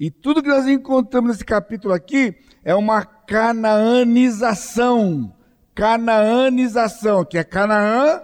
E 0.01 0.11
tudo 0.11 0.43
que 0.43 0.49
nós 0.49 0.67
encontramos 0.67 1.33
nesse 1.33 1.45
capítulo 1.45 1.93
aqui 1.93 2.39
é 2.65 2.75
uma 2.75 3.05
canaanização. 3.05 5.37
Canaanização, 5.75 7.23
que 7.23 7.37
é 7.37 7.45
Canaã, 7.45 8.23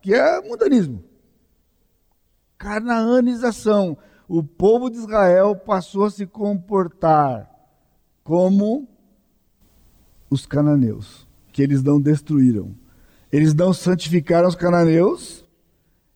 que 0.00 0.14
é 0.14 0.40
mundanismo. 0.40 1.04
Canaanização. 2.56 3.98
O 4.28 4.42
povo 4.42 4.90
de 4.90 4.96
Israel 4.96 5.54
passou 5.54 6.04
a 6.04 6.10
se 6.10 6.26
comportar 6.26 7.48
como 8.24 8.88
os 10.28 10.44
cananeus, 10.44 11.26
que 11.52 11.62
eles 11.62 11.82
não 11.82 12.00
destruíram. 12.00 12.74
Eles 13.30 13.54
não 13.54 13.72
santificaram 13.72 14.48
os 14.48 14.56
cananeus, 14.56 15.44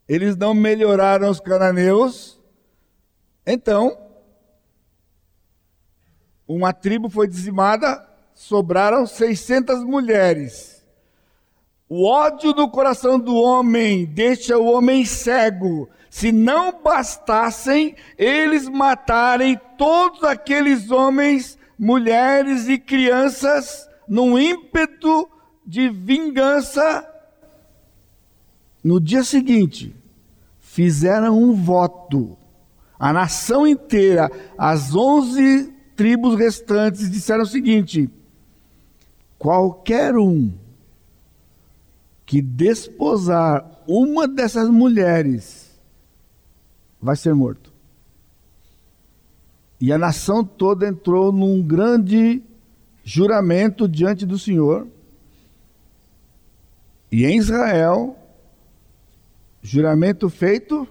eles 0.09 0.37
não 0.37 0.55
melhoraram 0.55 1.31
os 1.31 1.39
cananeus. 1.39 2.41
Então, 3.47 3.97
uma 6.49 6.73
tribo 6.73 7.09
foi 7.09 7.29
dizimada, 7.29 8.05
sobraram 8.35 9.07
600 9.07 9.85
mulheres. 9.85 10.80
O 11.93 12.05
ódio 12.07 12.53
do 12.53 12.69
coração 12.69 13.19
do 13.19 13.35
homem 13.35 14.05
deixa 14.05 14.57
o 14.57 14.65
homem 14.67 15.05
cego. 15.05 15.89
Se 16.09 16.31
não 16.31 16.81
bastassem 16.81 17.97
eles 18.17 18.69
matarem 18.69 19.61
todos 19.77 20.23
aqueles 20.23 20.93
homens, 20.93 21.59
mulheres 21.77 22.69
e 22.69 22.79
crianças 22.79 23.89
num 24.07 24.39
ímpeto 24.39 25.29
de 25.67 25.89
vingança, 25.89 27.05
no 28.85 29.01
dia 29.01 29.25
seguinte, 29.25 29.93
fizeram 30.61 31.37
um 31.37 31.53
voto. 31.55 32.39
A 33.01 33.13
nação 33.13 33.67
inteira, 33.67 34.31
as 34.57 34.95
onze 34.95 35.75
tribos 35.97 36.39
restantes, 36.39 37.11
disseram 37.11 37.43
o 37.43 37.47
seguinte: 37.47 38.09
qualquer 39.37 40.17
um 40.17 40.53
que 42.31 42.41
desposar 42.41 43.83
uma 43.89 44.29
dessas 44.29 44.69
mulheres 44.69 45.77
vai 47.03 47.17
ser 47.17 47.35
morto. 47.35 47.73
E 49.81 49.93
a 49.93 49.99
nação 49.99 50.45
toda 50.45 50.87
entrou 50.87 51.33
num 51.33 51.61
grande 51.61 52.41
juramento 53.03 53.89
diante 53.89 54.25
do 54.25 54.39
Senhor. 54.39 54.87
E 57.11 57.27
em 57.27 57.37
Israel, 57.37 58.17
juramento 59.61 60.31
feito, 60.31 60.87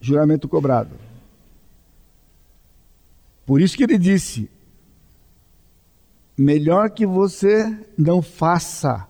juramento 0.00 0.48
cobrado. 0.48 0.96
Por 3.44 3.60
isso 3.60 3.76
que 3.76 3.82
ele 3.82 3.98
disse: 3.98 4.50
melhor 6.38 6.88
que 6.88 7.04
você 7.04 7.78
não 7.98 8.22
faça 8.22 9.06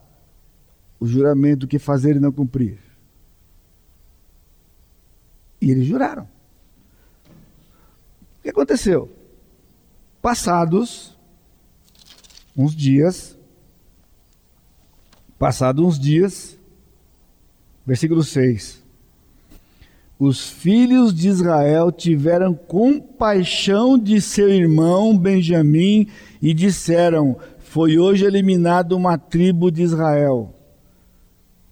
o 1.01 1.07
juramento 1.07 1.67
que 1.67 1.79
fazer 1.79 2.17
e 2.17 2.21
não 2.21 2.33
cumprir. 2.33 2.79
E 5.61 5.71
eles 5.71 5.87
juraram. 5.87 6.29
que 8.49 8.51
aconteceu? 8.51 9.11
Passados 10.23 11.17
uns 12.57 12.75
dias, 12.75 13.37
passados 15.39 15.85
uns 15.85 15.99
dias, 15.99 16.59
versículo 17.85 18.25
6. 18.25 18.83
Os 20.19 20.49
filhos 20.49 21.15
de 21.15 21.29
Israel 21.29 21.93
tiveram 21.93 22.53
compaixão 22.53 23.97
de 23.97 24.21
seu 24.21 24.49
irmão 24.49 25.17
Benjamim 25.17 26.09
e 26.43 26.53
disseram: 26.53 27.37
Foi 27.59 27.99
hoje 27.99 28.25
eliminada 28.25 28.97
uma 28.97 29.17
tribo 29.17 29.71
de 29.71 29.83
Israel. 29.83 30.58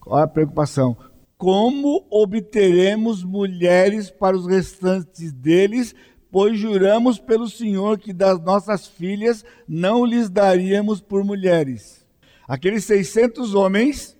É 0.08 0.22
a 0.22 0.26
preocupação? 0.26 0.96
Como 1.36 2.06
obteremos 2.10 3.24
mulheres 3.24 4.10
para 4.10 4.36
os 4.36 4.46
restantes 4.46 5.32
deles, 5.32 5.94
pois 6.30 6.58
juramos 6.58 7.18
pelo 7.18 7.48
Senhor 7.48 7.98
que 7.98 8.12
das 8.12 8.40
nossas 8.40 8.86
filhas 8.86 9.44
não 9.66 10.04
lhes 10.04 10.30
daríamos 10.30 11.00
por 11.00 11.24
mulheres. 11.24 12.06
Aqueles 12.46 12.84
600 12.84 13.54
homens 13.54 14.16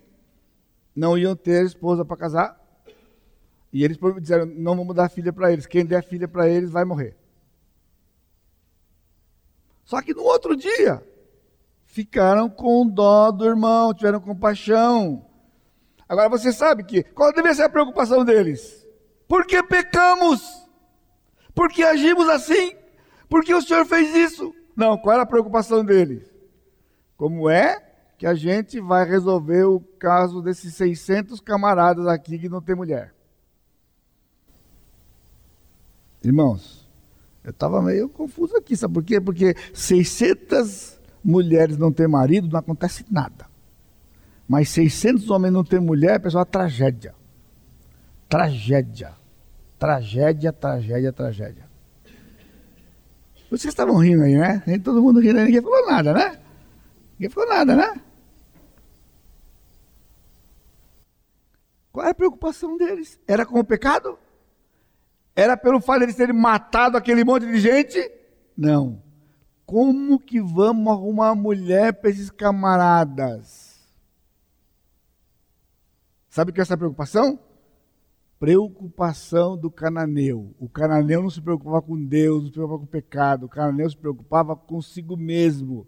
não 0.95 1.17
iam 1.17 1.35
ter 1.35 1.65
esposa 1.65 2.03
para 2.03 2.17
casar, 2.17 2.67
e 3.71 3.83
eles 3.83 3.97
disseram: 4.19 4.45
não 4.45 4.75
vamos 4.75 4.95
dar 4.95 5.09
filha 5.09 5.31
para 5.31 5.51
eles, 5.51 5.65
quem 5.65 5.85
der 5.85 6.03
filha 6.03 6.27
para 6.27 6.49
eles 6.49 6.71
vai 6.71 6.83
morrer. 6.83 7.15
Só 9.85 10.01
que 10.01 10.13
no 10.13 10.23
outro 10.23 10.55
dia, 10.55 11.01
ficaram 11.85 12.49
com 12.49 12.87
dó 12.87 13.31
do 13.31 13.45
irmão, 13.45 13.93
tiveram 13.93 14.19
compaixão. 14.19 15.26
Agora 16.07 16.29
você 16.29 16.53
sabe 16.53 16.83
que 16.83 17.03
qual 17.03 17.33
deve 17.33 17.53
ser 17.53 17.63
a 17.63 17.69
preocupação 17.69 18.23
deles? 18.23 18.85
Por 19.27 19.45
que 19.45 19.61
pecamos? 19.61 20.41
Por 21.53 21.69
que 21.69 21.83
agimos 21.83 22.29
assim? 22.29 22.75
Por 23.29 23.43
que 23.43 23.53
o 23.53 23.61
Senhor 23.61 23.85
fez 23.85 24.15
isso? 24.15 24.53
Não, 24.75 24.97
qual 24.97 25.15
era 25.15 25.23
a 25.23 25.27
preocupação 25.27 25.83
deles? 25.83 26.23
Como 27.17 27.49
é 27.49 27.83
que 28.17 28.25
a 28.25 28.33
gente 28.33 28.79
vai 28.79 29.05
resolver 29.05 29.63
o 29.63 29.79
caso 29.99 30.41
desses 30.41 30.73
600 30.75 31.41
camaradas 31.41 32.07
aqui 32.07 32.39
que 32.39 32.47
não 32.47 32.61
tem 32.61 32.75
mulher? 32.75 33.13
Irmãos, 36.23 36.87
eu 37.43 37.51
estava 37.51 37.81
meio 37.81 38.07
confuso 38.07 38.55
aqui, 38.55 38.75
sabe 38.75 38.93
por 38.93 39.03
quê? 39.03 39.19
Porque 39.19 39.55
600 39.73 40.99
mulheres 41.23 41.77
não 41.77 41.91
ter 41.91 42.07
marido, 42.07 42.47
não 42.47 42.59
acontece 42.59 43.05
nada. 43.09 43.47
Mas 44.47 44.69
600 44.69 45.29
homens 45.29 45.51
não 45.51 45.63
ter 45.63 45.79
mulher, 45.81 46.19
pessoal, 46.19 46.43
é 46.43 46.45
tragédia. 46.45 47.13
Tragédia. 48.29 49.13
Tragédia, 49.77 50.53
tragédia, 50.53 51.11
tragédia. 51.11 51.67
Vocês 53.49 53.73
estavam 53.73 53.97
rindo 53.97 54.23
aí, 54.23 54.35
né? 54.35 54.63
Nem 54.65 54.79
todo 54.79 55.01
mundo 55.01 55.19
rindo 55.19 55.39
aí, 55.39 55.45
ninguém 55.45 55.61
falou 55.61 55.85
nada, 55.85 56.13
né? 56.13 56.39
Ninguém 57.13 57.29
falou 57.29 57.49
nada, 57.49 57.75
né? 57.75 58.01
Qual 61.91 62.03
era 62.03 62.11
a 62.11 62.15
preocupação 62.15 62.77
deles? 62.77 63.19
Era 63.27 63.45
com 63.45 63.59
o 63.59 63.63
pecado? 63.63 64.17
Era 65.35 65.57
pelo 65.57 65.81
fato 65.81 65.99
de 65.99 66.05
eles 66.05 66.15
terem 66.15 66.35
matado 66.35 66.97
aquele 66.97 67.23
monte 67.23 67.45
de 67.45 67.59
gente? 67.59 68.11
Não. 68.55 69.01
Como 69.65 70.19
que 70.19 70.41
vamos 70.41 70.91
arrumar 70.91 71.35
mulher 71.35 71.93
para 71.93 72.09
esses 72.09 72.29
camaradas? 72.29 73.66
Sabe 76.37 76.51
o 76.51 76.53
que 76.53 76.61
é 76.61 76.61
essa 76.61 76.77
preocupação? 76.77 77.39
preocupação 78.39 79.57
do 79.57 79.71
cananeu. 79.71 80.53
O 80.59 80.69
cananeu 80.69 81.23
não 81.23 81.31
se 81.31 81.41
preocupava 81.41 81.81
com 81.81 82.05
Deus, 82.05 82.43
não 82.43 82.49
se 82.49 82.53
preocupava 82.53 82.77
com 82.77 82.85
o 82.85 82.87
pecado. 82.87 83.45
O 83.47 83.49
cananeu 83.49 83.89
se 83.89 83.97
preocupava 83.97 84.55
consigo 84.55 85.17
mesmo, 85.17 85.87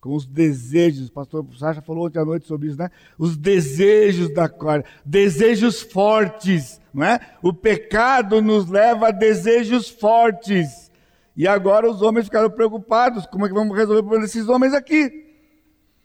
com 0.00 0.12
os 0.12 0.26
desejos. 0.26 1.06
O 1.06 1.12
pastor 1.12 1.46
Sacha 1.56 1.80
falou 1.80 2.06
ontem 2.08 2.18
à 2.18 2.24
noite 2.24 2.48
sobre 2.48 2.66
isso, 2.66 2.76
né? 2.76 2.90
Os 3.16 3.36
desejos 3.36 4.34
da 4.34 4.48
carne, 4.48 4.84
desejos 5.04 5.80
fortes, 5.80 6.80
não 6.92 7.06
é? 7.06 7.20
O 7.40 7.52
pecado 7.52 8.42
nos 8.42 8.68
leva 8.68 9.06
a 9.06 9.12
desejos 9.12 9.88
fortes. 9.88 10.90
E 11.36 11.46
agora 11.46 11.88
os 11.88 12.02
homens 12.02 12.24
ficaram 12.24 12.50
preocupados, 12.50 13.24
como 13.26 13.46
é 13.46 13.48
que 13.48 13.54
vamos 13.54 13.76
resolver 13.76 14.00
o 14.00 14.02
problema 14.02 14.26
desses 14.26 14.48
homens 14.48 14.74
aqui? 14.74 15.32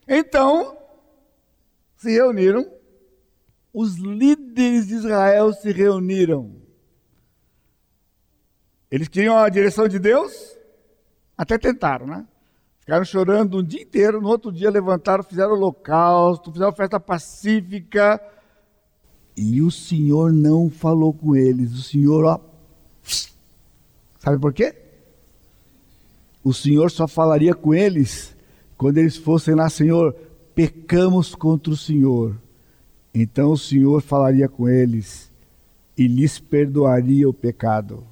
Então, 0.08 0.78
se 1.96 2.12
reuniram 2.12 2.80
os 3.74 3.96
líderes 3.96 4.88
de 4.88 4.96
Israel 4.96 5.54
se 5.54 5.72
reuniram. 5.72 6.56
Eles 8.90 9.08
queriam 9.08 9.38
a 9.38 9.48
direção 9.50 9.88
de 9.88 9.98
Deus? 9.98 10.58
Até 11.38 11.58
tentaram, 11.58 12.06
né? 12.06 12.28
Ficaram 12.82 13.06
chorando 13.06 13.60
um 13.60 13.64
dia 13.64 13.82
inteiro, 13.82 14.20
no 14.20 14.28
outro 14.28 14.52
dia 14.52 14.70
levantaram, 14.70 15.24
fizeram 15.24 15.54
holocausto, 15.54 16.52
fizeram 16.52 16.74
festa 16.74 17.00
pacífica. 17.00 18.22
E 19.38 19.62
o 19.62 19.72
Senhor 19.72 20.34
não 20.34 20.70
falou 20.70 21.14
com 21.14 21.36
eles. 21.36 21.74
O 21.74 21.82
Senhor, 21.82 22.26
ó. 22.26 22.40
Sabe 24.20 24.38
por 24.40 24.52
quê? 24.54 24.76
O 26.44 26.54
Senhor 26.54 26.92
só 26.92 27.08
falaria 27.08 27.54
com 27.54 27.74
eles 27.74 28.36
quando 28.78 28.98
eles 28.98 29.16
fossem 29.16 29.54
lá, 29.54 29.70
Senhor, 29.70 30.14
pecamos 30.56 31.36
contra 31.36 31.72
o 31.72 31.78
Senhor. 31.78 32.36
Então 33.14 33.52
o 33.52 33.58
Senhor 33.58 34.02
falaria 34.02 34.48
com 34.48 34.70
eles 34.70 35.32
e 35.98 36.08
lhes 36.08 36.40
perdoaria 36.40 37.28
o 37.28 37.34
pecado. 37.34 38.08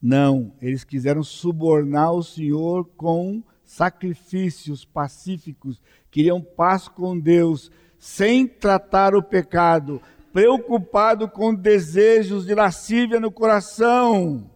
Não, 0.00 0.52
eles 0.62 0.82
quiseram 0.82 1.22
subornar 1.22 2.12
o 2.12 2.22
Senhor 2.22 2.86
com 2.96 3.42
sacrifícios 3.62 4.84
pacíficos, 4.84 5.80
queriam 6.10 6.40
paz 6.40 6.88
com 6.88 7.18
Deus, 7.18 7.70
sem 7.98 8.46
tratar 8.46 9.14
o 9.14 9.22
pecado, 9.22 10.00
preocupado 10.32 11.28
com 11.28 11.54
desejos 11.54 12.46
de 12.46 12.54
lascívia 12.54 13.20
no 13.20 13.30
coração. 13.30 14.50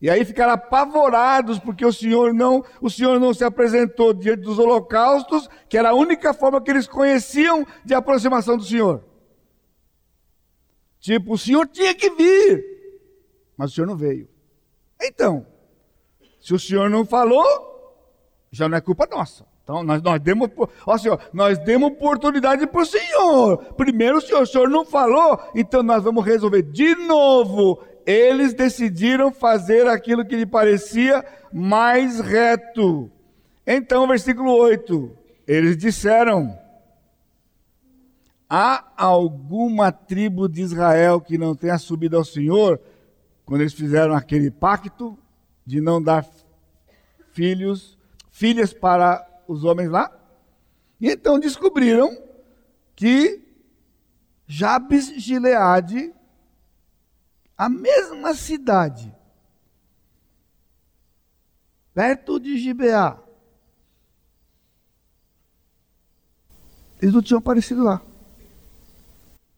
E 0.00 0.10
aí 0.10 0.24
ficaram 0.24 0.52
apavorados 0.52 1.58
porque 1.58 1.84
o 1.84 1.92
Senhor 1.92 2.34
não, 2.34 2.62
o 2.80 2.90
Senhor 2.90 3.18
não 3.18 3.32
se 3.32 3.44
apresentou 3.44 4.12
diante 4.12 4.42
dos 4.42 4.58
holocaustos, 4.58 5.48
que 5.68 5.78
era 5.78 5.90
a 5.90 5.94
única 5.94 6.34
forma 6.34 6.60
que 6.60 6.70
eles 6.70 6.86
conheciam 6.86 7.66
de 7.84 7.94
aproximação 7.94 8.56
do 8.56 8.64
Senhor. 8.64 9.02
Tipo, 11.00 11.34
o 11.34 11.38
Senhor 11.38 11.66
tinha 11.68 11.94
que 11.94 12.10
vir, 12.10 12.64
mas 13.56 13.70
o 13.70 13.74
Senhor 13.74 13.86
não 13.86 13.96
veio. 13.96 14.28
Então, 15.00 15.46
se 16.40 16.52
o 16.52 16.58
Senhor 16.58 16.90
não 16.90 17.04
falou, 17.04 17.44
já 18.50 18.68
não 18.68 18.76
é 18.76 18.80
culpa 18.80 19.06
nossa. 19.10 19.46
Então, 19.62 19.82
nós, 19.82 20.00
nós 20.02 20.20
demos, 20.20 20.50
ó 20.86 20.98
Senhor, 20.98 21.18
nós 21.32 21.58
demos 21.58 21.90
oportunidade 21.90 22.66
para 22.66 22.82
o 22.82 22.86
Senhor. 22.86 23.58
Primeiro 23.74 24.18
o 24.18 24.20
Senhor, 24.20 24.42
o 24.42 24.46
Senhor 24.46 24.68
não 24.68 24.84
falou, 24.84 25.40
então 25.54 25.82
nós 25.82 26.04
vamos 26.04 26.24
resolver 26.24 26.62
de 26.62 26.94
novo 26.94 27.82
eles 28.06 28.54
decidiram 28.54 29.32
fazer 29.32 29.88
aquilo 29.88 30.24
que 30.24 30.36
lhe 30.36 30.46
parecia 30.46 31.24
mais 31.52 32.20
reto. 32.20 33.10
Então, 33.66 34.06
versículo 34.06 34.52
8: 34.52 35.10
eles 35.46 35.76
disseram: 35.76 36.56
Há 38.48 38.92
alguma 38.96 39.90
tribo 39.90 40.48
de 40.48 40.62
Israel 40.62 41.20
que 41.20 41.36
não 41.36 41.56
tenha 41.56 41.76
subido 41.78 42.16
ao 42.16 42.24
Senhor, 42.24 42.80
quando 43.44 43.62
eles 43.62 43.74
fizeram 43.74 44.14
aquele 44.14 44.52
pacto 44.52 45.18
de 45.64 45.80
não 45.80 46.00
dar 46.00 46.24
filhos, 47.32 47.98
filhas 48.30 48.72
para 48.72 49.26
os 49.48 49.64
homens 49.64 49.90
lá? 49.90 50.12
E 51.00 51.10
então 51.10 51.40
descobriram 51.40 52.16
que 52.94 53.42
Jabes 54.46 55.12
Gileade 55.20 56.14
a 57.56 57.68
mesma 57.68 58.34
cidade, 58.34 59.14
perto 61.94 62.38
de 62.38 62.58
Gibeá. 62.58 63.18
Eles 67.00 67.14
não 67.14 67.22
tinham 67.22 67.38
aparecido 67.38 67.82
lá. 67.82 68.02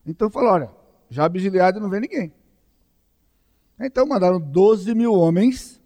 Então 0.05 0.31
falou: 0.31 0.51
olha, 0.51 0.71
já 1.11 1.31
Gileade 1.33 1.81
não 1.81 1.91
vê 1.91 2.01
ninguém. 2.01 2.33
Então 3.79 4.07
mandaram 4.07 4.41
12 4.41 4.95
mil 4.95 5.13
homens. 5.13 5.79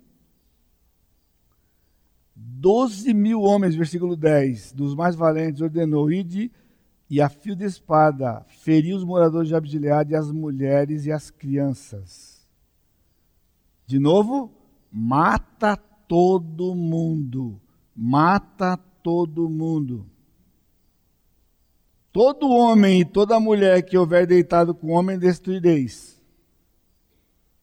12 2.35 3.13
mil 3.13 3.43
homens, 3.43 3.75
versículo 3.75 4.17
10, 4.17 4.73
dos 4.73 4.95
mais 4.95 5.15
valentes, 5.15 5.61
ordenou: 5.61 6.11
ide 6.11 6.51
e 7.13 7.21
a 7.21 7.29
fio 7.29 7.55
de 7.55 7.67
espada 7.67 8.43
feriu 8.49 8.97
os 8.97 9.05
moradores 9.05 9.47
de 9.47 9.55
Abdileade, 9.55 10.17
as 10.17 10.33
mulheres 10.33 11.05
e 11.05 11.13
as 11.13 11.31
crianças. 11.31 12.49
De 13.87 13.99
novo, 13.99 14.51
mata 14.91 15.77
todo 15.77 16.75
mundo. 16.75 17.61
Mata 17.95 18.79
todo 19.03 19.47
mundo. 19.47 20.07
Todo 22.11 22.49
homem 22.49 23.03
e 23.03 23.05
toda 23.05 23.39
mulher 23.39 23.83
que 23.83 23.99
houver 23.99 24.27
deitado 24.27 24.75
com 24.75 24.93
homem, 24.93 25.19
destruireis. 25.19 26.19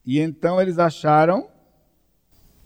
E 0.06 0.20
então 0.20 0.62
eles 0.62 0.78
acharam 0.78 1.50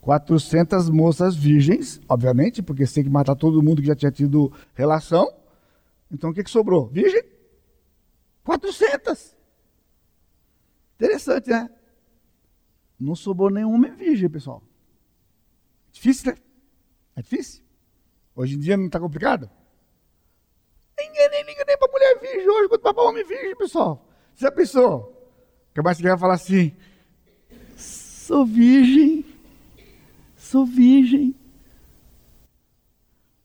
400 0.01 0.89
moças 0.89 1.33
virgens, 1.33 2.01
obviamente, 2.09 2.61
porque 2.61 2.85
tem 2.85 3.05
que 3.05 3.09
matar 3.09 3.37
todo 3.37 3.63
mundo 3.63 3.81
que 3.81 3.87
já 3.87 3.95
tinha 3.95 4.11
tido 4.11 4.51
relação. 4.73 5.42
Então 6.13 6.29
o 6.29 6.33
que, 6.33 6.43
que 6.43 6.49
sobrou? 6.49 6.87
Virgem? 6.87 7.23
400. 8.43 9.35
Interessante, 10.95 11.49
né? 11.49 11.69
Não 12.99 13.15
sobrou 13.15 13.49
nenhum 13.49 13.73
homem 13.73 13.91
virgem, 13.91 14.29
pessoal. 14.29 14.63
Difícil, 15.91 16.31
né? 16.31 16.37
É 17.15 17.21
difícil. 17.21 17.63
Hoje 18.35 18.55
em 18.55 18.59
dia 18.59 18.77
não 18.77 18.85
está 18.85 18.99
complicado? 18.99 19.49
Ninguém 20.97 21.29
nem 21.29 21.43
liga 21.43 21.63
nem 21.65 21.77
para 21.77 21.91
mulher 21.91 22.19
virgem 22.19 22.49
hoje, 22.49 22.69
quanto 22.69 22.81
para 22.81 23.03
homem 23.03 23.25
virgem, 23.25 23.55
pessoal. 23.55 24.07
Você 24.33 24.45
já 24.45 24.51
pensou? 24.51 25.11
Você 25.75 26.03
vai 26.03 26.17
falar 26.17 26.35
assim: 26.35 26.75
sou 27.75 28.45
virgem 28.45 29.33
sou 30.53 30.67
virgem. 30.67 31.33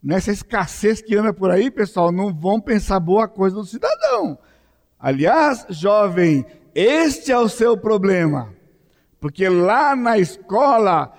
Nessa 0.08 0.32
escassez 0.32 1.02
que 1.02 1.14
anda 1.14 1.34
por 1.34 1.50
aí, 1.50 1.70
pessoal, 1.70 2.10
não 2.10 2.32
vão 2.32 2.58
pensar 2.58 2.98
boa 2.98 3.28
coisa 3.28 3.56
do 3.56 3.66
cidadão. 3.66 4.38
Aliás, 4.98 5.66
jovem, 5.68 6.46
este 6.74 7.30
é 7.30 7.38
o 7.38 7.46
seu 7.46 7.76
problema. 7.76 8.54
Porque 9.20 9.46
lá 9.50 9.94
na 9.94 10.16
escola, 10.16 11.12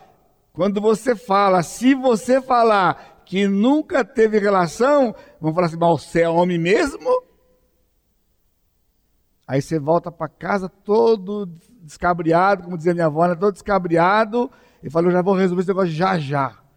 quando 0.52 0.82
você 0.82 1.16
fala, 1.16 1.62
se 1.62 1.94
você 1.94 2.42
falar 2.42 3.22
que 3.28 3.48
nunca 3.48 4.04
teve 4.04 4.40
relação, 4.40 5.14
vão 5.40 5.54
falar 5.54 5.68
assim, 5.68 5.78
mas 5.78 6.02
você 6.02 6.22
é 6.24 6.30
homem 6.30 6.58
mesmo? 6.58 7.24
Aí 9.48 9.62
você 9.62 9.78
volta 9.78 10.12
para 10.12 10.28
casa 10.28 10.68
todo 10.68 11.46
descabriado, 11.84 12.64
como 12.64 12.76
dizia 12.76 12.96
minha 12.96 13.06
avó, 13.06 13.28
né? 13.28 13.36
todo 13.36 13.54
descabriado, 13.54 14.50
e 14.82 14.90
falou: 14.90 15.12
já 15.12 15.22
vou 15.22 15.36
resolver 15.36 15.62
esse 15.62 15.70
negócio 15.70 15.92
já 15.92 16.18
já. 16.18 16.69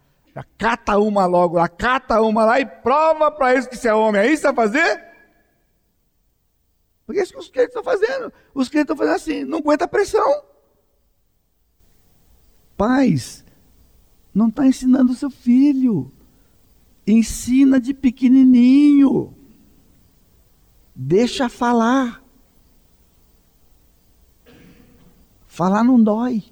Cata 0.57 0.97
uma 0.97 1.25
logo 1.25 1.57
lá, 1.57 1.67
cata 1.67 2.21
uma 2.21 2.43
lá 2.43 2.59
e 2.59 2.65
prova 2.65 3.29
para 3.29 3.53
eles 3.53 3.67
que 3.67 3.77
você 3.77 3.89
é 3.89 3.93
homem. 3.93 4.21
É 4.21 4.25
isso 4.25 4.41
que 4.41 4.47
você 4.47 4.53
vai 4.53 4.67
fazer? 4.67 5.13
Porque 7.05 7.19
é 7.19 7.23
isso 7.23 7.33
que 7.33 7.39
os 7.39 7.49
clientes 7.49 7.75
estão 7.75 7.83
fazendo. 7.83 8.33
Os 8.53 8.69
clientes 8.69 8.91
estão 8.91 8.97
fazendo 8.97 9.15
assim, 9.15 9.43
não 9.43 9.59
aguenta 9.59 9.85
a 9.85 9.87
pressão. 9.87 10.43
Pais, 12.75 13.45
não 14.33 14.47
está 14.47 14.65
ensinando 14.65 15.11
o 15.11 15.15
seu 15.15 15.29
filho. 15.29 16.11
Ensina 17.05 17.79
de 17.79 17.93
pequenininho. 17.93 19.35
Deixa 20.95 21.49
falar. 21.49 22.23
Falar 25.45 25.83
não 25.83 26.01
dói. 26.01 26.43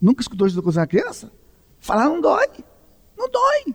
Nunca 0.00 0.20
escutou 0.20 0.46
Jesus 0.46 0.64
cozinhar 0.64 0.86
criança? 0.86 1.32
Falar 1.84 2.08
não 2.08 2.18
dói. 2.18 2.48
Não 3.14 3.28
dói. 3.28 3.74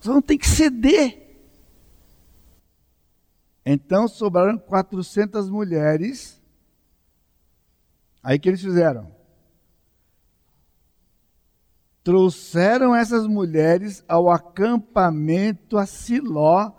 Você 0.00 0.08
não 0.08 0.22
tem 0.22 0.38
que 0.38 0.48
ceder. 0.48 1.44
Então 3.62 4.08
sobraram 4.08 4.56
400 4.56 5.50
mulheres. 5.50 6.40
Aí 8.22 8.38
que 8.38 8.48
eles 8.48 8.62
fizeram? 8.62 9.14
Trouxeram 12.02 12.96
essas 12.96 13.26
mulheres 13.26 14.02
ao 14.08 14.30
acampamento 14.30 15.76
a 15.76 15.84
Siló, 15.84 16.72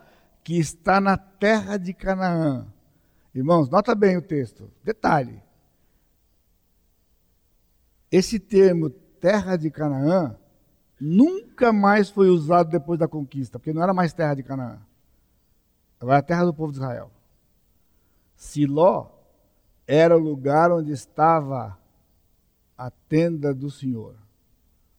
que 0.44 0.58
está 0.58 1.00
na 1.00 1.16
terra 1.16 1.78
de 1.78 1.94
Canaã. 1.94 2.66
Irmãos, 3.36 3.70
nota 3.70 3.94
bem 3.94 4.18
o 4.18 4.22
texto. 4.24 4.68
Detalhe. 4.84 5.44
Esse 8.12 8.39
termo 8.39 8.89
terra 8.89 9.55
de 9.55 9.72
Canaã 9.72 10.36
nunca 10.99 11.72
mais 11.72 12.09
foi 12.09 12.30
usado 12.30 12.70
depois 12.70 12.99
da 12.99 13.07
conquista, 13.07 13.57
porque 13.57 13.74
não 13.74 13.82
era 13.82 13.93
mais 13.93 14.14
terra 14.14 14.36
de 14.36 14.43
Canaã. 14.43 14.80
Agora 15.99 16.20
é 16.20 16.22
terra 16.22 16.45
do 16.45 16.53
povo 16.53 16.72
de 16.72 16.80
Israel. 16.80 17.12
Siló 18.36 19.07
era 19.88 20.18
o 20.18 20.20
lugar 20.20 20.72
onde 20.72 20.91
estava 20.91 21.78
a 22.78 22.89
tenda 22.89 23.53
do 23.53 23.70
Senhor. 23.70 24.16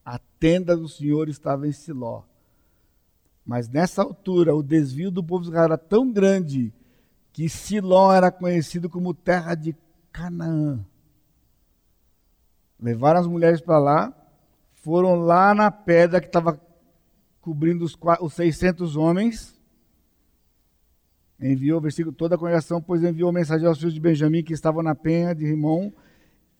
A 0.05 0.17
tenda 0.39 0.75
do 0.75 0.87
Senhor 0.87 1.27
estava 1.29 1.67
em 1.67 1.71
Siló. 1.71 2.23
Mas 3.45 3.67
nessa 3.67 4.01
altura, 4.01 4.55
o 4.55 4.63
desvio 4.63 5.11
do 5.11 5.23
povo 5.23 5.43
de 5.43 5.49
Israel 5.49 5.65
era 5.65 5.77
tão 5.77 6.11
grande 6.11 6.73
que 7.33 7.49
Siló 7.49 8.13
era 8.13 8.31
conhecido 8.31 8.89
como 8.89 9.13
terra 9.13 9.55
de 9.55 9.75
Canaã. 10.11 10.85
Levaram 12.83 13.21
as 13.21 13.27
mulheres 13.27 13.61
para 13.61 13.79
lá, 13.79 14.13
foram 14.73 15.15
lá 15.15 15.55
na 15.55 15.71
pedra 15.71 16.19
que 16.19 16.27
estava 16.27 16.59
cobrindo 17.39 17.85
os, 17.85 17.97
os 18.19 18.33
600 18.33 18.97
homens. 18.97 19.57
Enviou, 21.39 21.79
versículo, 21.79 22.13
toda 22.13 22.35
a 22.35 22.37
congregação, 22.37 22.81
pois 22.81 23.01
enviou 23.01 23.31
mensagem 23.31 23.65
aos 23.65 23.77
filhos 23.77 23.93
de 23.93 24.01
Benjamim 24.01 24.43
que 24.43 24.51
estavam 24.51 24.83
na 24.83 24.93
penha 24.93 25.33
de 25.33 25.45
Rimon 25.45 25.93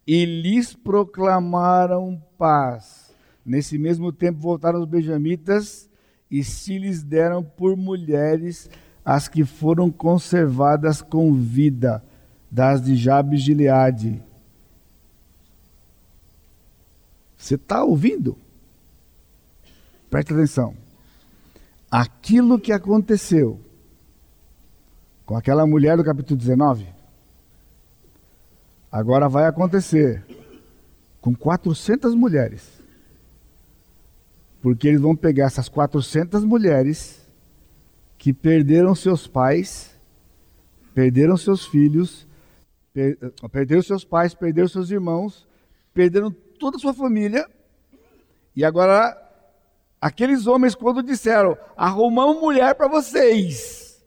e 0.07 0.23
lhes 0.23 0.73
proclamaram 0.73 2.23
paz. 2.37 3.13
Nesse 3.45 3.77
mesmo 3.77 4.09
tempo 4.13 4.39
voltaram 4.39 4.79
os 4.79 4.85
benjamitas 4.85 5.89
e 6.31 6.41
se 6.41 6.77
lhes 6.77 7.03
deram 7.03 7.43
por 7.43 7.75
mulheres 7.75 8.69
as 9.03 9.27
que 9.27 9.43
foram 9.43 9.91
conservadas 9.91 11.01
com 11.01 11.33
vida, 11.33 12.01
das 12.49 12.81
de 12.81 12.95
Jabes 12.95 13.41
de 13.41 13.47
Gileade 13.47 14.23
Você 17.43 17.55
está 17.55 17.83
ouvindo? 17.83 18.37
Preste 20.09 20.31
atenção. 20.31 20.77
Aquilo 21.91 22.57
que 22.57 22.71
aconteceu 22.71 23.59
com 25.25 25.35
aquela 25.35 25.67
mulher 25.67 25.97
do 25.97 26.05
capítulo 26.05 26.37
19, 26.37 26.87
agora 28.89 29.27
vai 29.27 29.45
acontecer 29.45 30.25
com 31.19 31.35
400 31.35 32.15
mulheres. 32.15 32.81
Porque 34.61 34.87
eles 34.87 35.01
vão 35.01 35.13
pegar 35.13 35.47
essas 35.47 35.67
400 35.67 36.45
mulheres 36.45 37.27
que 38.17 38.31
perderam 38.31 38.95
seus 38.95 39.27
pais, 39.27 39.93
perderam 40.95 41.35
seus 41.35 41.65
filhos, 41.65 42.25
per 42.93 43.17
perderam 43.51 43.81
seus 43.81 44.05
pais, 44.05 44.33
perderam 44.33 44.69
seus 44.69 44.89
irmãos, 44.89 45.45
perderam 45.93 46.33
toda 46.59 46.77
a 46.77 46.79
sua 46.79 46.93
família. 46.93 47.49
E 48.55 48.63
agora, 48.63 49.17
aqueles 49.99 50.47
homens, 50.47 50.75
quando 50.75 51.03
disseram: 51.03 51.57
arrumamos 51.75 52.41
mulher 52.41 52.75
para 52.75 52.87
vocês. 52.87 54.03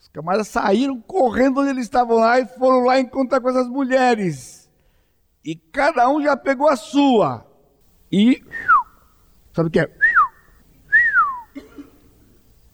Os 0.00 0.08
camaradas 0.08 0.48
saíram 0.48 1.00
correndo 1.00 1.60
onde 1.60 1.70
eles 1.70 1.84
estavam 1.84 2.16
lá 2.18 2.40
e 2.40 2.46
foram 2.46 2.80
lá 2.84 2.98
encontrar 2.98 3.40
com 3.40 3.48
essas 3.48 3.68
mulheres. 3.68 4.68
E 5.44 5.54
cada 5.54 6.08
um 6.08 6.22
já 6.22 6.36
pegou 6.36 6.68
a 6.68 6.76
sua. 6.76 7.46
E. 8.10 8.42
Sabe 9.52 9.68
o 9.68 9.70
que 9.70 9.80
é? 9.80 9.90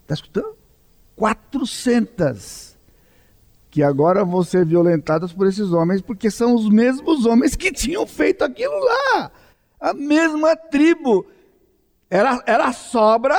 Está 0.03 0.15
escutando? 0.15 0.57
400 1.17 2.74
que 3.75 3.83
agora 3.83 4.25
vão 4.25 4.45
ser 4.45 4.65
violentadas 4.65 5.33
por 5.33 5.49
esses 5.49 5.73
homens, 5.73 6.01
porque 6.01 6.31
são 6.31 6.55
os 6.55 6.69
mesmos 6.69 7.27
homens 7.27 7.57
que 7.57 7.73
tinham 7.73 8.07
feito 8.07 8.45
aquilo 8.45 8.79
lá. 8.79 9.33
A 9.81 9.93
mesma 9.93 10.55
tribo. 10.55 11.27
Era, 12.09 12.41
era 12.47 12.73
sobra 12.73 13.37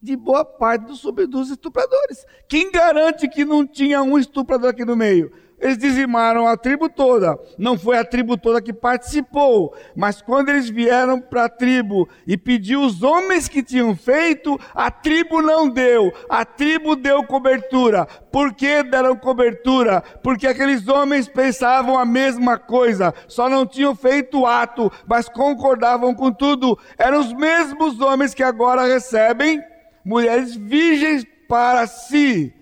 de 0.00 0.14
boa 0.14 0.44
parte 0.44 0.82
dos, 0.82 1.02
dos 1.28 1.50
estupradores. 1.50 2.24
Quem 2.48 2.70
garante 2.70 3.26
que 3.26 3.44
não 3.44 3.66
tinha 3.66 4.00
um 4.04 4.16
estuprador 4.16 4.70
aqui 4.70 4.84
no 4.84 4.94
meio? 4.94 5.32
Eles 5.60 5.78
dizimaram 5.78 6.46
a 6.46 6.56
tribo 6.56 6.88
toda. 6.88 7.38
Não 7.56 7.78
foi 7.78 7.96
a 7.96 8.04
tribo 8.04 8.36
toda 8.36 8.60
que 8.60 8.72
participou, 8.72 9.74
mas 9.96 10.20
quando 10.20 10.48
eles 10.48 10.68
vieram 10.68 11.20
para 11.20 11.44
a 11.44 11.48
tribo 11.48 12.08
e 12.26 12.36
pediu 12.36 12.82
os 12.82 13.02
homens 13.02 13.48
que 13.48 13.62
tinham 13.62 13.96
feito, 13.96 14.58
a 14.74 14.90
tribo 14.90 15.40
não 15.40 15.68
deu. 15.68 16.12
A 16.28 16.44
tribo 16.44 16.96
deu 16.96 17.24
cobertura. 17.24 18.04
Por 18.04 18.52
que 18.52 18.82
deram 18.82 19.16
cobertura? 19.16 20.02
Porque 20.22 20.46
aqueles 20.46 20.88
homens 20.88 21.28
pensavam 21.28 21.98
a 21.98 22.04
mesma 22.04 22.58
coisa, 22.58 23.14
só 23.28 23.48
não 23.48 23.64
tinham 23.64 23.94
feito 23.94 24.44
ato, 24.44 24.90
mas 25.06 25.28
concordavam 25.28 26.14
com 26.14 26.32
tudo. 26.32 26.78
Eram 26.98 27.20
os 27.20 27.32
mesmos 27.32 28.00
homens 28.00 28.34
que 28.34 28.42
agora 28.42 28.84
recebem 28.84 29.62
mulheres 30.04 30.54
virgens 30.54 31.24
para 31.48 31.86
si 31.86 32.52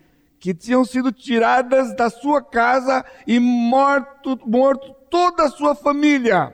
que 0.43 0.53
tinham 0.53 0.85
sido 0.85 1.13
tiradas 1.13 1.95
da 1.95 2.11
sua 2.11 2.43
casa 2.43 3.05
e 3.25 3.39
morto, 3.39 4.37
morto 4.45 4.93
toda 5.09 5.45
a 5.45 5.49
sua 5.49 5.73
família, 5.73 6.53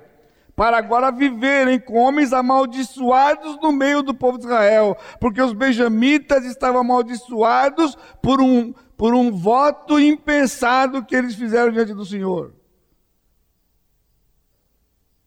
para 0.54 0.76
agora 0.76 1.10
viverem 1.10 1.80
com 1.80 1.94
homens 1.94 2.34
amaldiçoados 2.34 3.58
no 3.62 3.72
meio 3.72 4.02
do 4.02 4.12
povo 4.12 4.36
de 4.36 4.44
Israel, 4.44 4.94
porque 5.18 5.40
os 5.40 5.54
benjamitas 5.54 6.44
estavam 6.44 6.82
amaldiçoados 6.82 7.96
por 8.20 8.42
um, 8.42 8.74
por 8.94 9.14
um 9.14 9.32
voto 9.32 9.98
impensado 9.98 11.02
que 11.02 11.16
eles 11.16 11.34
fizeram 11.34 11.72
diante 11.72 11.94
do 11.94 12.04
Senhor. 12.04 12.52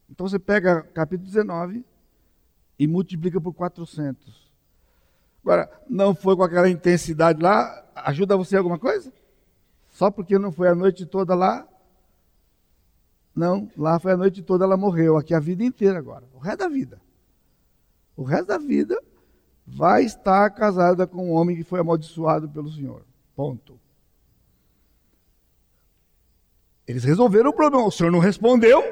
Então 0.08 0.28
você 0.28 0.38
pega 0.38 0.84
capítulo 0.94 1.28
19 1.28 1.84
e 2.78 2.86
multiplica 2.86 3.42
por 3.42 3.56
400. 3.56 4.41
Agora, 5.44 5.70
não 5.90 6.14
foi 6.14 6.36
com 6.36 6.44
aquela 6.44 6.70
intensidade 6.70 7.42
lá, 7.42 7.84
ajuda 7.96 8.38
você 8.38 8.56
alguma 8.56 8.78
coisa? 8.78 9.12
Só 9.90 10.10
porque 10.10 10.38
não 10.38 10.52
foi 10.52 10.68
a 10.68 10.76
noite 10.76 11.06
toda 11.06 11.36
lá? 11.36 11.68
Não, 13.36 13.70
lá 13.78 14.00
foi 14.00 14.12
a 14.12 14.18
noite 14.18 14.42
toda, 14.42 14.66
ela 14.66 14.78
morreu. 14.78 15.18
Aqui 15.18 15.34
a 15.34 15.40
vida 15.40 15.64
inteira 15.64 15.98
agora. 15.98 16.26
O 16.34 16.40
resto 16.40 16.60
da 16.60 16.70
vida. 16.70 17.02
O 18.16 18.24
resto 18.24 18.48
da 18.48 18.58
vida 18.58 19.02
vai 19.66 20.04
estar 20.04 20.50
casada 20.52 21.08
com 21.08 21.30
um 21.30 21.32
homem 21.32 21.56
que 21.56 21.64
foi 21.64 21.80
amaldiçoado 21.80 22.50
pelo 22.50 22.72
Senhor. 22.72 23.04
Ponto. 23.36 23.80
Eles 26.86 27.04
resolveram 27.04 27.52
o 27.52 27.54
problema. 27.54 27.86
O 27.86 27.92
Senhor 27.92 28.12
não 28.12 28.20
respondeu. 28.20 28.84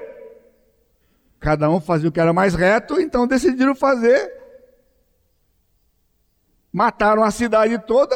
Cada 1.40 1.70
um 1.70 1.80
fazia 1.80 2.10
o 2.10 2.12
que 2.12 2.20
era 2.20 2.34
mais 2.34 2.54
reto, 2.54 3.00
então 3.00 3.28
decidiram 3.28 3.76
fazer. 3.76 4.39
Mataram 6.72 7.24
a 7.24 7.32
cidade 7.32 7.78
toda, 7.80 8.16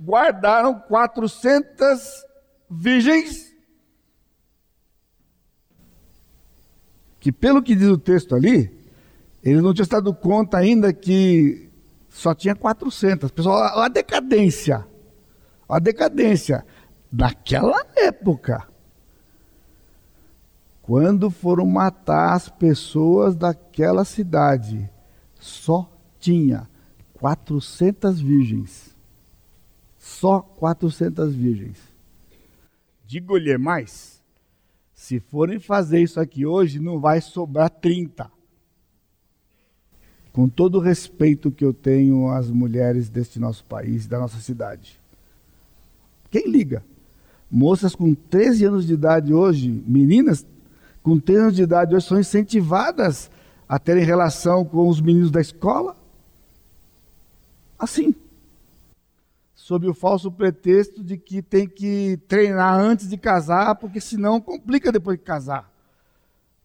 guardaram 0.00 0.78
400 0.78 2.24
virgens. 2.70 3.54
Que, 7.18 7.32
pelo 7.32 7.62
que 7.62 7.74
diz 7.74 7.88
o 7.88 7.98
texto 7.98 8.34
ali, 8.36 8.70
eles 9.42 9.62
não 9.62 9.74
tinham 9.74 9.84
se 9.84 9.90
dado 9.90 10.14
conta 10.14 10.58
ainda 10.58 10.92
que 10.92 11.68
só 12.08 12.34
tinha 12.34 12.54
400. 12.54 13.30
Pessoal, 13.32 13.80
a 13.80 13.88
decadência. 13.88 14.86
A 15.68 15.78
decadência. 15.80 16.64
Naquela 17.12 17.84
época. 17.96 18.66
Quando 20.82 21.30
foram 21.30 21.66
matar 21.66 22.34
as 22.34 22.48
pessoas 22.48 23.34
daquela 23.34 24.04
cidade, 24.04 24.88
só 25.34 25.90
tinha 26.20 26.68
400 27.26 28.20
virgens. 28.20 28.94
Só 29.98 30.40
400 30.40 31.34
virgens. 31.34 31.76
Digo-lhe 33.04 33.58
mais: 33.58 34.22
se 34.94 35.18
forem 35.18 35.58
fazer 35.58 36.00
isso 36.00 36.20
aqui 36.20 36.46
hoje, 36.46 36.78
não 36.78 37.00
vai 37.00 37.20
sobrar 37.20 37.68
30. 37.68 38.30
Com 40.32 40.48
todo 40.48 40.76
o 40.76 40.80
respeito 40.80 41.50
que 41.50 41.64
eu 41.64 41.74
tenho 41.74 42.28
às 42.28 42.48
mulheres 42.48 43.08
deste 43.08 43.40
nosso 43.40 43.64
país, 43.64 44.06
da 44.06 44.20
nossa 44.20 44.38
cidade. 44.38 45.00
Quem 46.30 46.48
liga? 46.48 46.84
Moças 47.50 47.96
com 47.96 48.14
13 48.14 48.66
anos 48.66 48.86
de 48.86 48.94
idade 48.94 49.34
hoje, 49.34 49.82
meninas 49.84 50.46
com 51.02 51.18
13 51.18 51.40
anos 51.40 51.56
de 51.56 51.62
idade 51.62 51.92
hoje, 51.92 52.06
são 52.06 52.20
incentivadas 52.20 53.28
a 53.68 53.80
terem 53.80 54.04
relação 54.04 54.64
com 54.64 54.88
os 54.88 55.00
meninos 55.00 55.32
da 55.32 55.40
escola? 55.40 56.05
Assim. 57.78 58.14
Sob 59.54 59.88
o 59.88 59.94
falso 59.94 60.30
pretexto 60.30 61.02
de 61.02 61.16
que 61.16 61.42
tem 61.42 61.68
que 61.68 62.18
treinar 62.28 62.78
antes 62.78 63.08
de 63.08 63.16
casar, 63.16 63.74
porque 63.76 64.00
senão 64.00 64.40
complica 64.40 64.92
depois 64.92 65.18
de 65.18 65.24
casar. 65.24 65.70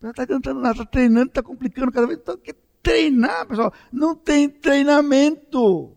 Não 0.02 0.12
está 0.12 0.24
adiantando 0.24 0.60
nada, 0.60 0.74
está 0.82 0.86
treinando, 0.86 1.28
está 1.28 1.42
complicando 1.42 1.92
cada 1.92 2.08
vez. 2.08 2.20
Então, 2.20 2.38
que 2.38 2.54
treinar, 2.82 3.46
pessoal? 3.48 3.74
Não 3.92 4.16
tem 4.16 4.50
treinamento 4.50 5.92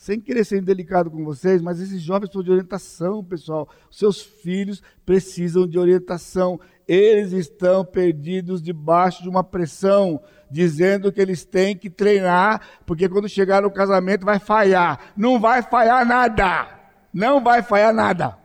sem 0.00 0.18
querer 0.18 0.46
ser 0.46 0.62
indelicado 0.62 1.10
com 1.10 1.22
vocês, 1.22 1.60
mas 1.60 1.78
esses 1.78 2.00
jovens 2.00 2.30
precisam 2.30 2.42
de 2.42 2.50
orientação, 2.50 3.22
pessoal. 3.22 3.68
Seus 3.90 4.22
filhos 4.22 4.82
precisam 5.04 5.68
de 5.68 5.78
orientação. 5.78 6.58
Eles 6.92 7.30
estão 7.30 7.84
perdidos 7.84 8.60
debaixo 8.60 9.22
de 9.22 9.28
uma 9.28 9.44
pressão, 9.44 10.20
dizendo 10.50 11.12
que 11.12 11.20
eles 11.20 11.44
têm 11.44 11.76
que 11.76 11.88
treinar, 11.88 12.80
porque 12.84 13.08
quando 13.08 13.28
chegar 13.28 13.62
no 13.62 13.70
casamento 13.70 14.26
vai 14.26 14.40
falhar. 14.40 15.12
Não 15.16 15.38
vai 15.38 15.62
falhar 15.62 16.04
nada. 16.04 16.80
Não 17.14 17.40
vai 17.40 17.62
falhar 17.62 17.94
nada. 17.94 18.36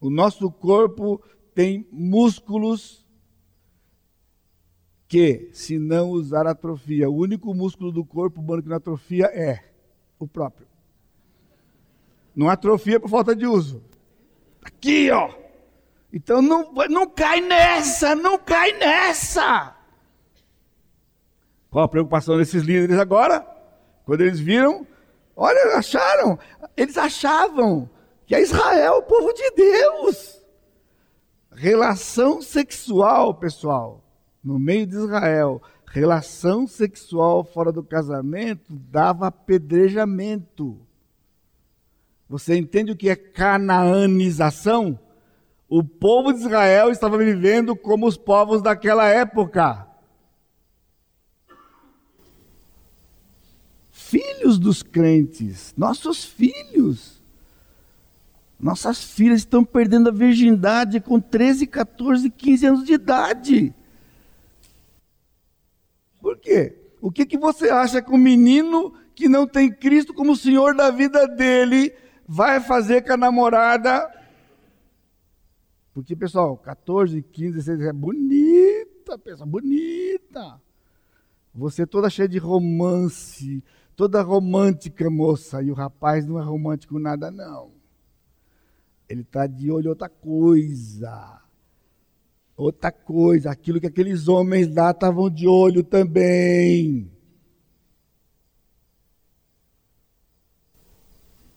O 0.00 0.08
nosso 0.08 0.50
corpo 0.50 1.22
tem 1.54 1.86
músculos 1.92 3.06
que, 5.06 5.50
se 5.52 5.78
não 5.78 6.08
usar 6.08 6.46
atrofia, 6.46 7.10
o 7.10 7.16
único 7.16 7.52
músculo 7.52 7.92
do 7.92 8.02
corpo 8.02 8.40
humano 8.40 8.62
que 8.62 8.68
não 8.70 8.76
atrofia 8.78 9.26
é 9.26 9.62
o 10.18 10.26
próprio. 10.26 10.66
Não 12.34 12.48
atrofia 12.48 12.98
por 12.98 13.10
falta 13.10 13.36
de 13.36 13.46
uso. 13.46 13.82
Aqui, 14.62 15.10
ó. 15.10 15.47
Então 16.12 16.40
não, 16.40 16.72
não 16.88 17.08
cai 17.08 17.40
nessa, 17.40 18.14
não 18.14 18.38
cai 18.38 18.72
nessa. 18.72 19.76
Qual 21.70 21.84
a 21.84 21.88
preocupação 21.88 22.38
desses 22.38 22.62
líderes 22.62 22.98
agora? 22.98 23.46
Quando 24.04 24.22
eles 24.22 24.40
viram, 24.40 24.86
olha, 25.36 25.76
acharam, 25.76 26.38
eles 26.76 26.96
achavam 26.96 27.88
que 28.26 28.34
é 28.34 28.42
Israel 28.42 28.98
o 28.98 29.02
povo 29.02 29.32
de 29.32 29.50
Deus. 29.50 30.42
Relação 31.52 32.40
sexual, 32.40 33.34
pessoal, 33.34 34.02
no 34.42 34.58
meio 34.58 34.86
de 34.86 34.94
Israel, 34.94 35.60
relação 35.86 36.66
sexual 36.66 37.44
fora 37.44 37.72
do 37.72 37.82
casamento 37.82 38.72
dava 38.72 39.26
apedrejamento. 39.26 40.78
Você 42.28 42.56
entende 42.56 42.92
o 42.92 42.96
que 42.96 43.08
é 43.08 43.16
canaanização? 43.16 44.98
O 45.68 45.84
povo 45.84 46.32
de 46.32 46.40
Israel 46.40 46.90
estava 46.90 47.18
vivendo 47.18 47.76
como 47.76 48.06
os 48.06 48.16
povos 48.16 48.62
daquela 48.62 49.06
época. 49.06 49.86
Filhos 53.90 54.58
dos 54.58 54.82
crentes, 54.82 55.74
nossos 55.76 56.24
filhos. 56.24 57.20
Nossas 58.58 59.04
filhas 59.04 59.40
estão 59.40 59.62
perdendo 59.62 60.08
a 60.08 60.12
virgindade 60.12 61.00
com 61.00 61.20
13, 61.20 61.66
14, 61.66 62.30
15 62.30 62.66
anos 62.66 62.84
de 62.84 62.94
idade. 62.94 63.74
Por 66.18 66.38
quê? 66.38 66.76
O 67.00 67.12
que, 67.12 67.26
que 67.26 67.36
você 67.36 67.68
acha 67.68 68.00
que 68.00 68.10
um 68.10 68.18
menino 68.18 68.94
que 69.14 69.28
não 69.28 69.46
tem 69.46 69.70
Cristo 69.70 70.14
como 70.14 70.34
Senhor 70.34 70.74
da 70.74 70.90
vida 70.90 71.28
dele 71.28 71.94
vai 72.26 72.58
fazer 72.58 73.02
com 73.02 73.12
a 73.12 73.16
namorada? 73.16 74.17
Porque, 75.98 76.14
pessoal, 76.14 76.56
14, 76.56 77.20
15, 77.20 77.54
16 77.54 77.80
é 77.80 77.92
bonita, 77.92 79.18
pessoal, 79.18 79.48
bonita. 79.48 80.62
Você 81.52 81.84
toda 81.84 82.08
cheia 82.08 82.28
de 82.28 82.38
romance, 82.38 83.64
toda 83.96 84.22
romântica, 84.22 85.10
moça, 85.10 85.60
e 85.60 85.72
o 85.72 85.74
rapaz 85.74 86.24
não 86.24 86.38
é 86.38 86.42
romântico 86.44 87.00
nada, 87.00 87.32
não. 87.32 87.72
Ele 89.08 89.22
está 89.22 89.48
de 89.48 89.72
olho 89.72 89.88
outra 89.88 90.08
coisa. 90.08 91.42
Outra 92.56 92.92
coisa, 92.92 93.50
aquilo 93.50 93.80
que 93.80 93.88
aqueles 93.88 94.28
homens 94.28 94.72
lá 94.72 94.92
estavam 94.92 95.28
de 95.28 95.48
olho 95.48 95.82
também. 95.82 97.10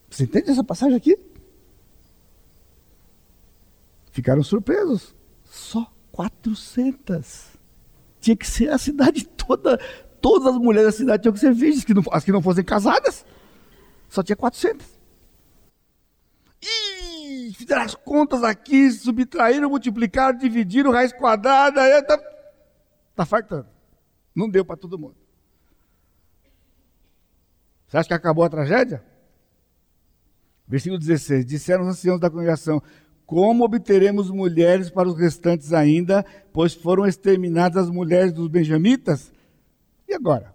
Você 0.10 0.24
entende 0.24 0.50
essa 0.50 0.64
passagem 0.64 0.98
aqui? 0.98 1.31
Ficaram 4.12 4.43
surpresos. 4.43 5.16
Só 5.43 5.91
400. 6.12 7.57
Tinha 8.20 8.36
que 8.36 8.47
ser 8.47 8.70
a 8.70 8.78
cidade 8.78 9.26
toda. 9.26 9.80
Todas 10.22 10.53
as 10.53 10.59
mulheres 10.59 10.91
da 10.91 10.97
cidade 10.97 11.24
tinham 11.24 11.34
que 11.34 11.39
ser 11.39 11.53
virgens, 11.53 11.84
que 11.84 11.93
não, 11.93 12.03
as 12.12 12.24
que 12.24 12.32
não 12.32 12.41
fossem 12.41 12.64
casadas. 12.64 13.26
Só 14.07 14.22
tinha 14.22 14.36
400 14.36 15.01
fizeram 17.53 17.82
as 17.84 17.95
contas 17.95 18.43
aqui, 18.43 18.89
subtraíram, 18.91 19.70
multiplicaram, 19.70 20.38
dividiram, 20.38 20.91
raiz 20.91 21.14
quadrada, 21.14 21.88
está 21.99 22.18
tá 23.16 23.26
fartando. 23.26 23.68
Não 24.36 24.49
deu 24.49 24.66
para 24.66 24.78
todo 24.78 24.97
mundo. 24.97 25.16
Você 27.88 27.97
acha 27.97 28.07
que 28.07 28.14
acabou 28.14 28.43
a 28.43 28.49
tragédia? 28.49 29.03
Versículo 30.68 30.97
16: 30.97 31.45
Disseram 31.45 31.84
os 31.84 31.89
anciãos 31.89 32.20
da 32.20 32.30
congregação: 32.30 32.82
Como 33.32 33.64
obteremos 33.64 34.30
mulheres 34.30 34.90
para 34.90 35.08
os 35.08 35.18
restantes 35.18 35.72
ainda, 35.72 36.26
pois 36.52 36.74
foram 36.74 37.06
exterminadas 37.08 37.86
as 37.86 37.90
mulheres 37.90 38.34
dos 38.34 38.50
benjamitas? 38.50 39.32
E 40.06 40.14
agora? 40.14 40.54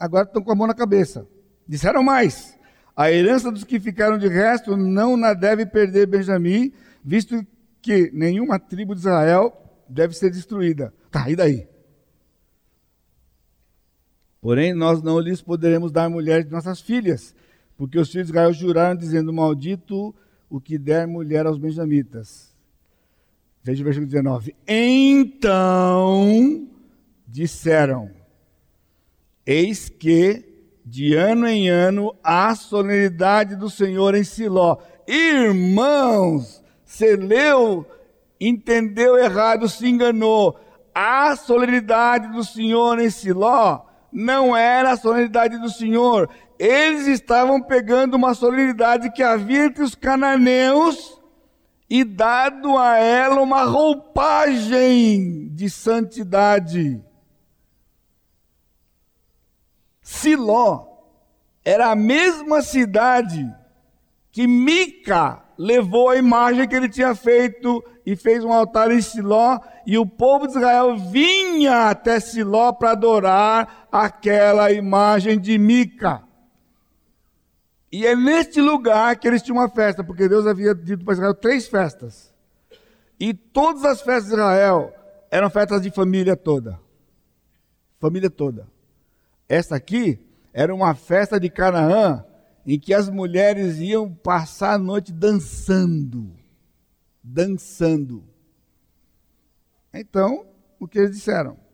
Agora 0.00 0.24
estão 0.24 0.42
com 0.42 0.50
a 0.52 0.54
mão 0.54 0.66
na 0.66 0.72
cabeça. 0.72 1.28
Disseram 1.68 2.02
mais: 2.02 2.58
a 2.96 3.12
herança 3.12 3.52
dos 3.52 3.62
que 3.62 3.78
ficaram 3.78 4.16
de 4.16 4.26
resto 4.26 4.74
não 4.74 5.18
na 5.18 5.34
deve 5.34 5.66
perder 5.66 6.06
Benjamim, 6.06 6.72
visto 7.04 7.46
que 7.82 8.10
nenhuma 8.10 8.58
tribo 8.58 8.94
de 8.94 9.00
Israel 9.00 9.52
deve 9.86 10.14
ser 10.14 10.30
destruída. 10.30 10.94
Tá, 11.10 11.28
e 11.28 11.36
daí? 11.36 11.68
Porém, 14.40 14.72
nós 14.72 15.02
não 15.02 15.20
lhes 15.20 15.42
poderemos 15.42 15.92
dar 15.92 16.08
mulheres 16.08 16.46
de 16.46 16.52
nossas 16.52 16.80
filhas, 16.80 17.34
porque 17.76 17.98
os 17.98 18.10
filhos 18.10 18.28
de 18.28 18.32
Israel 18.32 18.52
juraram, 18.52 18.96
dizendo: 18.96 19.32
Maldito 19.32 20.14
o 20.48 20.60
que 20.60 20.78
der 20.78 21.06
mulher 21.06 21.46
aos 21.46 21.58
benjamitas. 21.58 22.54
Veja 23.62 23.82
o 23.82 23.84
versículo 23.84 24.10
19. 24.10 24.54
Então 24.66 26.68
disseram: 27.26 28.10
Eis 29.44 29.88
que 29.88 30.44
de 30.84 31.14
ano 31.14 31.48
em 31.48 31.68
ano 31.68 32.14
a 32.22 32.54
solenidade 32.54 33.56
do 33.56 33.68
Senhor 33.68 34.14
em 34.14 34.22
Siló. 34.22 34.78
Irmãos, 35.06 36.62
você 36.84 37.16
leu, 37.16 37.84
entendeu 38.40 39.18
errado, 39.18 39.68
se 39.68 39.88
enganou. 39.88 40.58
A 40.94 41.36
solenidade 41.36 42.32
do 42.32 42.44
Senhor 42.44 43.00
em 43.00 43.10
Siló 43.10 43.84
não 44.12 44.56
era 44.56 44.92
a 44.92 44.96
solenidade 44.96 45.58
do 45.58 45.68
Senhor. 45.68 46.30
Eles 46.58 47.06
estavam 47.06 47.60
pegando 47.60 48.14
uma 48.14 48.34
solenidade 48.34 49.12
que 49.12 49.22
havia 49.22 49.66
entre 49.66 49.82
os 49.82 49.94
cananeus 49.94 51.20
e 51.88 52.02
dado 52.02 52.76
a 52.76 52.96
ela 52.96 53.40
uma 53.40 53.64
roupagem 53.64 55.48
de 55.48 55.68
santidade. 55.70 57.00
Siló 60.00 60.86
era 61.64 61.90
a 61.90 61.96
mesma 61.96 62.62
cidade 62.62 63.52
que 64.30 64.46
Mica 64.46 65.42
levou 65.58 66.10
a 66.10 66.16
imagem 66.16 66.68
que 66.68 66.74
ele 66.74 66.88
tinha 66.88 67.14
feito 67.14 67.82
e 68.04 68.14
fez 68.14 68.44
um 68.44 68.52
altar 68.52 68.90
em 68.92 69.00
Siló, 69.00 69.58
e 69.84 69.98
o 69.98 70.06
povo 70.06 70.46
de 70.46 70.56
Israel 70.56 70.96
vinha 70.96 71.88
até 71.88 72.20
Siló 72.20 72.72
para 72.72 72.92
adorar 72.92 73.88
aquela 73.90 74.70
imagem 74.70 75.40
de 75.40 75.58
Mica. 75.58 76.25
E 77.90 78.06
é 78.06 78.16
neste 78.16 78.60
lugar 78.60 79.16
que 79.16 79.28
eles 79.28 79.42
tinham 79.42 79.58
uma 79.58 79.68
festa, 79.68 80.02
porque 80.02 80.28
Deus 80.28 80.46
havia 80.46 80.74
dito 80.74 81.04
para 81.04 81.14
Israel 81.14 81.34
três 81.34 81.68
festas. 81.68 82.34
E 83.18 83.32
todas 83.32 83.84
as 83.84 84.00
festas 84.00 84.26
de 84.26 84.34
Israel 84.34 84.92
eram 85.30 85.48
festas 85.48 85.80
de 85.80 85.90
família 85.90 86.36
toda. 86.36 86.78
Família 87.98 88.28
toda. 88.28 88.68
Essa 89.48 89.76
aqui 89.76 90.18
era 90.52 90.74
uma 90.74 90.94
festa 90.94 91.38
de 91.38 91.48
Canaã 91.48 92.24
em 92.66 92.78
que 92.78 92.92
as 92.92 93.08
mulheres 93.08 93.78
iam 93.78 94.12
passar 94.12 94.74
a 94.74 94.78
noite 94.78 95.12
dançando. 95.12 96.34
Dançando. 97.22 98.24
Então, 99.94 100.46
o 100.78 100.86
que 100.88 100.98
eles 100.98 101.12
disseram? 101.12 101.65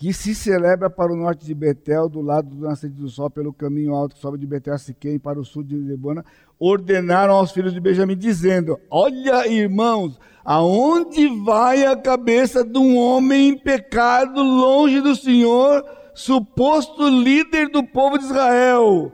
Que 0.00 0.14
se 0.14 0.34
celebra 0.34 0.88
para 0.88 1.12
o 1.12 1.14
norte 1.14 1.44
de 1.44 1.54
Betel, 1.54 2.08
do 2.08 2.22
lado 2.22 2.48
do 2.48 2.66
nascente 2.66 2.94
do 2.94 3.06
sol, 3.10 3.28
pelo 3.28 3.52
caminho 3.52 3.94
alto 3.94 4.14
que 4.14 4.20
sobe 4.22 4.38
de 4.38 4.46
Betel 4.46 4.72
a 4.72 4.78
Siquém, 4.78 5.18
para 5.18 5.38
o 5.38 5.44
sul 5.44 5.62
de 5.62 5.76
Lebona, 5.76 6.24
ordenaram 6.58 7.34
aos 7.34 7.52
filhos 7.52 7.74
de 7.74 7.80
Benjamim, 7.80 8.16
dizendo: 8.16 8.80
Olha, 8.90 9.46
irmãos, 9.46 10.18
aonde 10.42 11.28
vai 11.44 11.84
a 11.84 11.94
cabeça 11.94 12.64
de 12.64 12.78
um 12.78 12.96
homem 12.96 13.50
em 13.50 13.58
pecado, 13.58 14.42
longe 14.42 15.02
do 15.02 15.14
Senhor, 15.14 15.84
suposto 16.14 17.06
líder 17.06 17.68
do 17.68 17.84
povo 17.84 18.16
de 18.16 18.24
Israel? 18.24 19.12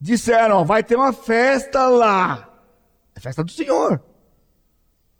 Disseram: 0.00 0.64
Vai 0.64 0.82
ter 0.82 0.96
uma 0.96 1.12
festa 1.12 1.86
lá, 1.86 2.48
é 3.14 3.20
festa 3.20 3.44
do 3.44 3.50
Senhor. 3.50 4.02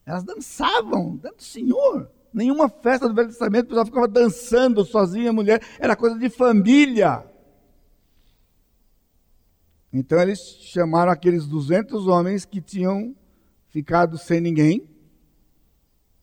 Elas 0.06 0.24
dançavam, 0.24 1.16
do 1.16 1.34
Senhor. 1.36 2.10
Nenhuma 2.38 2.68
festa 2.68 3.08
do 3.08 3.14
Velho 3.16 3.26
Testamento, 3.26 3.64
o 3.64 3.68
pessoal 3.70 3.86
ficava 3.86 4.06
dançando 4.06 4.84
sozinha, 4.84 5.32
mulher, 5.32 5.60
era 5.80 5.96
coisa 5.96 6.16
de 6.16 6.30
família. 6.30 7.28
Então 9.92 10.20
eles 10.20 10.38
chamaram 10.60 11.10
aqueles 11.10 11.48
200 11.48 12.06
homens 12.06 12.44
que 12.44 12.60
tinham 12.60 13.12
ficado 13.70 14.16
sem 14.16 14.40
ninguém, 14.40 14.88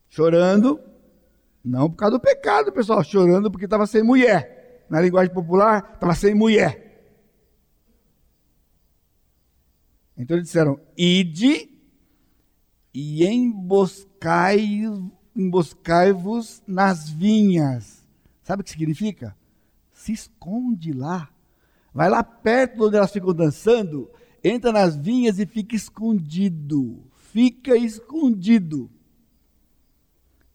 chorando, 0.08 0.80
não 1.62 1.90
por 1.90 1.98
causa 1.98 2.18
do 2.18 2.22
pecado, 2.22 2.72
pessoal, 2.72 3.04
chorando 3.04 3.52
porque 3.52 3.66
estava 3.66 3.86
sem 3.86 4.02
mulher. 4.02 4.86
Na 4.90 5.02
linguagem 5.02 5.34
popular, 5.34 5.96
estava 5.96 6.16
sem 6.16 6.34
mulher. 6.34 7.12
Então 10.18 10.38
eles 10.38 10.48
disseram: 10.48 10.80
Ide 10.96 11.70
e 12.94 13.26
emboscai-vos 13.26 15.15
emboscai-vos 15.36 16.64
nas 16.66 17.10
vinhas. 17.10 18.06
Sabe 18.44 18.62
o 18.62 18.64
que 18.64 18.72
significa? 18.72 19.36
Se 19.92 20.14
esconde 20.14 20.94
lá. 20.94 21.30
Vai 21.94 22.10
lá 22.10 22.24
perto 22.24 22.86
onde 22.86 22.98
elas 22.98 23.12
ficam 23.12 23.34
dançando, 23.34 24.10
entra 24.44 24.72
nas 24.72 24.96
vinhas 24.96 25.40
e 25.40 25.46
fica 25.46 25.76
escondido. 25.76 27.04
Fica 27.32 27.76
escondido. 27.76 28.90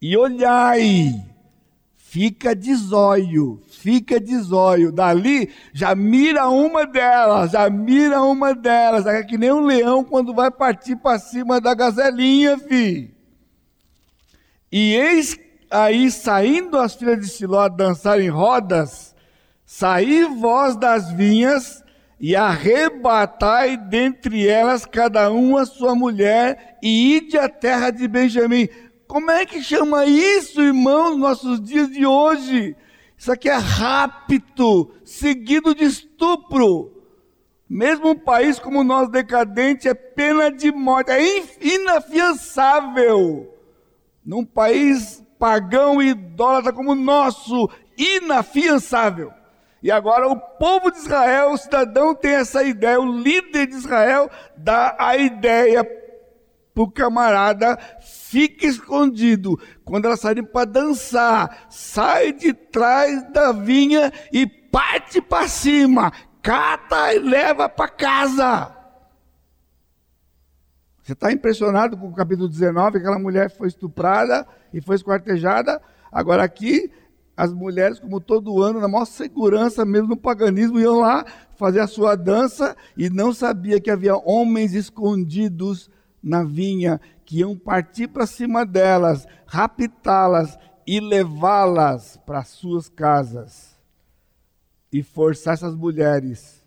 E 0.00 0.16
olhai, 0.16 1.26
fica 1.96 2.56
de 2.56 2.74
zóio, 2.74 3.60
fica 3.68 4.18
de 4.18 4.36
zóio. 4.38 4.90
Dali 4.90 5.50
já 5.72 5.94
mira 5.94 6.48
uma 6.48 6.86
delas, 6.86 7.50
já 7.50 7.68
mira 7.68 8.22
uma 8.22 8.54
delas. 8.54 9.04
É 9.06 9.22
que 9.22 9.36
nem 9.36 9.52
um 9.52 9.60
leão 9.60 10.02
quando 10.04 10.32
vai 10.32 10.50
partir 10.50 10.96
para 10.96 11.18
cima 11.18 11.60
da 11.60 11.74
gazelinha, 11.74 12.58
filho. 12.58 13.19
E 14.72 14.94
eis 14.94 15.36
aí 15.68 16.10
saindo 16.10 16.78
as 16.78 16.94
filhas 16.94 17.18
de 17.18 17.28
Siló 17.28 17.60
a 17.60 17.68
dançar 17.68 18.20
em 18.20 18.28
rodas, 18.28 19.16
saí 19.66 20.24
vós 20.24 20.76
das 20.76 21.12
vinhas 21.12 21.82
e 22.20 22.36
arrebatai 22.36 23.76
dentre 23.76 24.46
elas 24.46 24.86
cada 24.86 25.28
uma 25.30 25.66
sua 25.66 25.96
mulher 25.96 26.78
e 26.80 27.16
ide 27.16 27.36
à 27.36 27.48
terra 27.48 27.90
de 27.90 28.06
Benjamim. 28.06 28.68
Como 29.08 29.28
é 29.30 29.44
que 29.44 29.60
chama 29.60 30.06
isso, 30.06 30.60
irmãos, 30.60 31.10
nos 31.10 31.18
nossos 31.18 31.60
dias 31.60 31.90
de 31.90 32.06
hoje? 32.06 32.76
Isso 33.18 33.32
aqui 33.32 33.48
é 33.48 33.56
rapto, 33.56 34.92
seguido 35.04 35.74
de 35.74 35.84
estupro. 35.84 36.92
Mesmo 37.68 38.10
um 38.10 38.18
país 38.18 38.60
como 38.60 38.80
o 38.80 38.84
nosso 38.84 39.10
decadente 39.10 39.88
é 39.88 39.94
pena 39.94 40.50
de 40.50 40.70
morte, 40.70 41.10
é 41.10 41.42
inafiançável 41.60 43.59
num 44.30 44.44
país 44.44 45.20
pagão 45.40 46.00
e 46.00 46.10
idólatra 46.10 46.72
como 46.72 46.92
o 46.92 46.94
nosso, 46.94 47.68
inafiançável. 47.98 49.32
E 49.82 49.90
agora 49.90 50.28
o 50.28 50.36
povo 50.36 50.88
de 50.92 50.98
Israel, 50.98 51.50
o 51.50 51.56
cidadão 51.56 52.14
tem 52.14 52.34
essa 52.34 52.62
ideia, 52.62 53.00
o 53.00 53.18
líder 53.18 53.66
de 53.66 53.74
Israel 53.74 54.30
dá 54.56 54.94
a 55.00 55.16
ideia 55.16 55.82
para 55.82 56.82
o 56.84 56.88
camarada, 56.88 57.76
fica 58.00 58.66
escondido. 58.66 59.60
Quando 59.84 60.04
elas 60.04 60.20
saírem 60.20 60.44
para 60.44 60.64
dançar, 60.64 61.66
sai 61.68 62.32
de 62.32 62.52
trás 62.52 63.28
da 63.32 63.50
vinha 63.50 64.12
e 64.32 64.46
parte 64.46 65.20
para 65.20 65.48
cima, 65.48 66.12
cata 66.40 67.12
e 67.12 67.18
leva 67.18 67.68
para 67.68 67.88
casa. 67.88 68.79
Você 71.10 71.14
está 71.14 71.32
impressionado 71.32 71.96
com 71.96 72.06
o 72.06 72.14
capítulo 72.14 72.48
19, 72.48 72.98
aquela 72.98 73.18
mulher 73.18 73.50
foi 73.50 73.66
estuprada 73.66 74.46
e 74.72 74.80
foi 74.80 74.94
esquartejada. 74.94 75.82
Agora 76.12 76.44
aqui, 76.44 76.88
as 77.36 77.52
mulheres, 77.52 77.98
como 77.98 78.20
todo 78.20 78.62
ano, 78.62 78.78
na 78.78 78.86
maior 78.86 79.06
segurança, 79.06 79.84
mesmo 79.84 80.10
no 80.10 80.16
paganismo, 80.16 80.78
iam 80.78 81.00
lá 81.00 81.24
fazer 81.56 81.80
a 81.80 81.88
sua 81.88 82.14
dança 82.14 82.76
e 82.96 83.10
não 83.10 83.32
sabia 83.32 83.80
que 83.80 83.90
havia 83.90 84.14
homens 84.14 84.72
escondidos 84.72 85.90
na 86.22 86.44
vinha 86.44 87.00
que 87.24 87.38
iam 87.40 87.58
partir 87.58 88.06
para 88.06 88.24
cima 88.24 88.64
delas, 88.64 89.26
raptá-las 89.46 90.56
e 90.86 91.00
levá-las 91.00 92.18
para 92.24 92.44
suas 92.44 92.88
casas 92.88 93.76
e 94.92 95.02
forçar 95.02 95.54
essas 95.54 95.74
mulheres. 95.74 96.64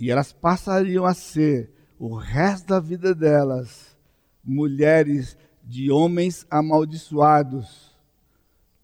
E 0.00 0.10
elas 0.10 0.32
passariam 0.32 1.04
a 1.06 1.14
ser 1.14 1.73
o 1.98 2.16
resto 2.16 2.68
da 2.68 2.80
vida 2.80 3.14
delas, 3.14 3.96
mulheres 4.44 5.36
de 5.62 5.90
homens 5.90 6.46
amaldiçoados, 6.50 7.96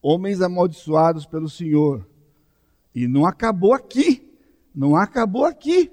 homens 0.01 0.41
amaldiçoados 0.41 1.27
pelo 1.27 1.49
Senhor. 1.49 2.09
E 2.95 3.07
não 3.07 3.27
acabou 3.27 3.75
aqui, 3.75 4.37
não 4.75 4.97
acabou 4.97 5.45
aqui. 5.45 5.93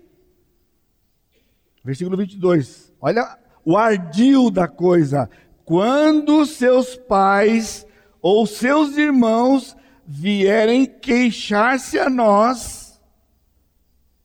Versículo 1.84 2.18
22, 2.18 2.94
olha 3.00 3.38
o 3.64 3.78
ardil 3.78 4.50
da 4.50 4.68
coisa. 4.68 5.30
Quando 5.66 6.46
seus 6.46 6.96
pais 6.96 7.86
ou 8.22 8.46
seus 8.46 8.96
irmãos 8.96 9.76
vierem 10.06 10.86
queixar-se 10.86 12.00
a 12.00 12.10
nós, 12.10 13.02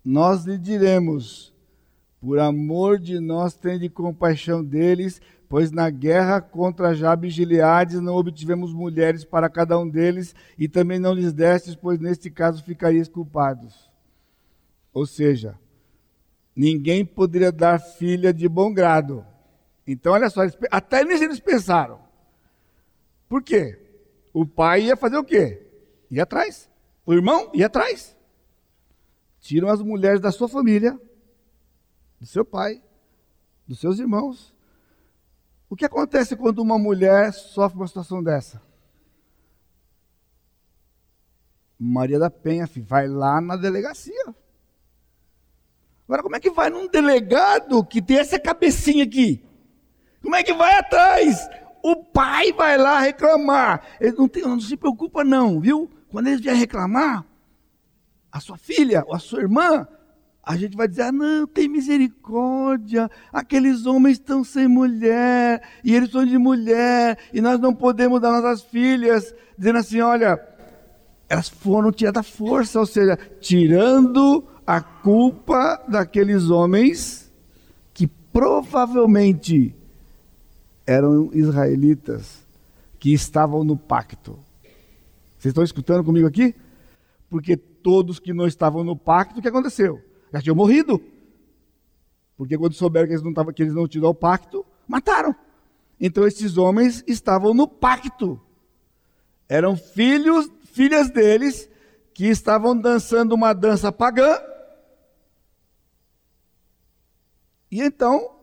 nós 0.05 0.45
lhe 0.45 0.57
diremos: 0.57 1.52
por 2.23 2.39
amor 2.39 3.01
de 3.01 3.19
nós, 3.19 3.53
tende 3.53 3.89
compaixão 3.89 4.63
deles, 4.63 5.21
pois 5.49 5.73
na 5.73 5.91
guerra 5.91 6.41
contra 6.41 6.95
Jabe 6.95 7.27
e 7.27 7.31
Gileades 7.31 8.01
não 8.01 8.15
obtivemos 8.15 8.73
mulheres 8.73 9.25
para 9.25 9.51
cada 9.51 9.77
um 9.77 9.89
deles, 9.89 10.33
e 10.57 10.69
também 10.69 11.01
não 11.01 11.13
lhes 11.13 11.33
destes, 11.33 11.75
pois 11.75 11.99
neste 11.99 12.31
caso 12.31 12.63
ficarias 12.63 13.09
culpados. 13.09 13.91
Ou 14.95 15.05
seja, 15.05 15.59
ninguém 16.55 17.05
poderia 17.05 17.51
dar 17.51 17.81
filha 17.81 18.33
de 18.33 18.49
bom 18.49 18.73
grado. 18.73 19.27
Então, 19.85 20.13
olha 20.13 20.31
só, 20.31 20.43
até 20.71 21.05
nisso 21.05 21.25
eles 21.25 21.41
pensaram. 21.41 21.99
Por 23.29 23.43
quê? 23.43 23.81
O 24.33 24.47
pai 24.47 24.85
ia 24.85 24.97
fazer 24.97 25.17
o 25.17 25.25
quê? 25.25 25.67
Ia 26.09 26.23
atrás. 26.23 26.71
O 27.05 27.13
irmão 27.13 27.51
ia 27.53 27.67
atrás. 27.67 28.17
Tiram 29.41 29.69
as 29.69 29.83
mulheres 29.83 30.21
da 30.21 30.31
sua 30.31 30.49
família, 30.49 30.97
do 32.23 32.29
seu 32.29 32.45
pai, 32.45 32.81
dos 33.67 33.81
seus 33.81 33.99
irmãos. 33.99 34.55
O 35.69 35.75
que 35.75 35.85
acontece 35.85 36.37
quando 36.37 36.61
uma 36.61 36.79
mulher 36.79 37.33
sofre 37.33 37.77
uma 37.77 37.89
situação 37.89 38.23
dessa? 38.23 38.63
Maria 41.77 42.21
da 42.21 42.31
Penha, 42.31 42.69
filho, 42.69 42.87
vai 42.87 43.09
lá 43.09 43.41
na 43.41 43.57
delegacia. 43.57 44.37
Agora, 46.07 46.23
como 46.23 46.37
é 46.37 46.39
que 46.39 46.51
vai 46.51 46.71
num 46.71 46.87
delegado 46.87 47.85
que 47.85 48.01
tem 48.01 48.19
essa 48.19 48.39
cabecinha 48.39 49.03
aqui? 49.03 49.45
Como 50.23 50.37
é 50.37 50.45
que 50.45 50.55
vai 50.55 50.79
atrás? 50.79 51.49
O 51.83 52.05
pai 52.05 52.53
vai 52.53 52.79
lá 52.79 53.01
reclamar. 53.01 53.85
Ele 54.01 54.13
não, 54.17 54.29
tem, 54.29 54.45
não 54.45 54.61
se 54.61 54.77
preocupa, 54.77 55.25
não, 55.25 55.59
viu? 55.59 55.91
Quando 56.09 56.29
eles 56.29 56.41
vierem 56.41 56.61
reclamar, 56.61 57.27
a 58.31 58.39
sua 58.39 58.57
filha 58.57 59.03
ou 59.09 59.13
a 59.13 59.19
sua 59.19 59.41
irmã, 59.41 59.89
a 60.43 60.57
gente 60.57 60.77
vai 60.77 60.89
dizer: 60.89 61.03
ah, 61.03 61.13
não, 61.13 61.47
tem 61.47 61.69
misericórdia, 61.69 63.11
aqueles 63.33 63.87
homens 63.87 64.15
estão 64.19 64.43
sem 64.43 64.67
mulher, 64.67 65.63
e 65.85 65.95
eles 65.95 66.11
são 66.11 66.25
de 66.25 66.37
mulher, 66.37 67.19
e 67.33 67.41
nós 67.41 67.61
não 67.61 67.73
podemos 67.73 68.21
dar 68.21 68.33
nossas 68.33 68.63
filhas, 68.63 69.35
dizendo 69.57 69.79
assim: 69.79 70.01
olha, 70.01 70.41
elas 71.29 71.49
foram 71.49 71.93
tiradas 71.93 72.25
da 72.25 72.29
força, 72.29 72.81
ou 72.81 72.87
seja, 72.87 73.17
tirando 73.41 74.45
a 74.67 74.81
culpa 74.81 75.81
daqueles 75.87 76.51
homens 76.51 77.31
que 77.95 78.07
provavelmente 78.07 79.75
eram 80.87 81.31
israelitas 81.33 82.43
que 82.99 83.13
estavam 83.13 83.63
no 83.63 83.77
pacto. 83.77 84.39
Vocês 85.39 85.51
estão 85.51 85.65
escutando 85.65 86.05
comigo 86.05 86.27
aqui? 86.27 86.55
Porque 87.31 87.57
todos 87.57 88.19
que 88.19 88.33
não 88.33 88.47
estavam 88.47 88.85
no 88.85 88.97
pacto, 88.97 89.39
o 89.39 89.43
que 89.43 89.49
aconteceu? 89.49 90.01
Já 90.33 90.41
tinham 90.41 90.57
morrido. 90.57 91.01
Porque 92.37 92.57
quando 92.57 92.75
souberam 92.75 93.07
que 93.07 93.13
eles 93.13 93.23
não, 93.23 93.35
tavam, 93.35 93.53
que 93.53 93.63
eles 93.63 93.75
não 93.75 93.87
tinham 93.87 94.09
o 94.09 94.15
pacto, 94.15 94.65
mataram. 94.89 95.35
Então 96.01 96.27
esses 96.27 96.57
homens 96.57 97.05
estavam 97.07 97.55
no 97.55 97.69
pacto. 97.69 98.41
Eram 99.49 99.77
filhos, 99.77 100.51
filhas 100.65 101.11
deles 101.11 101.69
que 102.15 102.27
estavam 102.27 102.77
dançando 102.77 103.35
uma 103.35 103.53
dança 103.53 103.93
pagã. 103.93 104.39
E 107.71 107.81
então 107.81 108.43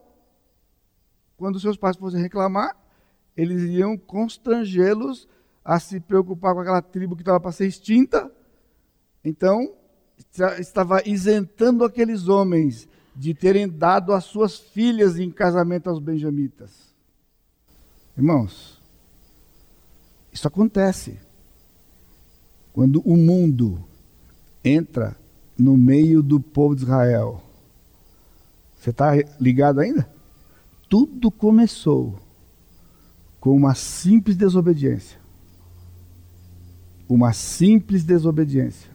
quando 1.39 1.59
seus 1.59 1.77
pais 1.77 1.95
fossem 1.95 2.21
reclamar, 2.21 2.75
eles 3.35 3.63
iam 3.69 3.97
constrangê-los 3.97 5.25
a 5.63 5.79
se 5.79 5.97
preocupar 6.01 6.53
com 6.53 6.59
aquela 6.59 6.81
tribo 6.81 7.15
que 7.15 7.21
estava 7.21 7.39
para 7.39 7.53
ser 7.53 7.65
extinta. 7.65 8.29
Então, 9.23 9.73
estava 10.59 11.01
isentando 11.07 11.83
aqueles 11.83 12.27
homens 12.27 12.87
de 13.15 13.33
terem 13.33 13.67
dado 13.67 14.13
as 14.13 14.25
suas 14.25 14.57
filhas 14.57 15.19
em 15.19 15.29
casamento 15.29 15.89
aos 15.89 15.99
benjamitas. 15.99 16.71
Irmãos, 18.17 18.81
isso 20.31 20.47
acontece 20.47 21.19
quando 22.71 23.01
o 23.01 23.17
mundo 23.17 23.83
entra 24.63 25.15
no 25.57 25.75
meio 25.75 26.21
do 26.21 26.39
povo 26.39 26.75
de 26.75 26.83
Israel. 26.83 27.43
Você 28.77 28.91
está 28.91 29.11
ligado 29.39 29.79
ainda? 29.79 30.07
tudo 30.89 31.29
começou 31.29 32.19
com 33.39 33.55
uma 33.55 33.75
simples 33.75 34.35
desobediência. 34.35 35.19
Uma 37.07 37.31
simples 37.31 38.03
desobediência. 38.03 38.88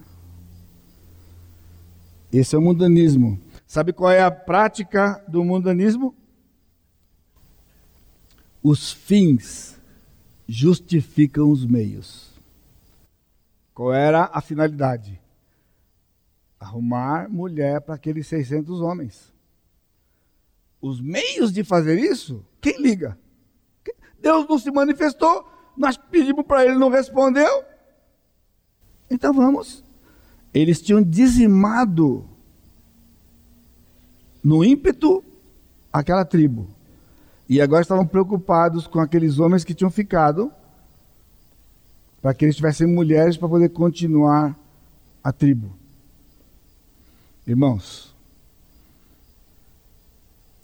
Esse 2.37 2.55
é 2.55 2.59
o 2.59 2.63
mundanismo. 2.63 3.41
Sabe 3.67 3.93
qual 3.93 4.11
é 4.11 4.23
a 4.23 4.31
prática 4.31 5.23
do 5.29 5.45
mundanismo? 5.45 6.15
Os 8.63 8.93
fins 8.93 9.79
justificam 10.49 11.51
os 11.51 11.65
meios. 11.65 12.33
Qual 13.73 13.93
era 13.93 14.31
a 14.33 14.41
finalidade? 14.41 15.21
Arrumar 16.59 17.29
mulher 17.29 17.81
para 17.81 17.95
aqueles 17.95 18.27
600 18.27 18.81
homens 18.81 19.35
os 20.85 21.01
meios 21.01 21.51
de 21.51 21.65
fazer 21.65 21.99
isso, 21.99 22.45
quem 22.61 22.79
liga? 22.79 23.19
Deus 24.21 24.47
não 24.47 24.59
se 24.59 24.71
manifestou, 24.71 25.49
nós 25.75 25.97
pedimos 25.97 26.45
para 26.45 26.63
ele, 26.67 26.75
não 26.75 26.91
respondeu. 26.91 27.65
Então 29.11 29.33
vamos. 29.33 29.83
Eles 30.55 30.81
tinham 30.81 31.03
dizimado 31.03 32.25
no 34.43 34.65
ímpeto 34.65 35.25
aquela 35.93 36.25
tribo. 36.25 36.69
E 37.49 37.61
agora 37.61 37.83
estavam 37.83 38.07
preocupados 38.07 38.87
com 38.87 39.01
aqueles 39.01 39.39
homens 39.39 39.65
que 39.65 39.75
tinham 39.75 39.91
ficado, 39.91 40.53
para 42.23 42.33
que 42.33 42.45
eles 42.45 42.57
tivessem 42.57 42.87
mulheres 42.87 43.37
para 43.37 43.49
poder 43.49 43.69
continuar 43.71 44.59
a 45.23 45.33
tribo. 45.33 45.77
Irmãos, 47.47 48.15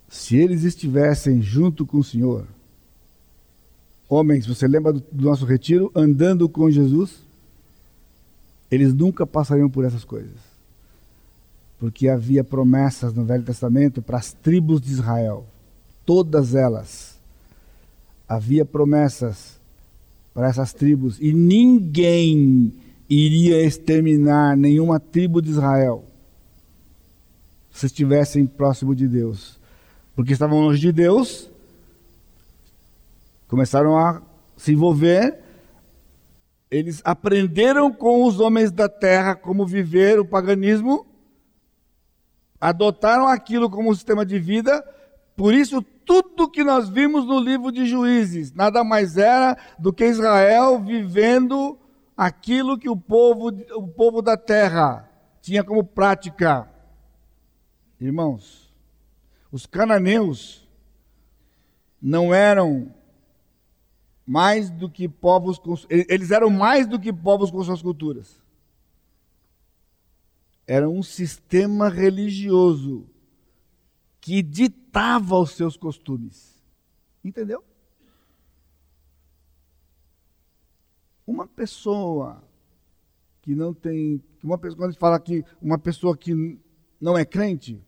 se 0.08 0.36
eles 0.36 0.64
estivessem 0.64 1.42
junto 1.42 1.84
com 1.84 1.98
o 1.98 2.04
Senhor, 2.04 2.46
homens, 4.08 4.46
você 4.46 4.66
lembra 4.66 4.92
do, 4.92 5.04
nosso 5.12 5.44
retiro, 5.44 5.90
andando 5.94 6.48
com 6.48 6.70
Jesus, 6.70 7.22
eles 8.70 8.94
nunca 8.94 9.26
passariam 9.26 9.68
por 9.68 9.84
essas 9.84 10.04
coisas. 10.04 10.38
Porque 11.78 12.08
havia 12.08 12.44
promessas 12.44 13.12
no 13.14 13.24
Velho 13.24 13.42
Testamento 13.42 14.02
para 14.02 14.18
as 14.18 14.32
tribos 14.32 14.80
de 14.80 14.92
Israel, 14.92 15.46
todas 16.04 16.54
elas. 16.54 17.18
Havia 18.28 18.64
promessas 18.64 19.58
para 20.32 20.48
essas 20.48 20.72
tribos 20.72 21.18
e 21.20 21.32
ninguém 21.32 22.72
iria 23.08 23.62
exterminar 23.64 24.56
nenhuma 24.56 25.00
tribo 25.00 25.42
de 25.42 25.50
Israel 25.50 26.04
se 27.72 27.86
estivessem 27.86 28.46
próximo 28.46 28.94
de 28.94 29.08
Deus 29.08 29.60
porque 30.20 30.34
estavam 30.34 30.60
longe 30.60 30.78
de 30.78 30.92
Deus, 30.92 31.48
começaram 33.48 33.96
a 33.96 34.20
se 34.54 34.72
envolver. 34.72 35.39
Eles 36.70 37.02
aprenderam 37.04 37.92
com 37.92 38.24
os 38.24 38.38
homens 38.38 38.70
da 38.70 38.88
terra 38.88 39.34
como 39.34 39.66
viver 39.66 40.20
o 40.20 40.24
paganismo, 40.24 41.06
adotaram 42.60 43.26
aquilo 43.26 43.68
como 43.68 43.94
sistema 43.94 44.24
de 44.24 44.38
vida. 44.38 44.84
Por 45.34 45.52
isso, 45.52 45.82
tudo 45.82 46.50
que 46.50 46.62
nós 46.62 46.88
vimos 46.88 47.26
no 47.26 47.40
livro 47.40 47.72
de 47.72 47.86
Juízes 47.86 48.52
nada 48.52 48.84
mais 48.84 49.16
era 49.16 49.56
do 49.78 49.92
que 49.92 50.04
Israel 50.04 50.80
vivendo 50.80 51.78
aquilo 52.16 52.78
que 52.78 52.88
o 52.88 52.96
povo, 52.96 53.48
o 53.74 53.88
povo 53.88 54.22
da 54.22 54.36
terra 54.36 55.08
tinha 55.40 55.64
como 55.64 55.82
prática. 55.82 56.68
Irmãos, 58.00 58.72
os 59.50 59.66
cananeus 59.66 60.68
não 62.00 62.32
eram 62.32 62.94
mais 64.30 64.70
do 64.70 64.88
que 64.88 65.08
povos 65.08 65.58
com, 65.58 65.74
eles 65.88 66.30
eram 66.30 66.48
mais 66.50 66.86
do 66.86 67.00
que 67.00 67.12
povos 67.12 67.50
com 67.50 67.64
suas 67.64 67.82
culturas. 67.82 68.40
Era 70.64 70.88
um 70.88 71.02
sistema 71.02 71.88
religioso 71.88 73.08
que 74.20 74.40
ditava 74.40 75.36
os 75.36 75.50
seus 75.50 75.76
costumes. 75.76 76.62
Entendeu? 77.24 77.64
Uma 81.26 81.48
pessoa 81.48 82.40
que 83.42 83.52
não 83.52 83.74
tem, 83.74 84.22
uma 84.44 84.56
pessoa 84.56 84.76
quando 84.76 84.90
a 84.90 84.92
gente 84.92 85.00
fala 85.00 85.18
que 85.18 85.44
uma 85.60 85.76
pessoa 85.76 86.16
que 86.16 86.56
não 87.00 87.18
é 87.18 87.24
crente, 87.24 87.82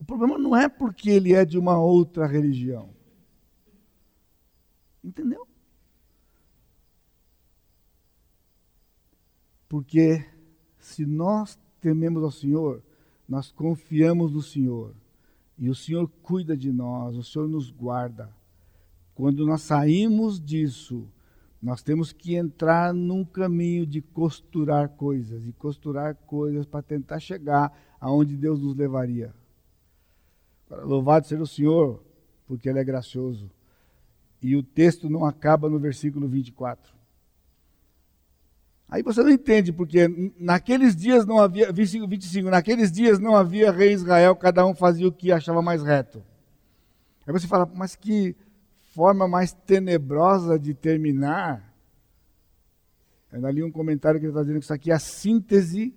o 0.00 0.04
problema 0.06 0.38
não 0.38 0.56
é 0.56 0.66
porque 0.66 1.10
ele 1.10 1.34
é 1.34 1.44
de 1.44 1.58
uma 1.58 1.78
outra 1.78 2.26
religião. 2.26 2.93
Entendeu? 5.04 5.46
Porque 9.68 10.24
se 10.78 11.04
nós 11.04 11.58
tememos 11.80 12.22
ao 12.22 12.30
Senhor, 12.30 12.82
nós 13.28 13.52
confiamos 13.52 14.32
no 14.32 14.40
Senhor. 14.40 14.94
E 15.58 15.68
o 15.68 15.74
Senhor 15.74 16.08
cuida 16.22 16.56
de 16.56 16.72
nós, 16.72 17.16
o 17.16 17.22
Senhor 17.22 17.46
nos 17.48 17.70
guarda. 17.70 18.34
Quando 19.14 19.46
nós 19.46 19.60
saímos 19.62 20.40
disso, 20.40 21.06
Nós 21.64 21.82
temos 21.82 22.12
que 22.12 22.34
entrar 22.34 22.92
num 22.92 23.24
caminho 23.24 23.86
de 23.86 24.02
costurar 24.02 24.90
coisas, 24.90 25.46
e 25.46 25.52
costurar 25.54 26.14
coisas 26.14 26.66
para 26.66 26.82
tentar 26.82 27.18
chegar 27.18 27.72
aonde 27.98 28.36
Deus 28.36 28.60
nos 28.60 28.76
levaria. 28.76 29.34
Louvado 30.68 31.26
seja 31.26 31.42
o 31.42 31.46
Senhor, 31.46 32.04
porque 32.46 32.68
Ele 32.68 32.80
é 32.80 32.84
gracioso. 32.84 33.50
E 34.44 34.54
o 34.56 34.62
texto 34.62 35.08
não 35.08 35.24
acaba 35.24 35.70
no 35.70 35.78
versículo 35.78 36.28
24. 36.28 36.92
Aí 38.86 39.02
você 39.02 39.22
não 39.22 39.30
entende, 39.30 39.72
porque 39.72 40.06
naqueles 40.38 40.94
dias 40.94 41.24
não 41.24 41.38
havia, 41.38 41.72
25, 41.72 42.06
25, 42.06 42.50
naqueles 42.50 42.92
dias 42.92 43.18
não 43.18 43.34
havia 43.34 43.72
rei 43.72 43.94
Israel, 43.94 44.36
cada 44.36 44.66
um 44.66 44.74
fazia 44.74 45.08
o 45.08 45.12
que 45.12 45.32
achava 45.32 45.62
mais 45.62 45.82
reto. 45.82 46.22
Aí 47.26 47.32
você 47.32 47.46
fala, 47.46 47.64
mas 47.74 47.96
que 47.96 48.36
forma 48.92 49.26
mais 49.26 49.54
tenebrosa 49.54 50.58
de 50.58 50.74
terminar. 50.74 51.74
Eu 53.32 53.48
li 53.48 53.62
um 53.62 53.72
comentário 53.72 54.20
que 54.20 54.26
ele 54.26 54.30
está 54.32 54.42
dizendo 54.42 54.58
que 54.58 54.64
isso 54.64 54.74
aqui 54.74 54.90
é 54.90 54.94
a 54.94 54.98
síntese 54.98 55.96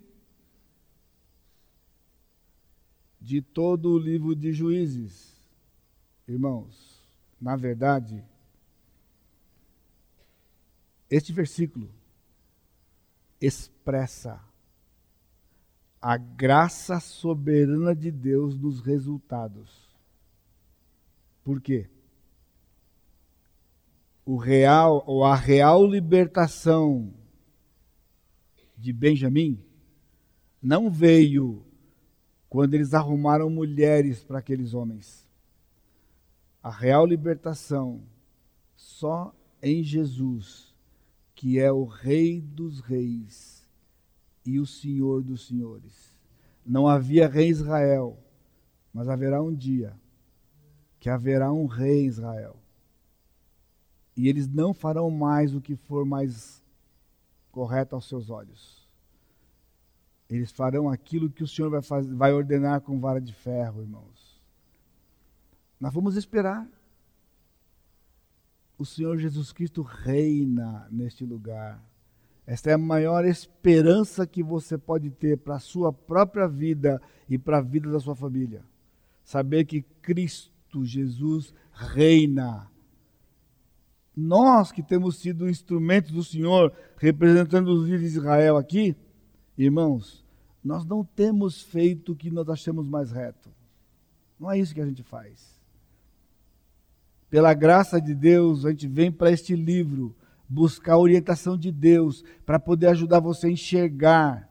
de 3.19 3.41
todo 3.41 3.91
o 3.91 3.99
livro 3.99 4.33
de 4.33 4.53
juízes. 4.53 5.35
Irmãos, 6.25 7.05
na 7.41 7.57
verdade, 7.57 8.23
este 11.09 11.31
versículo 11.31 11.89
expressa 13.39 14.41
a 16.01 16.17
graça 16.17 16.99
soberana 16.99 17.95
de 17.95 18.11
Deus 18.11 18.57
nos 18.57 18.81
resultados. 18.81 19.87
Por 21.43 21.61
quê? 21.61 21.89
O 24.25 24.35
real 24.35 25.03
ou 25.07 25.23
a 25.23 25.35
real 25.35 25.85
libertação 25.85 27.13
de 28.77 28.91
Benjamim 28.91 29.63
não 30.61 30.89
veio 30.89 31.65
quando 32.49 32.73
eles 32.73 32.93
arrumaram 32.93 33.49
mulheres 33.49 34.23
para 34.23 34.39
aqueles 34.39 34.73
homens. 34.73 35.25
A 36.61 36.69
real 36.69 37.05
libertação 37.05 38.03
só 38.75 39.33
em 39.61 39.81
Jesus 39.83 40.66
que 41.37 41.59
é 41.59 41.71
o 41.71 41.85
Rei 41.85 42.41
dos 42.41 42.79
Reis 42.79 43.63
e 44.43 44.59
o 44.59 44.65
Senhor 44.65 45.23
dos 45.23 45.45
Senhores. 45.45 46.11
Não 46.65 46.87
havia 46.87 47.27
rei 47.27 47.47
Israel, 47.47 48.17
mas 48.91 49.07
haverá 49.07 49.39
um 49.39 49.53
dia 49.53 49.93
que 50.99 51.11
haverá 51.11 51.53
um 51.53 51.67
rei 51.67 52.07
Israel. 52.07 52.57
E 54.15 54.27
eles 54.27 54.47
não 54.47 54.73
farão 54.73 55.11
mais 55.11 55.53
o 55.53 55.61
que 55.61 55.75
for 55.75 56.03
mais 56.03 56.63
correto 57.51 57.93
aos 57.93 58.09
seus 58.09 58.31
olhos. 58.31 58.89
Eles 60.27 60.51
farão 60.51 60.89
aquilo 60.89 61.29
que 61.29 61.43
o 61.43 61.47
Senhor 61.47 61.69
vai, 61.69 61.83
fazer, 61.83 62.15
vai 62.15 62.33
ordenar 62.33 62.81
com 62.81 62.99
vara 62.99 63.21
de 63.21 63.31
ferro, 63.31 63.83
irmãos. 63.83 64.41
Nós 65.79 65.93
vamos 65.93 66.15
esperar 66.15 66.67
o 68.77 68.85
Senhor 68.85 69.17
Jesus 69.17 69.51
Cristo 69.51 69.81
reina 69.81 70.87
neste 70.91 71.25
lugar. 71.25 71.83
Esta 72.45 72.69
é 72.69 72.73
a 72.73 72.77
maior 72.77 73.25
esperança 73.25 74.25
que 74.25 74.43
você 74.43 74.77
pode 74.77 75.09
ter 75.09 75.37
para 75.37 75.55
a 75.55 75.59
sua 75.59 75.91
própria 75.91 76.47
vida 76.47 77.01
e 77.27 77.37
para 77.37 77.57
a 77.57 77.61
vida 77.61 77.91
da 77.91 77.99
sua 77.99 78.15
família. 78.15 78.63
Saber 79.23 79.65
que 79.65 79.81
Cristo 80.01 80.85
Jesus 80.85 81.53
reina. 81.73 82.71
Nós 84.15 84.71
que 84.71 84.81
temos 84.81 85.17
sido 85.17 85.49
instrumentos 85.49 86.11
do 86.11 86.23
Senhor, 86.23 86.73
representando 86.97 87.67
os 87.69 87.83
líderes 87.83 88.13
de 88.13 88.19
Israel 88.19 88.57
aqui, 88.57 88.95
irmãos, 89.57 90.25
nós 90.63 90.85
não 90.85 91.03
temos 91.03 91.61
feito 91.61 92.13
o 92.13 92.15
que 92.15 92.31
nós 92.31 92.47
achamos 92.49 92.87
mais 92.87 93.11
reto. 93.11 93.49
Não 94.39 94.49
é 94.49 94.57
isso 94.57 94.73
que 94.73 94.81
a 94.81 94.85
gente 94.85 95.03
faz 95.03 95.56
pela 97.29 97.53
graça 97.53 97.99
de 97.99 98.13
Deus, 98.13 98.65
a 98.65 98.69
gente 98.69 98.87
vem 98.87 99.11
para 99.11 99.31
este 99.31 99.55
livro 99.55 100.15
buscar 100.47 100.93
a 100.93 100.97
orientação 100.97 101.57
de 101.57 101.71
Deus 101.71 102.23
para 102.45 102.59
poder 102.59 102.87
ajudar 102.87 103.19
você 103.19 103.47
a 103.47 103.51
enxergar 103.51 104.49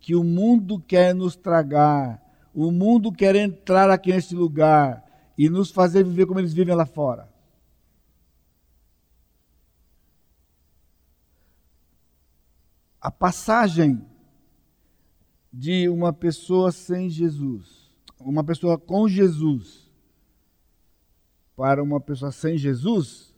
que 0.00 0.14
o 0.14 0.24
mundo 0.24 0.80
quer 0.80 1.14
nos 1.14 1.36
tragar, 1.36 2.22
o 2.54 2.70
mundo 2.70 3.12
quer 3.12 3.34
entrar 3.36 3.90
aqui 3.90 4.12
neste 4.12 4.34
lugar 4.34 5.04
e 5.36 5.50
nos 5.50 5.70
fazer 5.70 6.04
viver 6.04 6.26
como 6.26 6.40
eles 6.40 6.54
vivem 6.54 6.74
lá 6.74 6.86
fora. 6.86 7.28
A 13.00 13.10
passagem 13.10 14.04
de 15.52 15.88
uma 15.88 16.12
pessoa 16.12 16.72
sem 16.72 17.08
Jesus, 17.10 17.90
uma 18.18 18.42
pessoa 18.42 18.78
com 18.78 19.06
Jesus, 19.06 19.85
para 21.56 21.82
uma 21.82 21.98
pessoa 21.98 22.30
sem 22.30 22.58
Jesus 22.58 23.34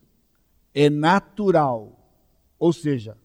é 0.75 0.91
natural. 0.91 1.97
Ou 2.59 2.73
seja, 2.73 3.17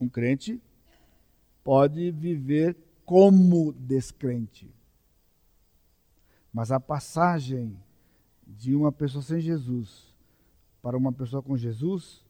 um 0.00 0.08
crente 0.08 0.60
pode 1.62 2.10
viver 2.10 2.76
como 3.06 3.72
descrente. 3.72 4.74
Mas 6.52 6.70
a 6.70 6.80
passagem 6.80 7.76
de 8.46 8.74
uma 8.74 8.92
pessoa 8.92 9.22
sem 9.22 9.40
Jesus 9.40 10.12
para 10.82 10.96
uma 10.96 11.12
pessoa 11.12 11.42
com 11.42 11.56
Jesus 11.56 12.22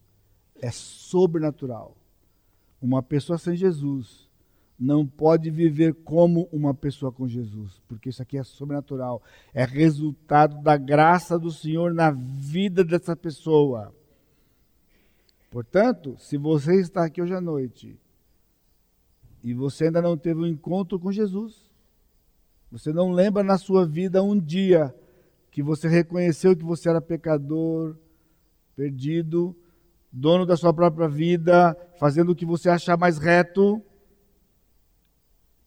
é 0.57 0.71
sobrenatural. 0.71 1.97
Uma 2.81 3.03
pessoa 3.03 3.39
sem 3.39 3.57
Jesus 3.57 4.24
não 4.79 5.07
pode 5.07 5.51
viver 5.51 5.95
como 5.95 6.49
uma 6.53 6.75
pessoa 6.75 7.13
com 7.13 7.29
Jesus, 7.29 7.81
porque 7.87 8.09
isso 8.09 8.21
aqui 8.21 8.37
é 8.37 8.43
sobrenatural, 8.43 9.23
é 9.53 9.65
resultado 9.65 10.61
da 10.63 10.77
graça 10.77 11.39
do 11.39 11.51
Senhor 11.51 11.95
na 11.95 12.11
vida 12.11 12.85
dessa 12.85 13.15
pessoa. 13.15 13.95
Portanto, 15.51 16.17
se 16.19 16.37
você 16.37 16.81
está 16.81 17.05
aqui 17.05 17.23
hoje 17.23 17.35
à 17.35 17.41
noite 17.41 17.97
e 19.43 19.55
você 19.55 19.87
ainda 19.87 20.03
não 20.03 20.17
teve 20.17 20.41
um 20.41 20.47
encontro 20.47 20.99
com 20.99 21.13
Jesus, 21.13 21.71
você 22.73 22.93
não 22.93 23.13
lembra 23.13 23.45
na 23.45 23.57
sua 23.57 23.87
vida 23.87 24.23
um 24.23 24.39
dia 24.39 24.93
que 25.53 25.63
você 25.63 25.87
reconheceu 25.87 26.57
que 26.57 26.65
você 26.65 26.89
era 26.89 27.01
pecador, 27.01 27.97
perdido, 28.75 29.57
dono 30.11 30.45
da 30.45 30.57
sua 30.57 30.75
própria 30.75 31.09
vida, 31.09 31.77
fazendo 32.01 32.33
o 32.33 32.35
que 32.35 32.45
você 32.45 32.69
achar 32.69 32.97
mais 32.97 33.19
reto, 33.19 33.81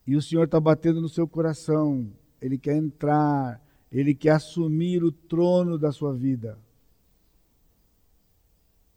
e 0.07 0.15
o 0.15 0.21
Senhor 0.21 0.45
está 0.45 0.59
batendo 0.59 1.01
no 1.01 1.09
seu 1.09 1.27
coração. 1.27 2.09
Ele 2.41 2.57
quer 2.57 2.77
entrar, 2.77 3.61
ele 3.91 4.15
quer 4.15 4.31
assumir 4.31 5.03
o 5.03 5.11
trono 5.11 5.77
da 5.77 5.91
sua 5.91 6.13
vida. 6.13 6.57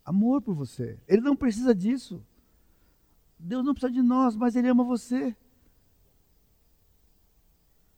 Amor 0.04 0.40
por 0.40 0.54
você. 0.54 0.96
Ele 1.08 1.20
não 1.20 1.34
precisa 1.34 1.74
disso. 1.74 2.22
Deus 3.36 3.64
não 3.64 3.74
precisa 3.74 3.92
de 3.92 4.02
nós, 4.02 4.36
mas 4.36 4.54
Ele 4.54 4.68
ama 4.68 4.84
você. 4.84 5.34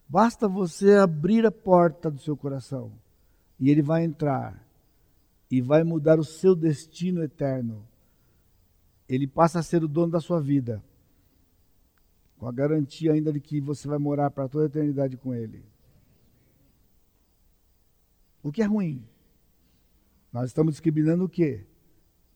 Basta 0.09 0.48
você 0.48 0.94
abrir 0.94 1.44
a 1.44 1.51
porta 1.51 2.10
do 2.10 2.20
seu 2.20 2.36
coração 2.36 2.93
e 3.59 3.70
Ele 3.70 3.82
vai 3.82 4.05
entrar 4.05 4.62
e 5.51 5.60
vai 5.60 5.82
mudar 5.84 6.18
o 6.18 6.24
seu 6.24 6.55
destino 6.55 7.22
eterno. 7.22 7.86
Ele 9.09 9.26
passa 9.26 9.59
a 9.59 9.62
ser 9.62 9.82
o 9.82 9.89
dono 9.89 10.12
da 10.12 10.20
sua 10.20 10.40
vida 10.40 10.82
com 12.43 12.48
a 12.48 12.52
garantia 12.52 13.12
ainda 13.12 13.32
de 13.32 13.39
que 13.39 13.60
você 13.60 13.86
vai 13.86 13.98
morar 13.98 14.28
para 14.28 14.48
toda 14.48 14.64
a 14.64 14.66
eternidade 14.66 15.16
com 15.16 15.32
Ele. 15.32 15.64
O 18.43 18.51
que 18.51 18.60
é 18.60 18.64
ruim? 18.64 19.06
Nós 20.32 20.47
estamos 20.47 20.73
discriminando 20.73 21.23
o 21.23 21.28
quê? 21.28 21.64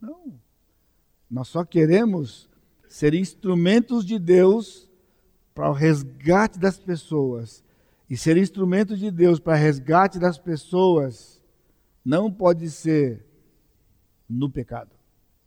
Não. 0.00 0.40
Nós 1.28 1.48
só 1.48 1.64
queremos 1.64 2.48
ser 2.88 3.14
instrumentos 3.14 4.04
de 4.04 4.16
Deus 4.16 4.88
para 5.52 5.68
o 5.70 5.72
resgate 5.72 6.56
das 6.56 6.78
pessoas. 6.78 7.64
E 8.08 8.16
ser 8.16 8.36
instrumento 8.36 8.96
de 8.96 9.10
Deus 9.10 9.40
para 9.40 9.54
o 9.54 9.60
resgate 9.60 10.20
das 10.20 10.38
pessoas 10.38 11.42
não 12.04 12.30
pode 12.30 12.70
ser 12.70 13.26
no 14.28 14.48
pecado. 14.48 14.94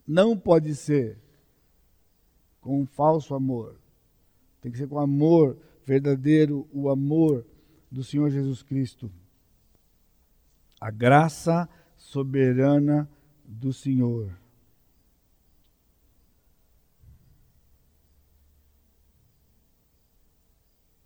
Não 0.06 0.38
pode 0.38 0.76
ser 0.76 1.18
com 2.60 2.81
um 2.81 2.86
falso 2.86 3.34
amor. 3.34 3.78
Tem 4.61 4.72
que 4.72 4.77
ser 4.77 4.88
com 4.88 4.99
amor 4.99 5.57
verdadeiro, 5.86 6.68
o 6.72 6.90
amor 6.90 7.45
do 7.91 8.03
Senhor 8.03 8.30
Jesus 8.30 8.61
Cristo. 8.61 9.11
A 10.80 10.91
graça 10.91 11.68
soberana 11.98 13.10
do 13.45 13.73
Senhor. 13.73 14.38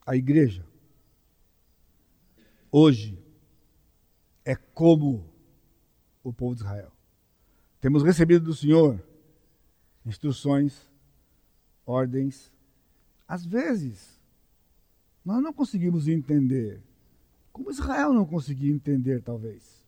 A 0.06 0.18
igreja, 0.18 0.66
hoje, 2.70 3.18
é 4.44 4.54
como 4.54 5.34
o 6.22 6.34
povo 6.34 6.56
de 6.56 6.62
Israel. 6.62 6.92
temos 7.80 8.04
recebido 8.04 8.44
do 8.44 8.54
Senhor 8.54 9.02
instruções, 10.06 10.90
ordens. 11.86 12.53
Às 13.34 13.44
vezes, 13.44 14.22
nós 15.26 15.42
não 15.42 15.52
conseguimos 15.52 16.08
entender, 16.08 16.84
como 17.52 17.72
Israel 17.72 18.14
não 18.14 18.28
conseguia 18.28 18.72
entender, 18.72 19.24
talvez. 19.24 19.84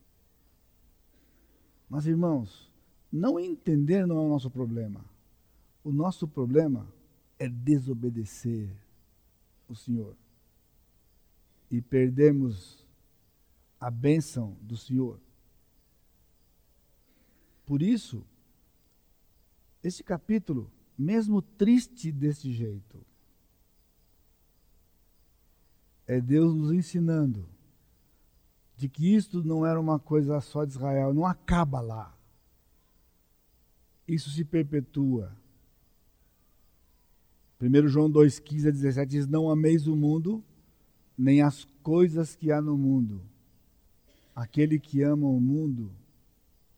Mas, 1.87 2.07
irmãos, 2.07 2.67
não 3.11 3.39
entender 3.39 4.07
não 4.07 4.17
é 4.17 4.19
o 4.21 4.29
nosso 4.29 4.49
problema. 4.49 5.05
O 5.83 5.91
nosso 5.91 6.27
problema 6.27 6.91
é 7.37 7.47
desobedecer 7.47 8.67
o 9.69 9.75
Senhor 9.75 10.15
e 11.69 11.79
perdermos 11.83 12.83
a 13.79 13.91
bênção 13.91 14.57
do 14.59 14.75
Senhor. 14.75 15.19
Por 17.63 17.83
isso, 17.83 18.25
esse 19.83 20.03
capítulo, 20.03 20.67
mesmo 20.97 21.43
triste 21.43 22.11
desse 22.11 22.51
jeito, 22.51 23.05
é 26.07 26.21
Deus 26.21 26.53
nos 26.53 26.71
ensinando 26.71 27.47
de 28.77 28.89
que 28.89 29.15
isto 29.15 29.43
não 29.43 29.65
era 29.65 29.79
uma 29.79 29.99
coisa 29.99 30.39
só 30.41 30.65
de 30.65 30.71
Israel, 30.71 31.13
não 31.13 31.25
acaba 31.25 31.79
lá. 31.81 32.13
Isso 34.07 34.29
se 34.29 34.43
perpetua. 34.43 35.35
1 37.59 37.87
João 37.87 38.11
2,15 38.11 38.67
a 38.67 38.71
17 38.71 39.09
diz: 39.09 39.27
Não 39.27 39.49
ameis 39.49 39.87
o 39.87 39.95
mundo, 39.95 40.43
nem 41.17 41.41
as 41.41 41.65
coisas 41.81 42.35
que 42.35 42.51
há 42.51 42.61
no 42.61 42.77
mundo. 42.77 43.21
Aquele 44.35 44.77
que 44.77 45.01
ama 45.01 45.27
o 45.27 45.39
mundo, 45.39 45.91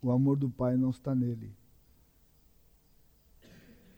o 0.02 0.12
amor 0.12 0.38
do 0.38 0.50
Pai 0.50 0.78
não 0.78 0.92
está 0.92 1.16
nele. 1.16 1.52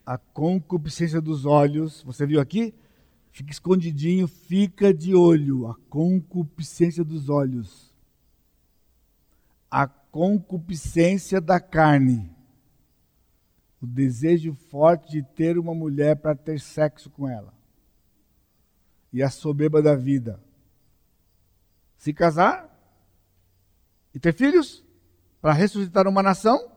A 0.04 0.16
concupiscência 0.16 1.20
dos 1.20 1.44
olhos, 1.44 2.02
você 2.02 2.26
viu 2.26 2.40
aqui? 2.40 2.74
Fica 3.32 3.52
escondidinho, 3.52 4.26
fica 4.26 4.92
de 4.92 5.14
olho. 5.14 5.66
A 5.68 5.74
concupiscência 5.88 7.04
dos 7.04 7.28
olhos. 7.28 7.94
A 9.70 9.86
concupiscência 9.86 11.40
da 11.40 11.60
carne. 11.60 12.30
O 13.80 13.86
desejo 13.86 14.54
forte 14.54 15.12
de 15.12 15.22
ter 15.22 15.58
uma 15.58 15.74
mulher 15.74 16.16
para 16.16 16.34
ter 16.34 16.60
sexo 16.60 17.08
com 17.10 17.28
ela. 17.28 17.54
E 19.12 19.22
a 19.22 19.30
soberba 19.30 19.80
da 19.80 19.94
vida. 19.94 20.40
Se 21.96 22.12
casar 22.12 22.68
e 24.14 24.18
ter 24.18 24.32
filhos 24.32 24.84
para 25.40 25.52
ressuscitar 25.52 26.06
uma 26.06 26.22
nação, 26.22 26.70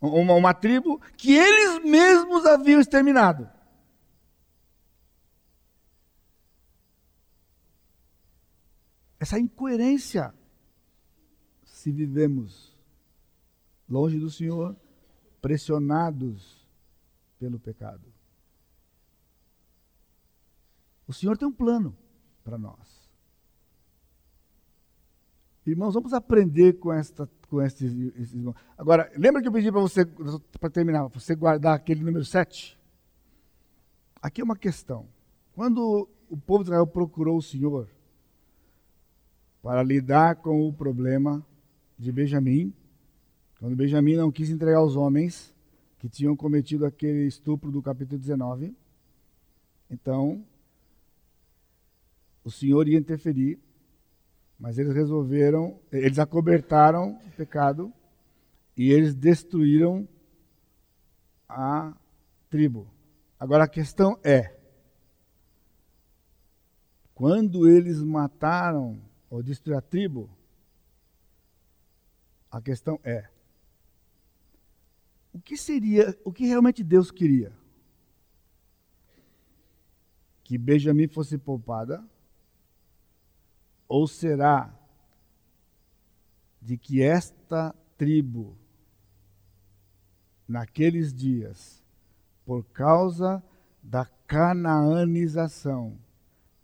uma, 0.00 0.34
uma 0.34 0.54
tribo 0.54 1.00
que 1.16 1.34
eles 1.34 1.84
mesmos 1.84 2.46
haviam 2.46 2.80
exterminado. 2.80 3.48
Essa 9.18 9.38
incoerência 9.38 10.34
se 11.64 11.90
vivemos 11.90 12.76
longe 13.88 14.18
do 14.18 14.30
Senhor, 14.30 14.76
pressionados 15.40 16.66
pelo 17.38 17.58
pecado. 17.58 18.12
O 21.06 21.12
Senhor 21.12 21.38
tem 21.38 21.46
um 21.46 21.52
plano 21.52 21.96
para 22.42 22.58
nós. 22.58 23.06
Irmãos, 25.64 25.94
vamos 25.94 26.12
aprender 26.12 26.74
com 26.74 26.92
esta 26.92 27.28
com 27.48 27.62
esses, 27.62 27.92
esses 28.16 28.34
Agora, 28.76 29.10
lembra 29.16 29.40
que 29.40 29.48
eu 29.48 29.52
pedi 29.52 29.70
para 29.70 29.80
você, 29.80 30.04
para 30.04 30.70
terminar, 30.70 31.06
você 31.08 31.34
guardar 31.34 31.74
aquele 31.74 32.02
número 32.02 32.24
7? 32.24 32.78
Aqui 34.20 34.40
é 34.40 34.44
uma 34.44 34.56
questão. 34.56 35.08
Quando 35.52 36.08
o 36.28 36.36
povo 36.36 36.64
de 36.64 36.70
Israel 36.70 36.86
procurou 36.86 37.36
o 37.36 37.42
Senhor, 37.42 37.88
para 39.66 39.82
lidar 39.82 40.36
com 40.36 40.68
o 40.68 40.72
problema 40.72 41.44
de 41.98 42.12
Benjamim, 42.12 42.72
quando 43.58 43.74
Benjamim 43.74 44.14
não 44.14 44.30
quis 44.30 44.48
entregar 44.48 44.80
os 44.80 44.94
homens 44.94 45.52
que 45.98 46.08
tinham 46.08 46.36
cometido 46.36 46.86
aquele 46.86 47.26
estupro 47.26 47.72
do 47.72 47.82
capítulo 47.82 48.16
19. 48.16 48.72
Então, 49.90 50.46
o 52.44 52.50
Senhor 52.52 52.86
ia 52.86 52.96
interferir, 52.96 53.58
mas 54.56 54.78
eles 54.78 54.94
resolveram, 54.94 55.80
eles 55.90 56.20
acobertaram 56.20 57.18
o 57.26 57.30
pecado 57.32 57.92
e 58.76 58.92
eles 58.92 59.16
destruíram 59.16 60.06
a 61.48 61.92
tribo. 62.48 62.86
Agora 63.36 63.64
a 63.64 63.68
questão 63.68 64.16
é: 64.22 64.56
quando 67.16 67.68
eles 67.68 68.00
mataram 68.00 69.04
ou 69.30 69.42
destruir 69.42 69.76
a 69.76 69.80
tribo, 69.80 70.30
a 72.50 72.60
questão 72.60 72.98
é: 73.04 73.28
o 75.32 75.40
que 75.40 75.56
seria, 75.56 76.16
o 76.24 76.32
que 76.32 76.46
realmente 76.46 76.82
Deus 76.82 77.10
queria? 77.10 77.52
Que 80.42 80.56
Benjamim 80.56 81.08
fosse 81.08 81.36
poupada? 81.36 82.02
Ou 83.88 84.06
será 84.06 84.74
de 86.60 86.76
que 86.76 87.02
esta 87.02 87.74
tribo, 87.96 88.56
naqueles 90.48 91.12
dias, 91.12 91.84
por 92.44 92.64
causa 92.64 93.42
da 93.82 94.04
canaanização, 94.26 95.98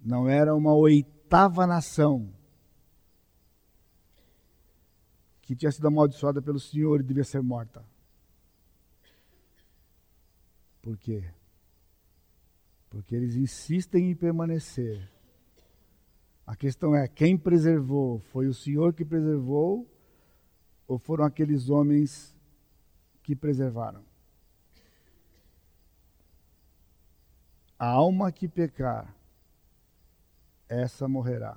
não 0.00 0.28
era 0.28 0.54
uma 0.54 0.74
oitava 0.74 1.66
nação, 1.66 2.32
que 5.42 5.56
tinha 5.56 5.70
sido 5.70 5.86
amaldiçoada 5.88 6.40
pelo 6.40 6.58
Senhor 6.58 7.00
e 7.00 7.04
devia 7.04 7.24
ser 7.24 7.42
morta. 7.42 7.84
Por 10.80 10.96
quê? 10.96 11.24
Porque 12.88 13.14
eles 13.14 13.36
insistem 13.36 14.10
em 14.10 14.14
permanecer. 14.14 15.10
A 16.46 16.56
questão 16.56 16.94
é: 16.94 17.06
quem 17.08 17.36
preservou? 17.36 18.18
Foi 18.18 18.46
o 18.46 18.54
Senhor 18.54 18.92
que 18.92 19.04
preservou? 19.04 19.88
Ou 20.86 20.98
foram 20.98 21.24
aqueles 21.24 21.68
homens 21.68 22.36
que 23.22 23.34
preservaram? 23.34 24.04
A 27.78 27.86
alma 27.86 28.30
que 28.30 28.48
pecar, 28.48 29.16
essa 30.68 31.08
morrerá. 31.08 31.56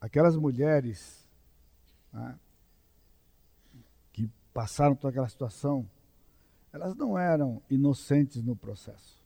Aquelas 0.00 0.36
mulheres 0.36 1.27
né, 2.12 2.38
que 4.12 4.30
passaram 4.52 4.94
por 4.94 5.08
aquela 5.08 5.28
situação, 5.28 5.88
elas 6.72 6.94
não 6.94 7.18
eram 7.18 7.62
inocentes 7.70 8.42
no 8.42 8.54
processo. 8.54 9.18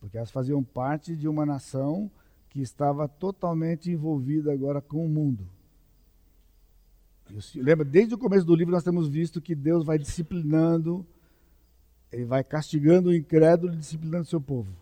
Porque 0.00 0.16
elas 0.16 0.30
faziam 0.30 0.62
parte 0.62 1.16
de 1.16 1.28
uma 1.28 1.44
nação 1.44 2.10
que 2.48 2.60
estava 2.60 3.08
totalmente 3.08 3.90
envolvida 3.90 4.52
agora 4.52 4.80
com 4.80 5.04
o 5.04 5.08
mundo. 5.08 5.46
lembra, 7.56 7.84
desde 7.84 8.14
o 8.14 8.18
começo 8.18 8.46
do 8.46 8.54
livro 8.54 8.72
nós 8.72 8.84
temos 8.84 9.08
visto 9.08 9.40
que 9.40 9.54
Deus 9.54 9.84
vai 9.84 9.98
disciplinando, 9.98 11.06
Ele 12.10 12.24
vai 12.24 12.42
castigando 12.42 13.10
o 13.10 13.14
incrédulo 13.14 13.74
e 13.74 13.76
disciplinando 13.76 14.22
o 14.22 14.30
seu 14.30 14.40
povo. 14.40 14.72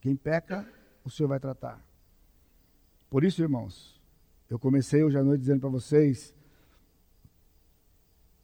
Quem 0.00 0.16
peca, 0.16 0.68
o 1.04 1.10
Senhor 1.10 1.28
vai 1.28 1.40
tratar. 1.40 1.80
Por 3.14 3.22
isso, 3.22 3.40
irmãos, 3.40 3.94
eu 4.50 4.58
comecei 4.58 5.04
hoje 5.04 5.16
à 5.16 5.22
noite 5.22 5.42
dizendo 5.42 5.60
para 5.60 5.68
vocês 5.68 6.34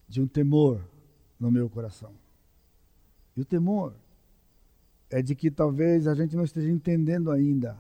de 0.09 0.23
um 0.23 0.29
temor 0.29 0.89
no 1.41 1.51
meu 1.51 1.69
coração. 1.69 2.15
E 3.37 3.41
o 3.41 3.45
temor 3.45 3.97
é 5.11 5.21
de 5.21 5.35
que 5.35 5.51
talvez 5.51 6.07
a 6.07 6.15
gente 6.15 6.37
não 6.37 6.45
esteja 6.45 6.71
entendendo 6.71 7.33
ainda 7.33 7.77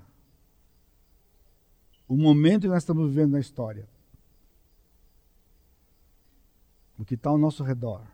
o 2.09 2.17
momento 2.17 2.62
que 2.62 2.69
nós 2.69 2.83
estamos 2.83 3.09
vivendo 3.09 3.31
na 3.31 3.39
história. 3.39 3.89
O 6.99 7.05
que 7.05 7.15
está 7.15 7.31
ao 7.31 7.39
nosso 7.39 7.62
redor. 7.62 8.05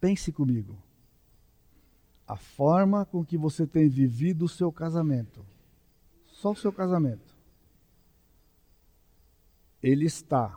Pense 0.00 0.32
comigo 0.32 0.78
a 2.30 2.36
forma 2.36 3.04
com 3.04 3.24
que 3.24 3.36
você 3.36 3.66
tem 3.66 3.88
vivido 3.88 4.44
o 4.44 4.48
seu 4.48 4.70
casamento, 4.70 5.44
só 6.26 6.52
o 6.52 6.56
seu 6.56 6.72
casamento, 6.72 7.36
ele 9.82 10.04
está 10.04 10.56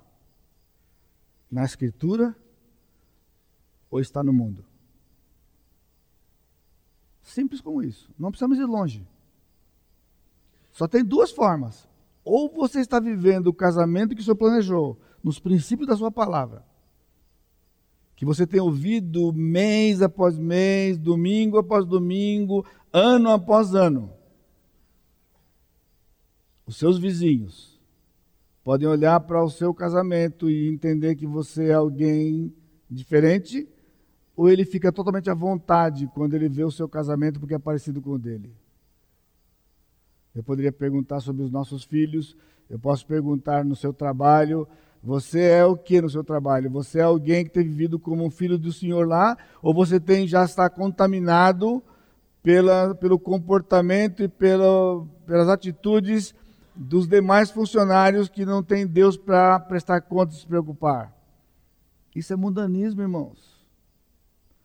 na 1.49 1.63
Escritura 1.63 2.37
ou 3.89 3.99
está 3.99 4.23
no 4.23 4.31
mundo? 4.31 4.63
Simples 7.23 7.59
como 7.59 7.81
isso. 7.81 8.13
Não 8.19 8.29
precisamos 8.29 8.59
ir 8.59 8.65
longe. 8.65 9.07
Só 10.71 10.87
tem 10.87 11.03
duas 11.03 11.31
formas. 11.31 11.89
Ou 12.23 12.53
você 12.53 12.81
está 12.81 12.99
vivendo 12.99 13.47
o 13.47 13.53
casamento 13.53 14.13
que 14.13 14.21
o 14.21 14.23
Senhor 14.23 14.35
planejou, 14.35 15.01
nos 15.23 15.39
princípios 15.39 15.87
da 15.87 15.97
sua 15.97 16.11
palavra, 16.11 16.63
que 18.23 18.25
você 18.25 18.47
tem 18.47 18.61
ouvido 18.61 19.33
mês 19.33 20.01
após 20.01 20.39
mês, 20.39 20.97
domingo 20.97 21.57
após 21.57 21.85
domingo, 21.85 22.65
ano 22.93 23.29
após 23.29 23.75
ano. 23.75 24.13
Os 26.65 26.77
seus 26.77 26.97
vizinhos 26.97 27.77
podem 28.63 28.87
olhar 28.87 29.19
para 29.19 29.43
o 29.43 29.49
seu 29.49 29.73
casamento 29.73 30.49
e 30.49 30.69
entender 30.69 31.15
que 31.15 31.27
você 31.27 31.65
é 31.65 31.73
alguém 31.73 32.55
diferente, 32.89 33.67
ou 34.37 34.49
ele 34.49 34.63
fica 34.63 34.89
totalmente 34.89 35.29
à 35.29 35.33
vontade 35.33 36.09
quando 36.13 36.33
ele 36.33 36.47
vê 36.47 36.63
o 36.63 36.71
seu 36.71 36.87
casamento 36.87 37.41
porque 37.41 37.55
é 37.55 37.59
parecido 37.59 38.01
com 38.01 38.11
o 38.11 38.19
dele. 38.19 38.55
Eu 40.33 40.43
poderia 40.43 40.71
perguntar 40.71 41.19
sobre 41.19 41.43
os 41.43 41.51
nossos 41.51 41.83
filhos, 41.83 42.37
eu 42.69 42.79
posso 42.79 43.05
perguntar 43.05 43.65
no 43.65 43.75
seu 43.75 43.91
trabalho, 43.91 44.65
você 45.03 45.41
é 45.41 45.65
o 45.65 45.75
que 45.75 46.01
no 46.01 46.09
seu 46.09 46.23
trabalho? 46.23 46.69
Você 46.71 46.99
é 46.99 47.03
alguém 47.03 47.43
que 47.43 47.51
tem 47.51 47.63
vivido 47.63 47.99
como 47.99 48.23
um 48.23 48.30
filho 48.30 48.57
do 48.57 48.71
Senhor 48.71 49.05
lá? 49.05 49.38
Ou 49.61 49.73
você 49.73 49.99
tem 49.99 50.25
já 50.25 50.45
está 50.45 50.69
contaminado 50.69 51.84
pela, 52.41 52.95
pelo 52.95 53.19
comportamento 53.19 54.23
e 54.23 54.30
pela, 54.30 55.05
pelas 55.25 55.49
atitudes 55.49 56.34
dos 56.73 57.05
demais 57.05 57.51
funcionários 57.51 58.30
que 58.30 58.45
não 58.45 58.63
têm 58.63 58.88
Deus 58.88 59.17
para 59.17 59.59
prestar 59.59 59.99
conta 59.99 60.34
e 60.34 60.38
se 60.38 60.47
preocupar? 60.47 61.13
Isso 62.15 62.31
é 62.31 62.38
mundanismo, 62.38 63.01
irmãos. 63.01 63.61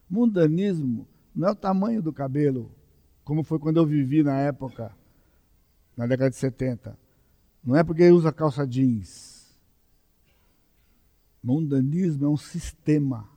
Mundanismo 0.08 1.04
não 1.34 1.48
é 1.48 1.50
o 1.50 1.56
tamanho 1.56 2.00
do 2.00 2.12
cabelo, 2.12 2.70
como 3.24 3.42
foi 3.42 3.58
quando 3.58 3.78
eu 3.78 3.86
vivi 3.86 4.22
na 4.22 4.38
época, 4.38 4.92
na 5.96 6.06
década 6.06 6.30
de 6.30 6.36
70. 6.36 6.96
Não 7.64 7.74
é 7.74 7.82
porque 7.82 8.08
usa 8.08 8.32
calça 8.32 8.64
jeans 8.64 9.37
Mundanismo 11.42 12.26
é 12.26 12.28
um 12.28 12.36
sistema. 12.36 13.28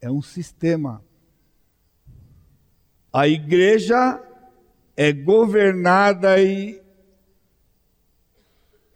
É 0.00 0.10
um 0.10 0.22
sistema. 0.22 1.04
A 3.12 3.26
igreja 3.26 4.22
é 4.96 5.12
governada 5.12 6.40
e 6.40 6.80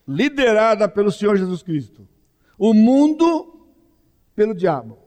liderada 0.06 0.88
pelo 0.88 1.10
Senhor 1.10 1.36
Jesus 1.36 1.62
Cristo. 1.62 2.06
O 2.58 2.74
mundo 2.74 3.68
pelo 4.34 4.54
diabo. 4.54 4.98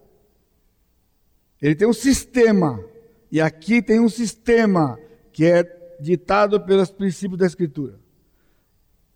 Ele 1.61 1.75
tem 1.75 1.87
um 1.87 1.93
sistema. 1.93 2.83
E 3.31 3.39
aqui 3.39 3.81
tem 3.81 3.99
um 3.99 4.09
sistema 4.09 4.99
que 5.31 5.45
é 5.45 5.63
ditado 5.99 6.59
pelos 6.61 6.91
princípios 6.91 7.39
da 7.39 7.45
Escritura. 7.45 7.99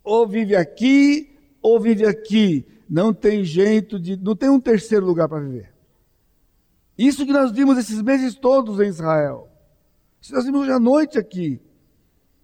Ou 0.04 0.28
vive 0.28 0.56
aqui, 0.56 1.38
ou 1.62 1.80
vive 1.80 2.06
aqui 2.06 2.66
não 2.90 3.14
tem 3.14 3.44
jeito 3.44 4.00
de. 4.00 4.18
não 4.18 4.36
tem 4.36 4.50
um 4.50 4.60
terceiro 4.60 5.06
lugar 5.06 5.30
para 5.30 5.40
viver. 5.40 5.72
Isso 6.98 7.26
que 7.26 7.32
nós 7.32 7.52
vimos 7.52 7.78
esses 7.78 8.02
meses 8.02 8.36
todos 8.36 8.80
em 8.80 8.88
Israel. 8.88 9.48
Isso 10.20 10.34
nós 10.34 10.44
vimos 10.44 10.62
hoje 10.62 10.72
à 10.72 10.80
noite 10.80 11.18
aqui. 11.20 11.62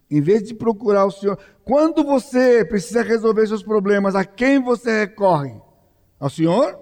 Em 0.08 0.20
vez 0.20 0.44
de 0.44 0.54
procurar 0.54 1.04
o 1.04 1.10
Senhor. 1.10 1.36
Quando 1.64 2.04
você 2.04 2.64
precisa 2.64 3.02
resolver 3.02 3.46
seus 3.48 3.62
problemas, 3.62 4.14
a 4.14 4.24
quem 4.24 4.62
você 4.62 5.00
recorre? 5.00 5.60
Ao 6.18 6.30
Senhor? 6.30 6.78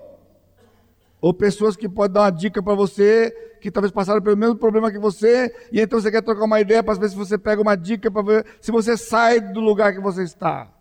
Ou 1.20 1.32
pessoas 1.32 1.74
que 1.74 1.89
podem 1.89 2.12
dar 2.12 2.20
uma 2.20 2.31
dica 2.31 2.62
para 2.62 2.74
você, 2.74 3.31
que 3.62 3.70
talvez 3.70 3.91
passaram 3.91 4.20
pelo 4.20 4.36
mesmo 4.36 4.57
problema 4.57 4.93
que 4.93 4.99
você, 4.99 5.51
e 5.73 5.81
então 5.81 5.99
você 5.99 6.11
quer 6.11 6.23
trocar 6.23 6.45
uma 6.45 6.61
ideia 6.61 6.82
para 6.82 6.95
ver 7.01 7.09
se 7.09 7.16
você 7.16 7.39
pega 7.39 7.62
uma 7.62 7.74
dica 7.74 8.11
para 8.11 8.23
ver 8.23 8.47
se 8.61 8.70
você 8.70 8.95
sai 8.95 9.41
do 9.41 9.61
lugar 9.61 9.95
que 9.95 10.01
você 10.01 10.23
está 10.23 10.74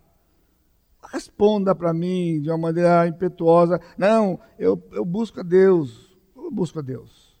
responda 1.14 1.74
para 1.74 1.94
mim 1.94 2.40
de 2.40 2.50
uma 2.50 2.58
maneira 2.58 3.06
impetuosa. 3.06 3.80
Não, 3.96 4.38
eu, 4.58 4.82
eu 4.92 5.04
busco 5.04 5.40
a 5.40 5.42
Deus. 5.42 6.16
Eu 6.36 6.50
busco 6.50 6.80
a 6.80 6.82
Deus. 6.82 7.38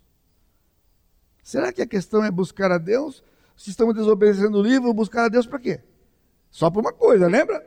Será 1.42 1.72
que 1.72 1.82
a 1.82 1.86
questão 1.86 2.24
é 2.24 2.30
buscar 2.30 2.70
a 2.70 2.78
Deus? 2.78 3.22
Se 3.56 3.70
estamos 3.70 3.94
desobedecendo 3.94 4.58
o 4.58 4.62
livro, 4.62 4.94
buscar 4.94 5.24
a 5.24 5.28
Deus 5.28 5.46
para 5.46 5.58
quê? 5.58 5.80
Só 6.50 6.70
para 6.70 6.80
uma 6.80 6.92
coisa, 6.92 7.26
lembra? 7.26 7.62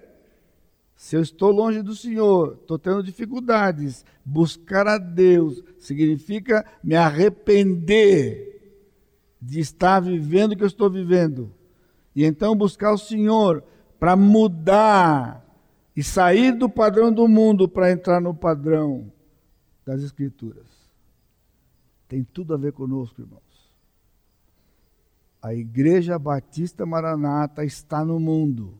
Se 0.95 1.15
eu 1.15 1.21
estou 1.21 1.51
longe 1.51 1.83
do 1.83 1.93
Senhor, 1.93 2.57
estou 2.59 2.79
tendo 2.79 3.03
dificuldades, 3.03 4.03
buscar 4.25 4.87
a 4.87 4.97
Deus 4.97 5.63
significa 5.77 6.65
me 6.83 6.95
arrepender 6.95 8.47
de 9.39 9.59
estar 9.59 9.99
vivendo 9.99 10.53
o 10.53 10.57
que 10.57 10.63
eu 10.63 10.67
estou 10.67 10.89
vivendo. 10.89 11.53
E 12.15 12.25
então 12.25 12.55
buscar 12.55 12.93
o 12.93 12.97
Senhor 12.97 13.63
para 13.99 14.15
mudar 14.15 15.46
e 15.97 16.03
sair 16.03 16.55
do 16.55 16.69
padrão 16.69 17.11
do 17.11 17.27
mundo 17.27 17.67
para 17.67 17.91
entrar 17.91 18.21
no 18.21 18.31
padrão 18.31 19.11
das 19.83 20.03
Escrituras. 20.03 20.67
Tem 22.07 22.23
tudo 22.23 22.53
a 22.53 22.57
ver 22.57 22.71
conosco, 22.71 23.19
irmãos. 23.19 23.41
A 25.41 25.55
Igreja 25.55 26.19
Batista 26.19 26.85
Maranata 26.85 27.65
está 27.65 28.05
no 28.05 28.19
mundo, 28.19 28.77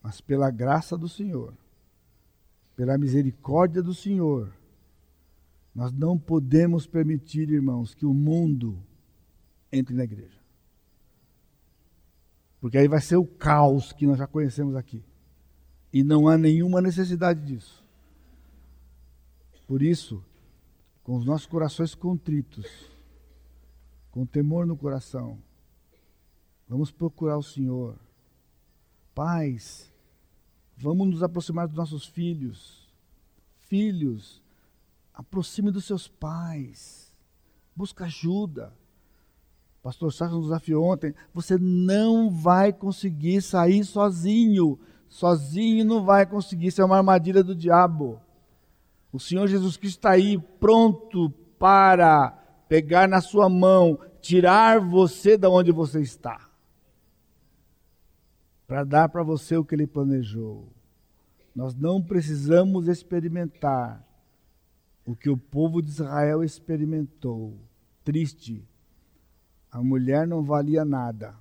mas 0.00 0.20
pela 0.20 0.48
graça 0.48 0.96
do 0.96 1.08
Senhor, 1.08 1.54
pela 2.76 2.96
misericórdia 2.96 3.82
do 3.82 3.92
Senhor, 3.92 4.52
nós 5.74 5.92
não 5.92 6.16
podemos 6.16 6.86
permitir, 6.86 7.50
irmãos, 7.50 7.94
que 7.94 8.06
o 8.06 8.14
mundo 8.14 8.80
entre 9.72 9.92
na 9.92 10.04
igreja. 10.04 10.37
Porque 12.60 12.78
aí 12.78 12.88
vai 12.88 13.00
ser 13.00 13.16
o 13.16 13.24
caos 13.24 13.92
que 13.92 14.06
nós 14.06 14.18
já 14.18 14.26
conhecemos 14.26 14.74
aqui. 14.74 15.04
E 15.92 16.02
não 16.02 16.28
há 16.28 16.36
nenhuma 16.36 16.80
necessidade 16.80 17.44
disso. 17.44 17.84
Por 19.66 19.82
isso, 19.82 20.24
com 21.02 21.16
os 21.16 21.24
nossos 21.24 21.46
corações 21.46 21.94
contritos, 21.94 22.66
com 24.10 24.26
temor 24.26 24.66
no 24.66 24.76
coração, 24.76 25.38
vamos 26.68 26.90
procurar 26.90 27.38
o 27.38 27.42
Senhor. 27.42 27.96
Pais, 29.14 29.92
vamos 30.76 31.08
nos 31.08 31.22
aproximar 31.22 31.68
dos 31.68 31.76
nossos 31.76 32.06
filhos. 32.06 32.88
Filhos, 33.68 34.42
aproxime 35.12 35.70
dos 35.70 35.84
seus 35.84 36.08
pais. 36.08 37.14
Busca 37.76 38.06
ajuda 38.06 38.72
pastor 39.88 40.12
Sérgio 40.12 40.36
nos 40.36 40.48
desafiou 40.48 40.84
ontem, 40.84 41.14
você 41.32 41.56
não 41.56 42.28
vai 42.28 42.74
conseguir 42.74 43.40
sair 43.40 43.82
sozinho. 43.86 44.78
Sozinho 45.08 45.82
não 45.82 46.04
vai 46.04 46.26
conseguir, 46.26 46.66
isso 46.66 46.82
é 46.82 46.84
uma 46.84 46.98
armadilha 46.98 47.42
do 47.42 47.54
diabo. 47.54 48.20
O 49.10 49.18
Senhor 49.18 49.46
Jesus 49.46 49.78
Cristo 49.78 49.96
está 49.96 50.10
aí 50.10 50.38
pronto 50.60 51.30
para 51.58 52.32
pegar 52.68 53.08
na 53.08 53.22
sua 53.22 53.48
mão, 53.48 53.98
tirar 54.20 54.78
você 54.78 55.38
da 55.38 55.48
onde 55.48 55.72
você 55.72 56.02
está. 56.02 56.50
Para 58.66 58.84
dar 58.84 59.08
para 59.08 59.22
você 59.22 59.56
o 59.56 59.64
que 59.64 59.74
ele 59.74 59.86
planejou. 59.86 60.68
Nós 61.56 61.74
não 61.74 62.02
precisamos 62.02 62.88
experimentar 62.88 64.06
o 65.06 65.16
que 65.16 65.30
o 65.30 65.36
povo 65.38 65.80
de 65.80 65.88
Israel 65.88 66.44
experimentou. 66.44 67.56
Triste, 68.04 68.68
a 69.70 69.82
mulher 69.82 70.26
não 70.26 70.42
valia 70.42 70.84
nada. 70.84 71.34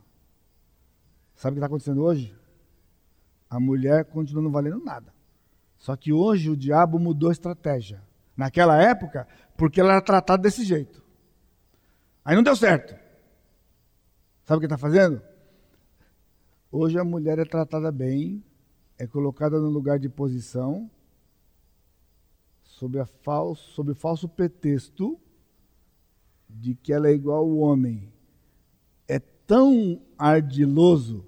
Sabe 1.36 1.54
o 1.54 1.56
que 1.56 1.60
está 1.60 1.68
acontecendo 1.68 2.04
hoje? 2.04 2.36
A 3.49 3.60
mulher 3.60 4.06
continua 4.06 4.44
não 4.44 4.52
valendo 4.52 4.84
nada. 4.84 5.14
Só 5.78 5.95
que 5.95 6.12
hoje 6.12 6.49
o 6.49 6.58
diabo 6.58 6.99
mudou 6.99 7.30
a 7.30 7.32
estratégia. 7.32 8.02
Naquela 8.36 8.82
época, 8.82 9.28
porque 9.56 9.80
ela 9.80 9.94
era 9.94 10.02
tratada 10.02 10.44
desse 10.44 10.64
jeito. 10.64 11.04
Aí 12.26 12.36
não 12.36 12.44
deu 12.44 12.56
certo. 12.56 12.94
Sabe 14.44 14.58
o 14.58 14.60
que 14.60 14.66
está 14.66 14.78
fazendo? 14.78 15.22
Hoje 16.72 16.99
a 16.99 17.04
mulher 17.04 17.40
é 17.40 17.45
tratada 17.45 17.91
bem, 17.91 18.44
é 18.98 19.08
colocada 19.08 19.60
no 19.60 19.70
lugar 19.70 19.98
de 19.98 20.10
posição, 20.10 20.90
sob, 22.64 22.99
a 22.99 23.06
falso, 23.06 23.72
sob 23.72 23.94
falso 23.94 24.28
pretexto 24.28 25.20
de 26.49 26.76
que 26.76 26.91
ela 26.91 27.08
é 27.08 27.14
igual 27.14 27.40
ao 27.40 27.58
homem 27.58 28.12
tão 29.48 29.99
ardiloso 30.18 31.26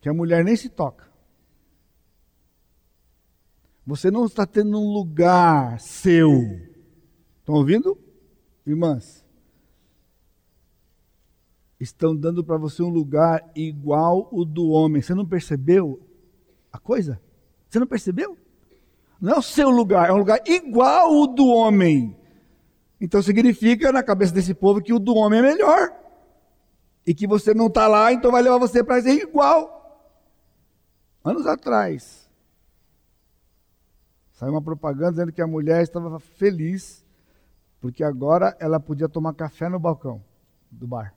que 0.00 0.08
a 0.08 0.14
mulher 0.14 0.44
nem 0.44 0.54
se 0.54 0.68
toca. 0.68 1.10
Você 3.84 4.10
não 4.10 4.26
está 4.26 4.46
tendo 4.46 4.78
um 4.78 4.92
lugar 4.92 5.80
seu. 5.80 6.30
Estão 7.40 7.56
ouvindo? 7.56 7.98
Irmãs, 8.64 9.26
estão 11.80 12.14
dando 12.14 12.44
para 12.44 12.56
você 12.56 12.82
um 12.82 12.88
lugar 12.88 13.50
igual 13.56 14.28
o 14.30 14.44
do 14.44 14.68
homem. 14.68 15.02
Você 15.02 15.14
não 15.14 15.26
percebeu 15.26 16.00
a 16.72 16.78
coisa? 16.78 17.20
Você 17.68 17.80
não 17.80 17.86
percebeu? 17.86 18.36
Não 19.20 19.34
é 19.34 19.38
o 19.38 19.42
seu 19.42 19.70
lugar, 19.70 20.10
é 20.10 20.12
um 20.12 20.18
lugar 20.18 20.40
igual 20.46 21.12
o 21.12 21.26
do 21.26 21.46
homem. 21.46 22.16
Então 23.00 23.20
significa 23.22 23.90
na 23.90 24.02
cabeça 24.02 24.32
desse 24.32 24.54
povo 24.54 24.80
que 24.80 24.92
o 24.92 24.98
do 24.98 25.14
homem 25.14 25.40
é 25.40 25.42
melhor. 25.42 26.01
E 27.06 27.14
que 27.14 27.26
você 27.26 27.52
não 27.52 27.66
está 27.66 27.88
lá, 27.88 28.12
então 28.12 28.30
vai 28.30 28.42
levar 28.42 28.58
você 28.58 28.82
para 28.82 29.02
ser 29.02 29.22
igual. 29.22 29.80
Anos 31.24 31.46
atrás, 31.46 32.28
saiu 34.32 34.52
uma 34.52 34.62
propaganda 34.62 35.12
dizendo 35.12 35.32
que 35.32 35.42
a 35.42 35.46
mulher 35.46 35.82
estava 35.82 36.18
feliz 36.18 37.04
porque 37.80 38.04
agora 38.04 38.56
ela 38.60 38.78
podia 38.78 39.08
tomar 39.08 39.34
café 39.34 39.68
no 39.68 39.78
balcão 39.78 40.22
do 40.70 40.86
bar. 40.86 41.12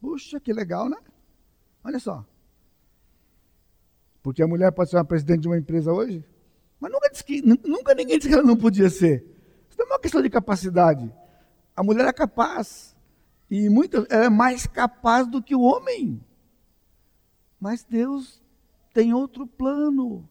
Puxa, 0.00 0.40
que 0.40 0.52
legal, 0.52 0.88
né? 0.88 0.98
Olha 1.82 1.98
só. 1.98 2.24
Porque 4.22 4.42
a 4.42 4.46
mulher 4.46 4.70
pode 4.70 4.90
ser 4.90 4.96
uma 4.96 5.04
presidente 5.04 5.40
de 5.40 5.48
uma 5.48 5.58
empresa 5.58 5.92
hoje, 5.92 6.24
mas 6.78 6.90
nunca, 6.90 7.10
disse 7.10 7.24
que, 7.24 7.42
nunca 7.42 7.94
ninguém 7.94 8.18
disse 8.18 8.28
que 8.28 8.34
ela 8.34 8.44
não 8.44 8.56
podia 8.56 8.88
ser. 8.88 9.24
Isso 9.68 9.78
não 9.78 9.86
é 9.86 9.88
uma 9.90 9.98
questão 9.98 10.22
de 10.22 10.30
capacidade. 10.30 11.12
A 11.76 11.82
mulher 11.82 12.06
é 12.06 12.12
capaz. 12.12 12.96
E 13.50 13.68
muitas, 13.68 14.06
ela 14.10 14.24
é 14.24 14.30
mais 14.30 14.66
capaz 14.66 15.26
do 15.26 15.42
que 15.42 15.54
o 15.54 15.60
homem. 15.60 16.22
Mas 17.60 17.84
Deus 17.84 18.42
tem 18.92 19.12
outro 19.14 19.46
plano. 19.46 20.28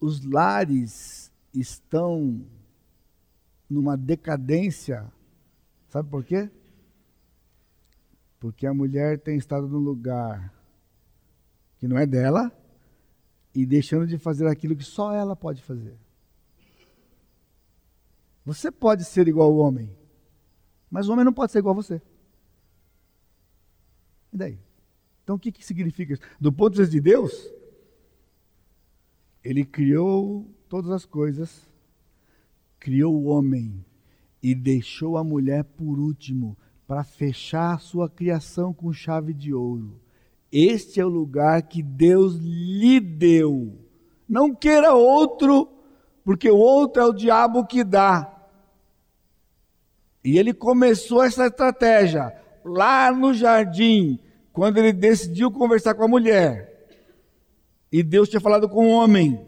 Os 0.00 0.24
lares 0.24 1.32
estão 1.52 2.44
numa 3.68 3.96
decadência. 3.96 5.10
Sabe 5.88 6.08
por 6.08 6.24
quê? 6.24 6.50
Porque 8.38 8.66
a 8.66 8.74
mulher 8.74 9.18
tem 9.18 9.36
estado 9.36 9.66
num 9.68 9.78
lugar 9.78 10.52
que 11.78 11.88
não 11.88 11.98
é 11.98 12.06
dela 12.06 12.52
e 13.54 13.66
deixando 13.66 14.06
de 14.06 14.18
fazer 14.18 14.46
aquilo 14.46 14.76
que 14.76 14.84
só 14.84 15.12
ela 15.12 15.34
pode 15.34 15.62
fazer. 15.62 15.96
Você 18.48 18.70
pode 18.70 19.04
ser 19.04 19.28
igual 19.28 19.50
ao 19.50 19.58
homem, 19.58 19.94
mas 20.90 21.06
o 21.06 21.12
homem 21.12 21.22
não 21.22 21.34
pode 21.34 21.52
ser 21.52 21.58
igual 21.58 21.74
a 21.74 21.82
você. 21.82 22.00
E 24.32 24.38
daí? 24.38 24.58
Então 25.22 25.36
o 25.36 25.38
que, 25.38 25.52
que 25.52 25.62
significa 25.62 26.14
isso? 26.14 26.22
Do 26.40 26.50
ponto 26.50 26.72
de 26.72 26.78
vista 26.78 26.92
de 26.92 26.98
Deus, 26.98 27.52
Ele 29.44 29.66
criou 29.66 30.50
todas 30.66 30.90
as 30.90 31.04
coisas, 31.04 31.68
criou 32.80 33.14
o 33.14 33.24
homem 33.26 33.84
e 34.42 34.54
deixou 34.54 35.18
a 35.18 35.22
mulher 35.22 35.62
por 35.62 35.98
último 35.98 36.56
para 36.86 37.04
fechar 37.04 37.74
a 37.74 37.78
sua 37.78 38.08
criação 38.08 38.72
com 38.72 38.90
chave 38.94 39.34
de 39.34 39.52
ouro. 39.52 40.00
Este 40.50 41.00
é 41.00 41.04
o 41.04 41.10
lugar 41.10 41.60
que 41.64 41.82
Deus 41.82 42.36
lhe 42.36 42.98
deu. 42.98 43.78
Não 44.26 44.54
queira 44.54 44.94
outro, 44.94 45.68
porque 46.24 46.50
o 46.50 46.56
outro 46.56 47.02
é 47.02 47.04
o 47.04 47.12
diabo 47.12 47.66
que 47.66 47.84
dá. 47.84 48.36
E 50.28 50.38
ele 50.38 50.52
começou 50.52 51.22
essa 51.22 51.46
estratégia 51.46 52.38
lá 52.62 53.10
no 53.10 53.32
jardim, 53.32 54.20
quando 54.52 54.76
ele 54.76 54.92
decidiu 54.92 55.50
conversar 55.50 55.94
com 55.94 56.04
a 56.04 56.08
mulher. 56.08 56.86
E 57.90 58.02
Deus 58.02 58.28
tinha 58.28 58.38
falado 58.38 58.68
com 58.68 58.88
o 58.88 58.90
homem. 58.90 59.40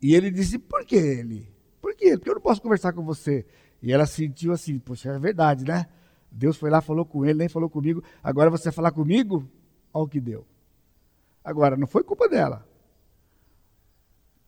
E 0.00 0.14
ele 0.14 0.30
disse: 0.30 0.58
Por 0.58 0.86
que 0.86 0.96
ele? 0.96 1.52
Por 1.82 1.94
quê? 1.94 2.16
Porque 2.16 2.30
eu 2.30 2.36
não 2.36 2.40
posso 2.40 2.62
conversar 2.62 2.94
com 2.94 3.04
você. 3.04 3.44
E 3.82 3.92
ela 3.92 4.06
sentiu 4.06 4.54
assim: 4.54 4.78
Poxa, 4.78 5.10
é 5.10 5.18
verdade, 5.18 5.66
né? 5.66 5.84
Deus 6.32 6.56
foi 6.56 6.70
lá, 6.70 6.80
falou 6.80 7.04
com 7.04 7.22
ele, 7.22 7.40
nem 7.40 7.48
falou 7.50 7.68
comigo. 7.68 8.02
Agora 8.24 8.48
você 8.48 8.64
vai 8.64 8.72
falar 8.72 8.92
comigo? 8.92 9.46
Olha 9.92 10.04
o 10.04 10.08
que 10.08 10.18
deu. 10.18 10.46
Agora, 11.44 11.76
não 11.76 11.86
foi 11.86 12.02
culpa 12.02 12.26
dela. 12.26 12.66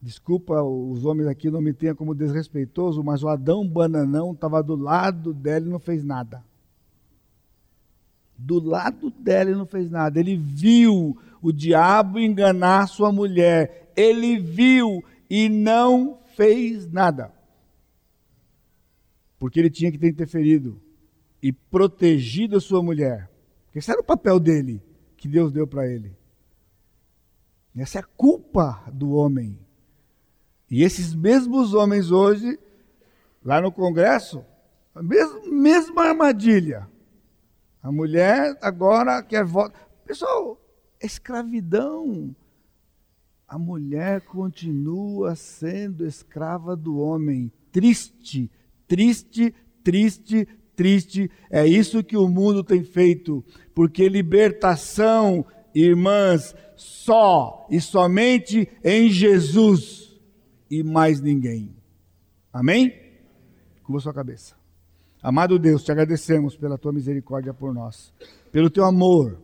Desculpa, 0.01 0.63
os 0.63 1.05
homens 1.05 1.27
aqui 1.27 1.51
não 1.51 1.61
me 1.61 1.73
tenham 1.73 1.97
como 1.97 2.15
desrespeitoso, 2.15 3.03
mas 3.03 3.23
o 3.23 3.29
Adão 3.29 3.67
Bananão 3.67 4.33
estava 4.33 4.63
do 4.63 4.77
lado 4.77 5.35
dela 5.35 5.67
e 5.67 5.71
não 5.71 5.81
fez 5.81 6.05
nada. 6.05 6.45
Do 8.37 8.61
lado 8.61 9.11
dela 9.11 9.51
e 9.51 9.55
não 9.55 9.67
fez 9.67 9.91
nada. 9.91 10.21
Ele 10.21 10.37
viu 10.37 11.19
o 11.43 11.53
diabo 11.53 12.21
enganar 12.21 12.87
sua 12.87 13.11
mulher. 13.11 13.93
Ele 13.97 14.39
viu 14.39 15.03
e 15.29 15.49
não 15.49 16.19
fez 16.37 16.87
nada. 16.91 17.33
Porque 19.37 19.59
ele 19.59 19.71
tinha 19.71 19.91
que 19.91 19.99
ter 19.99 20.09
interferido 20.09 20.81
e 21.43 21.53
protegido 21.53 22.57
a 22.57 22.61
sua 22.61 22.83
mulher. 22.83 23.29
Esse 23.75 23.91
era 23.91 24.01
o 24.01 24.05
papel 24.05 24.39
dele, 24.39 24.81
que 25.17 25.29
Deus 25.29 25.53
deu 25.53 25.67
para 25.67 25.89
ele. 25.89 26.17
Essa 27.77 27.99
é 27.99 28.01
a 28.01 28.05
culpa 28.05 28.85
do 28.93 29.13
homem. 29.13 29.59
E 30.71 30.83
esses 30.83 31.15
mesmos 31.15 31.73
homens 31.73 32.11
hoje, 32.11 32.59
lá 33.43 33.61
no 33.61 33.73
Congresso, 33.73 34.45
a 34.95 35.03
mesma, 35.03 36.03
armadilha. 36.03 36.87
A 37.83 37.91
mulher 37.91 38.59
agora 38.61 39.23
quer 39.23 39.45
voto. 39.45 39.79
Pessoal, 40.05 40.61
escravidão. 41.01 42.35
A 43.47 43.59
mulher 43.59 44.21
continua 44.23 45.35
sendo 45.35 46.05
escrava 46.05 46.77
do 46.77 46.99
homem. 46.99 47.51
Triste, 47.73 48.51
triste, 48.87 49.55
triste, 49.83 50.47
triste. 50.77 51.31
É 51.49 51.67
isso 51.67 52.05
que 52.05 52.17
o 52.17 52.29
mundo 52.29 52.63
tem 52.63 52.83
feito. 52.85 53.43
Porque 53.75 54.07
libertação, 54.07 55.47
irmãs, 55.75 56.55
só 56.77 57.67
e 57.71 57.81
somente 57.81 58.69
em 58.85 59.09
Jesus 59.09 60.08
e 60.71 60.83
mais 60.83 61.21
ninguém. 61.21 61.75
Amém? 62.53 62.93
Curva 63.83 64.01
sua 64.01 64.15
cabeça. 64.15 64.57
Amado 65.23 65.59
Deus, 65.59 65.83
te 65.83 65.91
agradecemos 65.91 66.57
pela 66.57 66.79
tua 66.79 66.93
misericórdia 66.93 67.53
por 67.53 67.75
nós, 67.75 68.13
pelo 68.53 68.71
teu 68.71 68.85
amor, 68.85 69.39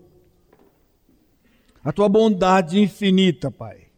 a 1.84 1.92
tua 1.92 2.08
bondade 2.08 2.80
infinita, 2.80 3.50
Pai. 3.50 3.88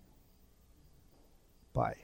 Pai, 1.72 1.96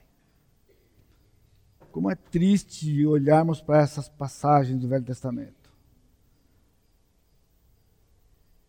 como 1.91 2.09
é 2.09 2.15
triste 2.15 3.05
olharmos 3.05 3.61
para 3.61 3.81
essas 3.81 4.07
passagens 4.07 4.79
do 4.79 4.87
Velho 4.87 5.03
Testamento. 5.03 5.71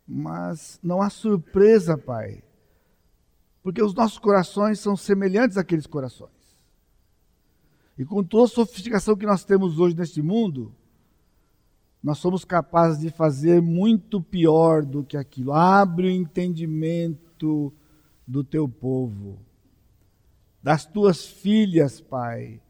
Mas 0.06 0.80
não 0.82 1.00
há 1.00 1.08
surpresa, 1.08 1.96
Pai, 1.96 2.42
porque 3.62 3.82
os 3.82 3.94
nossos 3.94 4.18
corações 4.18 4.80
são 4.80 4.96
semelhantes 4.96 5.56
àqueles 5.56 5.86
corações. 5.86 6.33
E 7.96 8.04
com 8.04 8.24
toda 8.24 8.44
a 8.44 8.48
sofisticação 8.48 9.16
que 9.16 9.26
nós 9.26 9.44
temos 9.44 9.78
hoje 9.78 9.96
neste 9.96 10.20
mundo, 10.20 10.74
nós 12.02 12.18
somos 12.18 12.44
capazes 12.44 13.00
de 13.00 13.08
fazer 13.08 13.62
muito 13.62 14.20
pior 14.20 14.84
do 14.84 15.02
que 15.02 15.16
aquilo. 15.16 15.52
Abre 15.52 16.08
o 16.08 16.10
entendimento 16.10 17.72
do 18.26 18.42
teu 18.42 18.68
povo, 18.68 19.38
das 20.62 20.84
tuas 20.84 21.24
filhas, 21.24 22.00
Pai, 22.00 22.60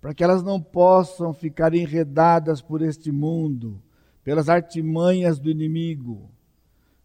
para 0.00 0.14
que 0.14 0.24
elas 0.24 0.42
não 0.42 0.60
possam 0.60 1.32
ficar 1.32 1.74
enredadas 1.74 2.60
por 2.60 2.82
este 2.82 3.12
mundo, 3.12 3.80
pelas 4.24 4.48
artimanhas 4.48 5.38
do 5.38 5.50
inimigo. 5.50 6.30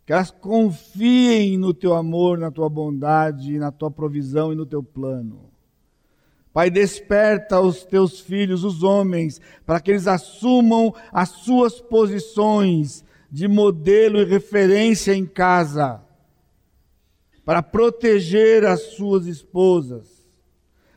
Que 0.06 0.14
elas 0.14 0.32
confiem 0.32 1.58
no 1.58 1.74
teu 1.74 1.94
amor, 1.94 2.38
na 2.38 2.50
tua 2.50 2.70
bondade, 2.70 3.60
na 3.60 3.72
tua 3.72 3.92
provisão 3.92 4.54
e 4.54 4.56
no 4.56 4.66
teu 4.66 4.82
plano. 4.82 5.47
Pai, 6.58 6.72
desperta 6.72 7.62
os 7.62 7.86
teus 7.86 8.20
filhos, 8.20 8.64
os 8.64 8.82
homens, 8.82 9.40
para 9.64 9.80
que 9.80 9.92
eles 9.92 10.08
assumam 10.08 10.92
as 11.12 11.30
suas 11.30 11.80
posições 11.80 13.06
de 13.32 13.48
modelo 13.48 14.18
e 14.18 14.26
referência 14.26 15.14
em 15.14 15.24
casa, 15.24 16.04
para 17.46 17.62
proteger 17.62 18.66
as 18.66 18.96
suas 18.96 19.28
esposas, 19.28 20.28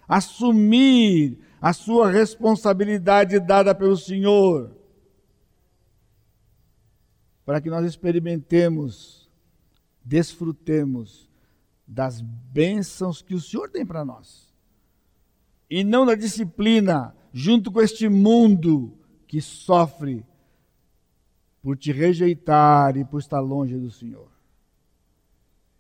assumir 0.09 1.39
a 1.61 1.75
sua 1.75 2.11
responsabilidade 2.11 3.39
dada 3.39 3.75
pelo 3.75 3.99
Senhor, 3.99 4.75
para 7.45 7.61
que 7.61 7.69
nós 7.69 7.85
experimentemos, 7.85 9.31
desfrutemos 10.03 11.29
das 11.87 12.23
bênçãos 12.23 13.21
que 13.21 13.35
o 13.35 13.41
Senhor 13.43 13.69
tem 13.69 13.85
para 13.85 14.07
nós 14.07 14.50
e 15.71 15.85
não 15.85 16.05
na 16.05 16.17
disciplina, 16.17 17.15
junto 17.33 17.71
com 17.71 17.81
este 17.81 18.09
mundo 18.09 18.93
que 19.29 19.41
sofre 19.41 20.27
por 21.63 21.77
te 21.77 21.93
rejeitar 21.93 22.97
e 22.97 23.05
por 23.05 23.21
estar 23.21 23.39
longe 23.39 23.79
do 23.79 23.91
Senhor. 23.91 24.29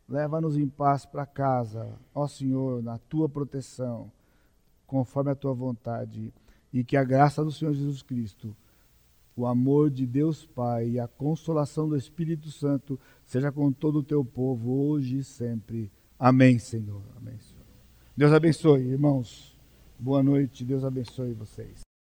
Leva-nos 0.08 0.56
em 0.56 0.68
paz 0.68 1.04
para 1.04 1.26
casa, 1.26 1.98
ó 2.14 2.26
Senhor, 2.26 2.82
na 2.82 2.98
tua 2.98 3.28
proteção, 3.28 4.10
conforme 4.86 5.30
a 5.30 5.34
tua 5.34 5.54
vontade, 5.54 6.32
e 6.72 6.84
que 6.84 6.96
a 6.96 7.04
graça 7.04 7.44
do 7.44 7.50
Senhor 7.50 7.74
Jesus 7.74 8.02
Cristo, 8.02 8.56
o 9.36 9.46
amor 9.46 9.90
de 9.90 10.06
Deus 10.06 10.44
Pai 10.44 10.90
e 10.90 11.00
a 11.00 11.08
consolação 11.08 11.88
do 11.88 11.96
Espírito 11.96 12.50
Santo 12.50 12.98
seja 13.24 13.50
com 13.50 13.72
todo 13.72 14.00
o 14.00 14.02
teu 14.02 14.24
povo, 14.24 14.88
hoje 14.88 15.18
e 15.18 15.24
sempre. 15.24 15.90
Amém, 16.18 16.58
Senhor. 16.58 17.02
Amém, 17.16 17.38
Senhor. 17.38 17.64
Deus 18.16 18.32
abençoe, 18.32 18.82
irmãos. 18.82 19.49
Boa 20.02 20.22
noite, 20.22 20.64
Deus 20.64 20.82
abençoe 20.82 21.34
vocês. 21.34 21.89